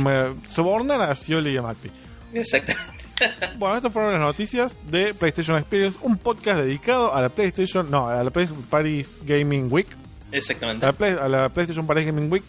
sobornar 0.52 1.02
a 1.02 1.14
Scioli 1.14 1.54
y 1.54 1.56
a 1.58 1.62
Macri. 1.62 1.90
Exactamente. 2.32 2.92
Bueno, 3.56 3.76
estas 3.78 3.92
fueron 3.94 4.12
las 4.12 4.20
noticias 4.20 4.76
de 4.90 5.14
PlayStation 5.14 5.56
Experience, 5.56 5.96
un 6.02 6.18
podcast 6.18 6.60
dedicado 6.60 7.14
a 7.14 7.22
la 7.22 7.30
PlayStation, 7.30 7.90
no, 7.90 8.08
a 8.08 8.22
la 8.22 8.30
Play- 8.30 8.46
Paris 8.68 9.20
Gaming 9.24 9.72
Week, 9.72 9.86
Exactamente. 10.32 10.84
a 10.84 10.90
la, 10.90 10.92
Play- 10.92 11.16
a 11.18 11.26
la 11.26 11.48
PlayStation 11.48 11.86
Paris 11.86 12.04
Gaming 12.04 12.30
Week. 12.30 12.42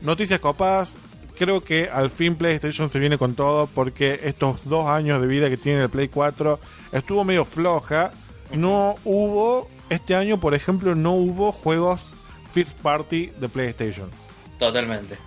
Noticias 0.00 0.40
copadas. 0.40 0.94
Creo 1.36 1.62
que 1.62 1.88
al 1.88 2.10
fin 2.10 2.36
PlayStation 2.36 2.88
se 2.88 2.98
viene 2.98 3.18
con 3.18 3.34
todo 3.34 3.66
porque 3.66 4.20
estos 4.22 4.64
dos 4.64 4.88
años 4.88 5.20
de 5.20 5.26
vida 5.26 5.48
que 5.48 5.56
tiene 5.56 5.82
el 5.82 5.88
Play 5.88 6.08
4 6.08 6.60
estuvo 6.92 7.24
medio 7.24 7.44
floja. 7.44 8.12
No 8.52 8.94
hubo, 9.04 9.68
este 9.90 10.14
año 10.14 10.38
por 10.38 10.54
ejemplo, 10.54 10.94
no 10.94 11.12
hubo 11.12 11.50
juegos 11.50 12.14
First 12.52 12.72
Party 12.82 13.32
de 13.40 13.48
PlayStation. 13.48 14.10
Totalmente. 14.58 15.18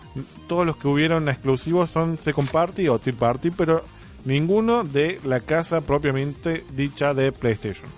Todos 0.47 0.65
los 0.65 0.77
que 0.77 0.87
hubieron 0.87 1.27
exclusivos 1.27 1.89
son 1.89 2.17
Second 2.17 2.49
Party 2.49 2.87
o 2.87 2.99
Third 2.99 3.17
Party, 3.17 3.51
pero 3.51 3.83
ninguno 4.23 4.83
de 4.83 5.19
la 5.25 5.41
casa 5.41 5.81
propiamente 5.81 6.63
dicha 6.71 7.13
de 7.13 7.31
PlayStation. 7.31 7.89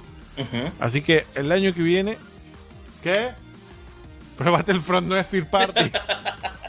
Así 0.80 1.01
que 1.01 1.26
el 1.36 1.51
año 1.51 1.74
que 1.74 1.82
viene, 1.82 2.18
¿qué? 3.03 3.30
Pero 4.38 4.53
Battlefront 4.53 5.07
no 5.07 5.18
es 5.18 5.28
First 5.28 5.49
Party. 5.49 5.91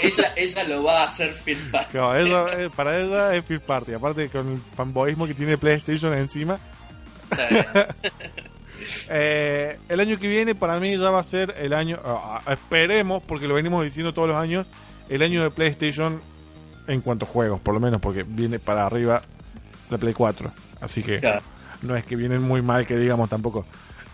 ella, 0.00 0.32
ella 0.36 0.64
lo 0.64 0.82
va 0.84 1.00
a 1.00 1.04
hacer 1.04 1.32
First 1.32 1.70
Party. 1.70 1.92
Claro, 1.92 2.14
eso, 2.16 2.48
eh, 2.58 2.70
para 2.74 2.98
ella 3.00 3.34
es 3.34 3.44
First 3.44 3.64
Party. 3.64 3.94
Aparte 3.94 4.28
con 4.28 4.48
el 4.48 4.58
fanboyismo 4.76 5.26
que 5.26 5.34
tiene 5.34 5.56
PlayStation 5.58 6.14
encima. 6.14 6.58
Está 7.30 7.48
bien. 7.48 7.66
Eh, 9.10 9.76
el 9.88 10.00
año 10.00 10.18
que 10.18 10.28
viene 10.28 10.54
para 10.54 10.78
mí 10.80 10.96
ya 10.96 11.10
va 11.10 11.20
a 11.20 11.24
ser 11.24 11.54
el 11.58 11.72
año, 11.74 12.00
ah, 12.04 12.40
ah, 12.46 12.52
esperemos, 12.52 13.22
porque 13.22 13.46
lo 13.46 13.54
venimos 13.54 13.84
diciendo 13.84 14.14
todos 14.14 14.28
los 14.28 14.36
años, 14.36 14.66
el 15.08 15.20
año 15.22 15.42
de 15.42 15.50
PlayStation 15.50 16.22
en 16.86 17.00
cuanto 17.02 17.26
a 17.26 17.28
juegos, 17.28 17.60
por 17.60 17.74
lo 17.74 17.80
menos, 17.80 18.00
porque 18.00 18.22
viene 18.22 18.58
para 18.58 18.86
arriba 18.86 19.20
la 19.90 19.98
Play 19.98 20.14
4. 20.14 20.50
Así 20.80 21.02
que 21.02 21.18
Claro. 21.20 21.42
no 21.82 21.96
es 21.96 22.04
que 22.06 22.16
vienen 22.16 22.42
muy 22.42 22.62
mal 22.62 22.86
que 22.86 22.96
digamos 22.96 23.28
tampoco. 23.28 23.66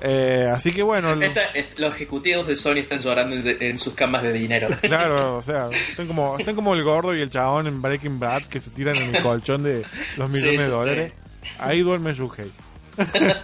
Eh, 0.07 0.46
así 0.52 0.70
que 0.70 0.82
bueno, 0.82 1.14
Esta- 1.22 1.48
los 1.78 1.94
ejecutivos 1.94 2.46
de 2.46 2.57
Sony 2.57 2.76
están 2.80 3.00
llorando 3.00 3.36
en, 3.36 3.57
en 3.62 3.78
sus 3.78 3.94
camas 3.94 4.22
de 4.22 4.34
dinero. 4.34 4.68
claro, 4.82 5.36
o 5.38 5.42
sea, 5.42 5.70
están 5.70 6.07
como, 6.07 6.38
están 6.38 6.55
como 6.55 6.74
el 6.74 6.82
gordo 6.84 7.16
y 7.16 7.22
el 7.22 7.30
chabón 7.30 7.66
en 7.68 7.80
Breaking 7.80 8.20
Bad 8.20 8.42
que 8.42 8.61
se 8.61 8.68
tiran 8.70 8.96
en 8.96 9.14
el 9.14 9.22
colchón 9.22 9.62
de 9.62 9.82
los 10.18 10.30
Sí, 10.30 10.36
millones 10.36 10.50
sí, 10.61 10.66
de 10.66 10.68
dólares. 10.68 11.12
Ahí 11.59 11.80
duerme 11.80 12.12
Shuhei. 12.12 12.50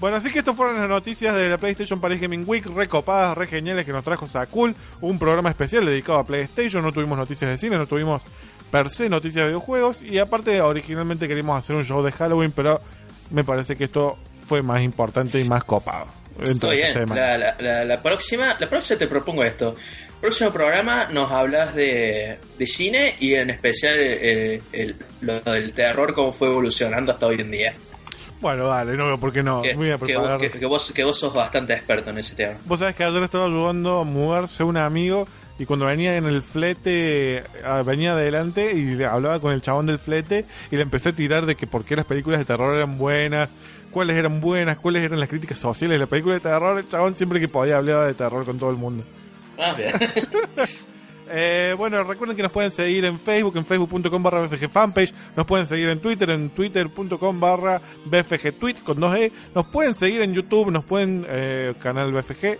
Bueno, 0.00 0.18
así 0.18 0.30
que 0.30 0.40
estas 0.40 0.54
fueron 0.56 0.78
las 0.78 0.88
noticias 0.88 1.34
de 1.34 1.48
la 1.48 1.56
PlayStation 1.56 1.98
Paris 2.00 2.20
Gaming 2.20 2.42
Week, 2.46 2.66
recopadas, 2.66 3.38
re 3.38 3.46
geniales 3.46 3.86
que 3.86 3.92
nos 3.92 4.04
trajo 4.04 4.26
Sakul, 4.28 4.74
un 5.00 5.18
programa 5.18 5.48
especial 5.50 5.86
dedicado 5.86 6.18
a 6.18 6.24
PlayStation, 6.26 6.82
no 6.82 6.92
tuvimos 6.92 7.16
noticias 7.16 7.50
de 7.50 7.56
cine, 7.56 7.78
no 7.78 7.86
tuvimos 7.86 8.20
per 8.70 8.90
se 8.90 9.08
noticias 9.08 9.44
de 9.44 9.48
videojuegos 9.50 10.02
y 10.02 10.18
aparte 10.18 10.60
originalmente 10.60 11.26
queríamos 11.28 11.56
hacer 11.58 11.76
un 11.76 11.84
show 11.84 12.02
de 12.02 12.12
Halloween, 12.12 12.52
pero 12.54 12.80
me 13.30 13.44
parece 13.44 13.76
que 13.76 13.84
esto 13.84 14.18
fue 14.46 14.62
más 14.62 14.82
importante 14.82 15.38
y 15.40 15.44
más 15.44 15.64
copado. 15.64 16.06
Muy 16.36 16.50
este 16.80 16.98
bien. 17.04 17.08
La, 17.10 17.38
la- 17.38 17.56
la- 17.60 17.84
la 17.84 18.02
próxima, 18.02 18.56
la 18.58 18.68
próxima 18.68 18.98
te 18.98 19.06
propongo 19.06 19.44
esto. 19.44 19.74
Próximo 20.20 20.50
programa 20.52 21.06
nos 21.12 21.30
hablas 21.30 21.74
de, 21.74 22.38
de 22.58 22.66
cine 22.66 23.14
y 23.20 23.34
en 23.34 23.50
especial 23.50 23.98
el, 23.98 24.62
el- 24.72 24.96
lo 25.20 25.40
del 25.40 25.72
terror, 25.72 26.12
cómo 26.14 26.32
fue 26.32 26.48
evolucionando 26.48 27.12
hasta 27.12 27.26
hoy 27.26 27.40
en 27.40 27.50
día. 27.50 27.74
Bueno, 28.40 28.66
dale, 28.68 28.96
no 28.96 29.06
veo 29.06 29.18
por 29.18 29.32
qué 29.32 29.42
no. 29.42 29.62
que, 29.62 29.74
Voy 29.74 29.90
a 29.90 29.96
preparar. 29.98 30.38
que- 30.40 30.50
que 30.50 30.66
vos, 30.66 30.92
que 30.92 31.04
vos 31.04 31.18
sos 31.18 31.32
bastante 31.32 31.72
experto 31.74 32.10
en 32.10 32.18
ese 32.18 32.34
tema. 32.34 32.54
Vos 32.66 32.78
sabés 32.78 32.94
que 32.96 33.04
ayer 33.04 33.22
estaba 33.22 33.46
ayudando 33.46 34.00
a 34.00 34.04
mudarse 34.04 34.64
un 34.64 34.76
amigo 34.76 35.26
y 35.58 35.66
cuando 35.66 35.86
venía 35.86 36.16
en 36.16 36.24
el 36.24 36.42
flete, 36.42 37.44
ah, 37.64 37.82
venía 37.86 38.12
adelante 38.12 38.72
y 38.74 39.00
hablaba 39.04 39.40
con 39.40 39.52
el 39.52 39.62
chabón 39.62 39.86
del 39.86 39.98
flete 39.98 40.44
y 40.70 40.76
le 40.76 40.82
empecé 40.82 41.10
a 41.10 41.12
tirar 41.12 41.46
de 41.46 41.54
que 41.54 41.66
por 41.66 41.84
qué 41.84 41.96
las 41.96 42.06
películas 42.06 42.40
de 42.40 42.44
terror 42.44 42.74
eran 42.74 42.98
buenas, 42.98 43.50
cuáles 43.94 44.18
eran 44.18 44.40
buenas, 44.40 44.78
cuáles 44.78 45.04
eran 45.04 45.20
las 45.20 45.28
críticas 45.28 45.58
sociales 45.58 45.94
de 45.94 46.00
las 46.00 46.08
películas 46.08 46.42
de 46.42 46.50
terror. 46.50 46.76
El 46.76 46.88
chabón 46.88 47.14
siempre 47.14 47.38
que 47.38 47.48
podía 47.48 47.76
hablaba 47.76 48.06
de 48.06 48.14
terror 48.14 48.44
con 48.44 48.58
todo 48.58 48.70
el 48.70 48.76
mundo. 48.76 49.04
Ah, 49.58 49.72
bien. 49.72 49.92
Eh, 51.26 51.74
bueno, 51.78 52.04
recuerden 52.04 52.36
que 52.36 52.42
nos 52.42 52.52
pueden 52.52 52.70
seguir 52.70 53.06
en 53.06 53.18
Facebook, 53.18 53.56
en 53.56 53.64
facebook.com 53.64 54.22
barra 54.22 54.46
BFG 54.46 54.68
Fanpage, 54.68 55.14
nos 55.34 55.46
pueden 55.46 55.66
seguir 55.66 55.88
en 55.88 55.98
Twitter, 55.98 56.28
en 56.28 56.50
twitter.com 56.50 57.40
barra 57.40 57.80
BFG 58.04 58.58
Tweet 58.58 58.74
con 58.84 58.98
2E, 58.98 59.32
nos 59.54 59.64
pueden 59.68 59.94
seguir 59.94 60.20
en 60.20 60.34
YouTube, 60.34 60.70
nos 60.70 60.84
pueden, 60.84 61.24
eh, 61.26 61.72
canal 61.80 62.12
BFG, 62.12 62.58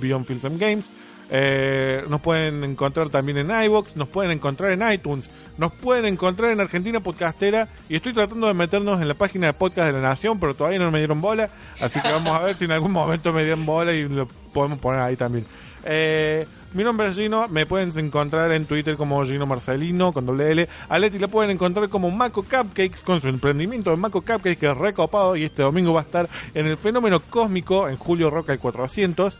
Beyond 0.00 0.26
Films 0.26 0.44
and 0.44 0.60
Games, 0.60 0.90
eh, 1.30 2.02
nos 2.08 2.20
pueden 2.20 2.64
encontrar 2.64 3.10
también 3.10 3.38
en 3.38 3.64
iVoox, 3.64 3.94
nos 3.94 4.08
pueden 4.08 4.32
encontrar 4.32 4.72
en 4.72 4.92
iTunes, 4.92 5.30
nos 5.58 5.72
pueden 5.72 6.04
encontrar 6.06 6.52
en 6.52 6.60
Argentina 6.60 7.00
Podcastera 7.00 7.68
y 7.88 7.96
estoy 7.96 8.12
tratando 8.12 8.46
de 8.46 8.54
meternos 8.54 9.00
en 9.00 9.08
la 9.08 9.14
página 9.14 9.48
de 9.48 9.52
podcast 9.52 9.86
de 9.86 9.92
la 9.92 10.00
Nación, 10.00 10.38
pero 10.40 10.54
todavía 10.54 10.78
no 10.78 10.90
me 10.90 10.98
dieron 10.98 11.20
bola, 11.20 11.50
así 11.80 12.00
que 12.00 12.10
vamos 12.10 12.36
a 12.36 12.42
ver 12.42 12.56
si 12.56 12.64
en 12.64 12.72
algún 12.72 12.92
momento 12.92 13.32
me 13.32 13.44
dieron 13.44 13.64
bola 13.64 13.92
y 13.92 14.08
lo 14.08 14.26
podemos 14.52 14.78
poner 14.78 15.00
ahí 15.00 15.16
también. 15.16 15.44
Eh, 15.86 16.46
mi 16.72 16.82
nombre 16.82 17.08
es 17.08 17.16
Gino, 17.16 17.46
me 17.48 17.66
pueden 17.66 17.96
encontrar 17.96 18.50
en 18.52 18.66
Twitter 18.66 18.96
como 18.96 19.24
Gino 19.24 19.46
Marcelino 19.46 20.12
con 20.12 20.26
doble 20.26 20.50
L. 20.50 20.68
A 20.88 20.98
Leti 20.98 21.18
pueden 21.26 21.52
encontrar 21.52 21.88
como 21.88 22.10
Maco 22.10 22.42
Cupcakes 22.42 23.00
con 23.04 23.20
su 23.20 23.28
emprendimiento 23.28 23.90
de 23.90 23.96
Maco 23.96 24.22
Cupcakes 24.22 24.56
que 24.56 24.70
es 24.70 24.76
recopado 24.76 25.36
y 25.36 25.44
este 25.44 25.62
domingo 25.62 25.92
va 25.92 26.00
a 26.00 26.04
estar 26.04 26.28
en 26.54 26.66
el 26.66 26.76
fenómeno 26.76 27.20
cósmico 27.20 27.88
en 27.88 27.96
Julio 27.96 28.30
Roca 28.30 28.52
el 28.52 28.58
400. 28.58 29.38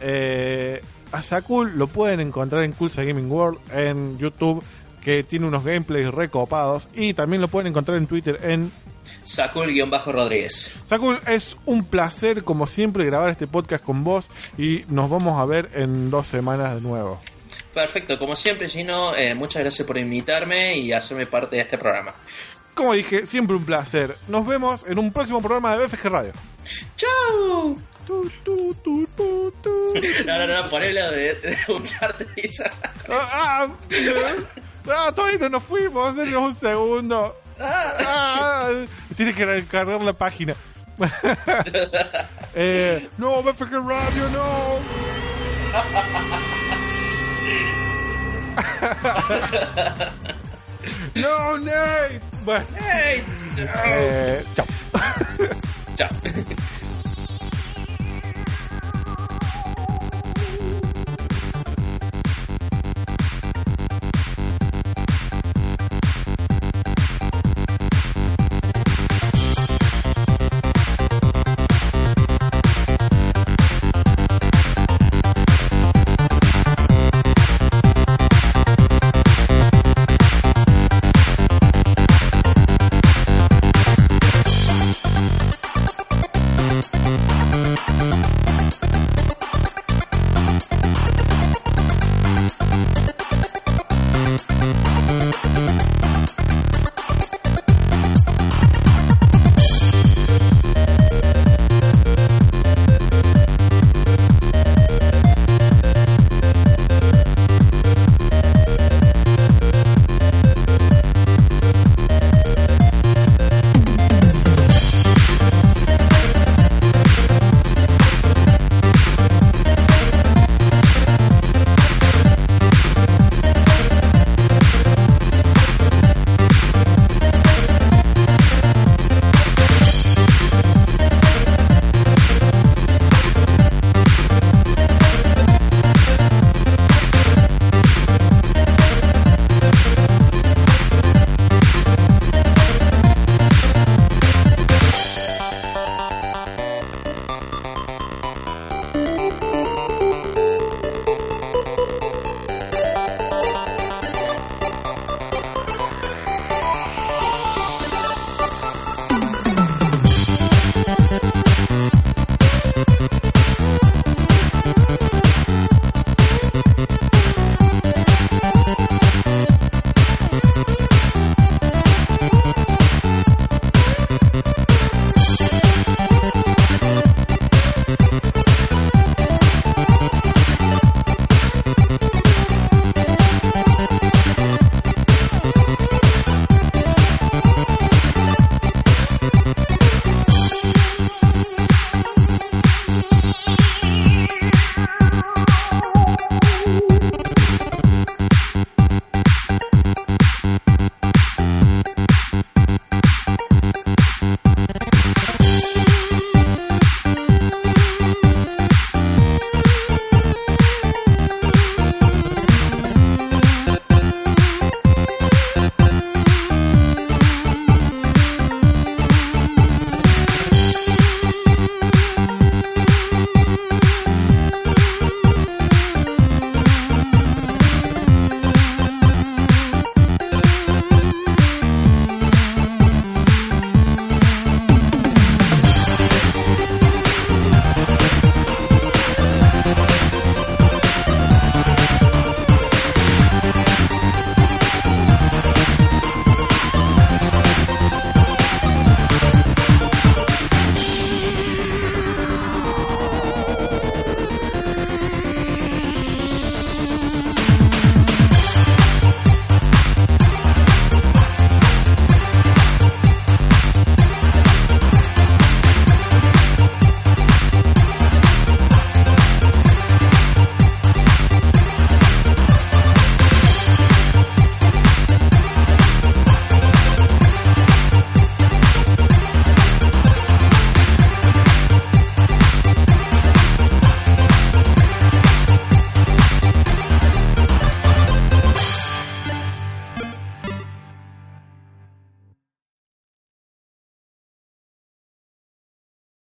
Eh, 0.00 0.82
a 1.10 1.22
Sakul 1.22 1.78
lo 1.78 1.86
pueden 1.86 2.20
encontrar 2.20 2.64
en 2.64 2.72
Coolsa 2.72 3.02
Gaming 3.02 3.30
World 3.30 3.58
en 3.72 4.18
YouTube 4.18 4.62
que 5.08 5.24
tiene 5.24 5.46
unos 5.46 5.64
gameplays 5.64 6.12
recopados 6.12 6.90
y 6.94 7.14
también 7.14 7.40
lo 7.40 7.48
pueden 7.48 7.68
encontrar 7.68 7.96
en 7.96 8.06
Twitter 8.06 8.38
en 8.42 8.70
Sacó 9.24 9.64
el 9.64 9.72
guion 9.72 9.88
bajo 9.88 10.12
Rodríguez. 10.12 10.70
Sakul, 10.84 11.18
es 11.26 11.56
un 11.64 11.86
placer 11.86 12.44
como 12.44 12.66
siempre 12.66 13.06
grabar 13.06 13.30
este 13.30 13.46
podcast 13.46 13.82
con 13.82 14.04
vos 14.04 14.26
y 14.58 14.84
nos 14.88 15.08
vamos 15.08 15.40
a 15.40 15.46
ver 15.46 15.70
en 15.72 16.10
dos 16.10 16.26
semanas 16.26 16.74
de 16.74 16.82
nuevo. 16.82 17.22
Perfecto, 17.72 18.18
como 18.18 18.36
siempre, 18.36 18.68
Gino, 18.68 19.16
eh, 19.16 19.34
muchas 19.34 19.62
gracias 19.62 19.86
por 19.86 19.96
invitarme 19.96 20.76
y 20.76 20.92
hacerme 20.92 21.24
parte 21.24 21.56
de 21.56 21.62
este 21.62 21.78
programa. 21.78 22.12
Como 22.74 22.92
dije, 22.92 23.26
siempre 23.26 23.56
un 23.56 23.64
placer. 23.64 24.14
Nos 24.28 24.46
vemos 24.46 24.84
en 24.86 24.98
un 24.98 25.10
próximo 25.10 25.40
programa 25.40 25.74
de 25.74 25.86
BFG 25.86 26.04
Radio. 26.04 26.32
¡Chao! 26.98 27.76
No, 30.24 30.38
no, 30.38 30.46
no, 30.46 30.70
ponelo 30.70 31.10
de, 31.10 31.34
de 31.34 31.58
y 32.36 32.48
ya. 32.48 32.72
Ah, 33.10 33.28
ah, 33.32 33.68
ah, 34.90 35.12
todavía 35.14 35.38
no 35.38 35.48
nos 35.50 35.62
fuimos, 35.62 36.16
denos 36.16 36.42
un 36.42 36.54
segundo. 36.54 37.36
Ah, 37.60 38.70
tiene 39.16 39.34
que 39.34 39.44
recargar 39.44 40.00
la 40.00 40.12
página. 40.12 40.54
eh, 42.54 43.08
no, 43.18 43.42
BFG 43.42 43.72
Radio, 43.72 44.28
no. 44.30 44.78
no, 51.14 51.58
Nate. 51.58 52.20
Bueno, 52.44 52.66
¡Hey! 52.80 53.24
eh, 53.56 54.42
chao. 54.54 54.66
Chao. 55.96 56.08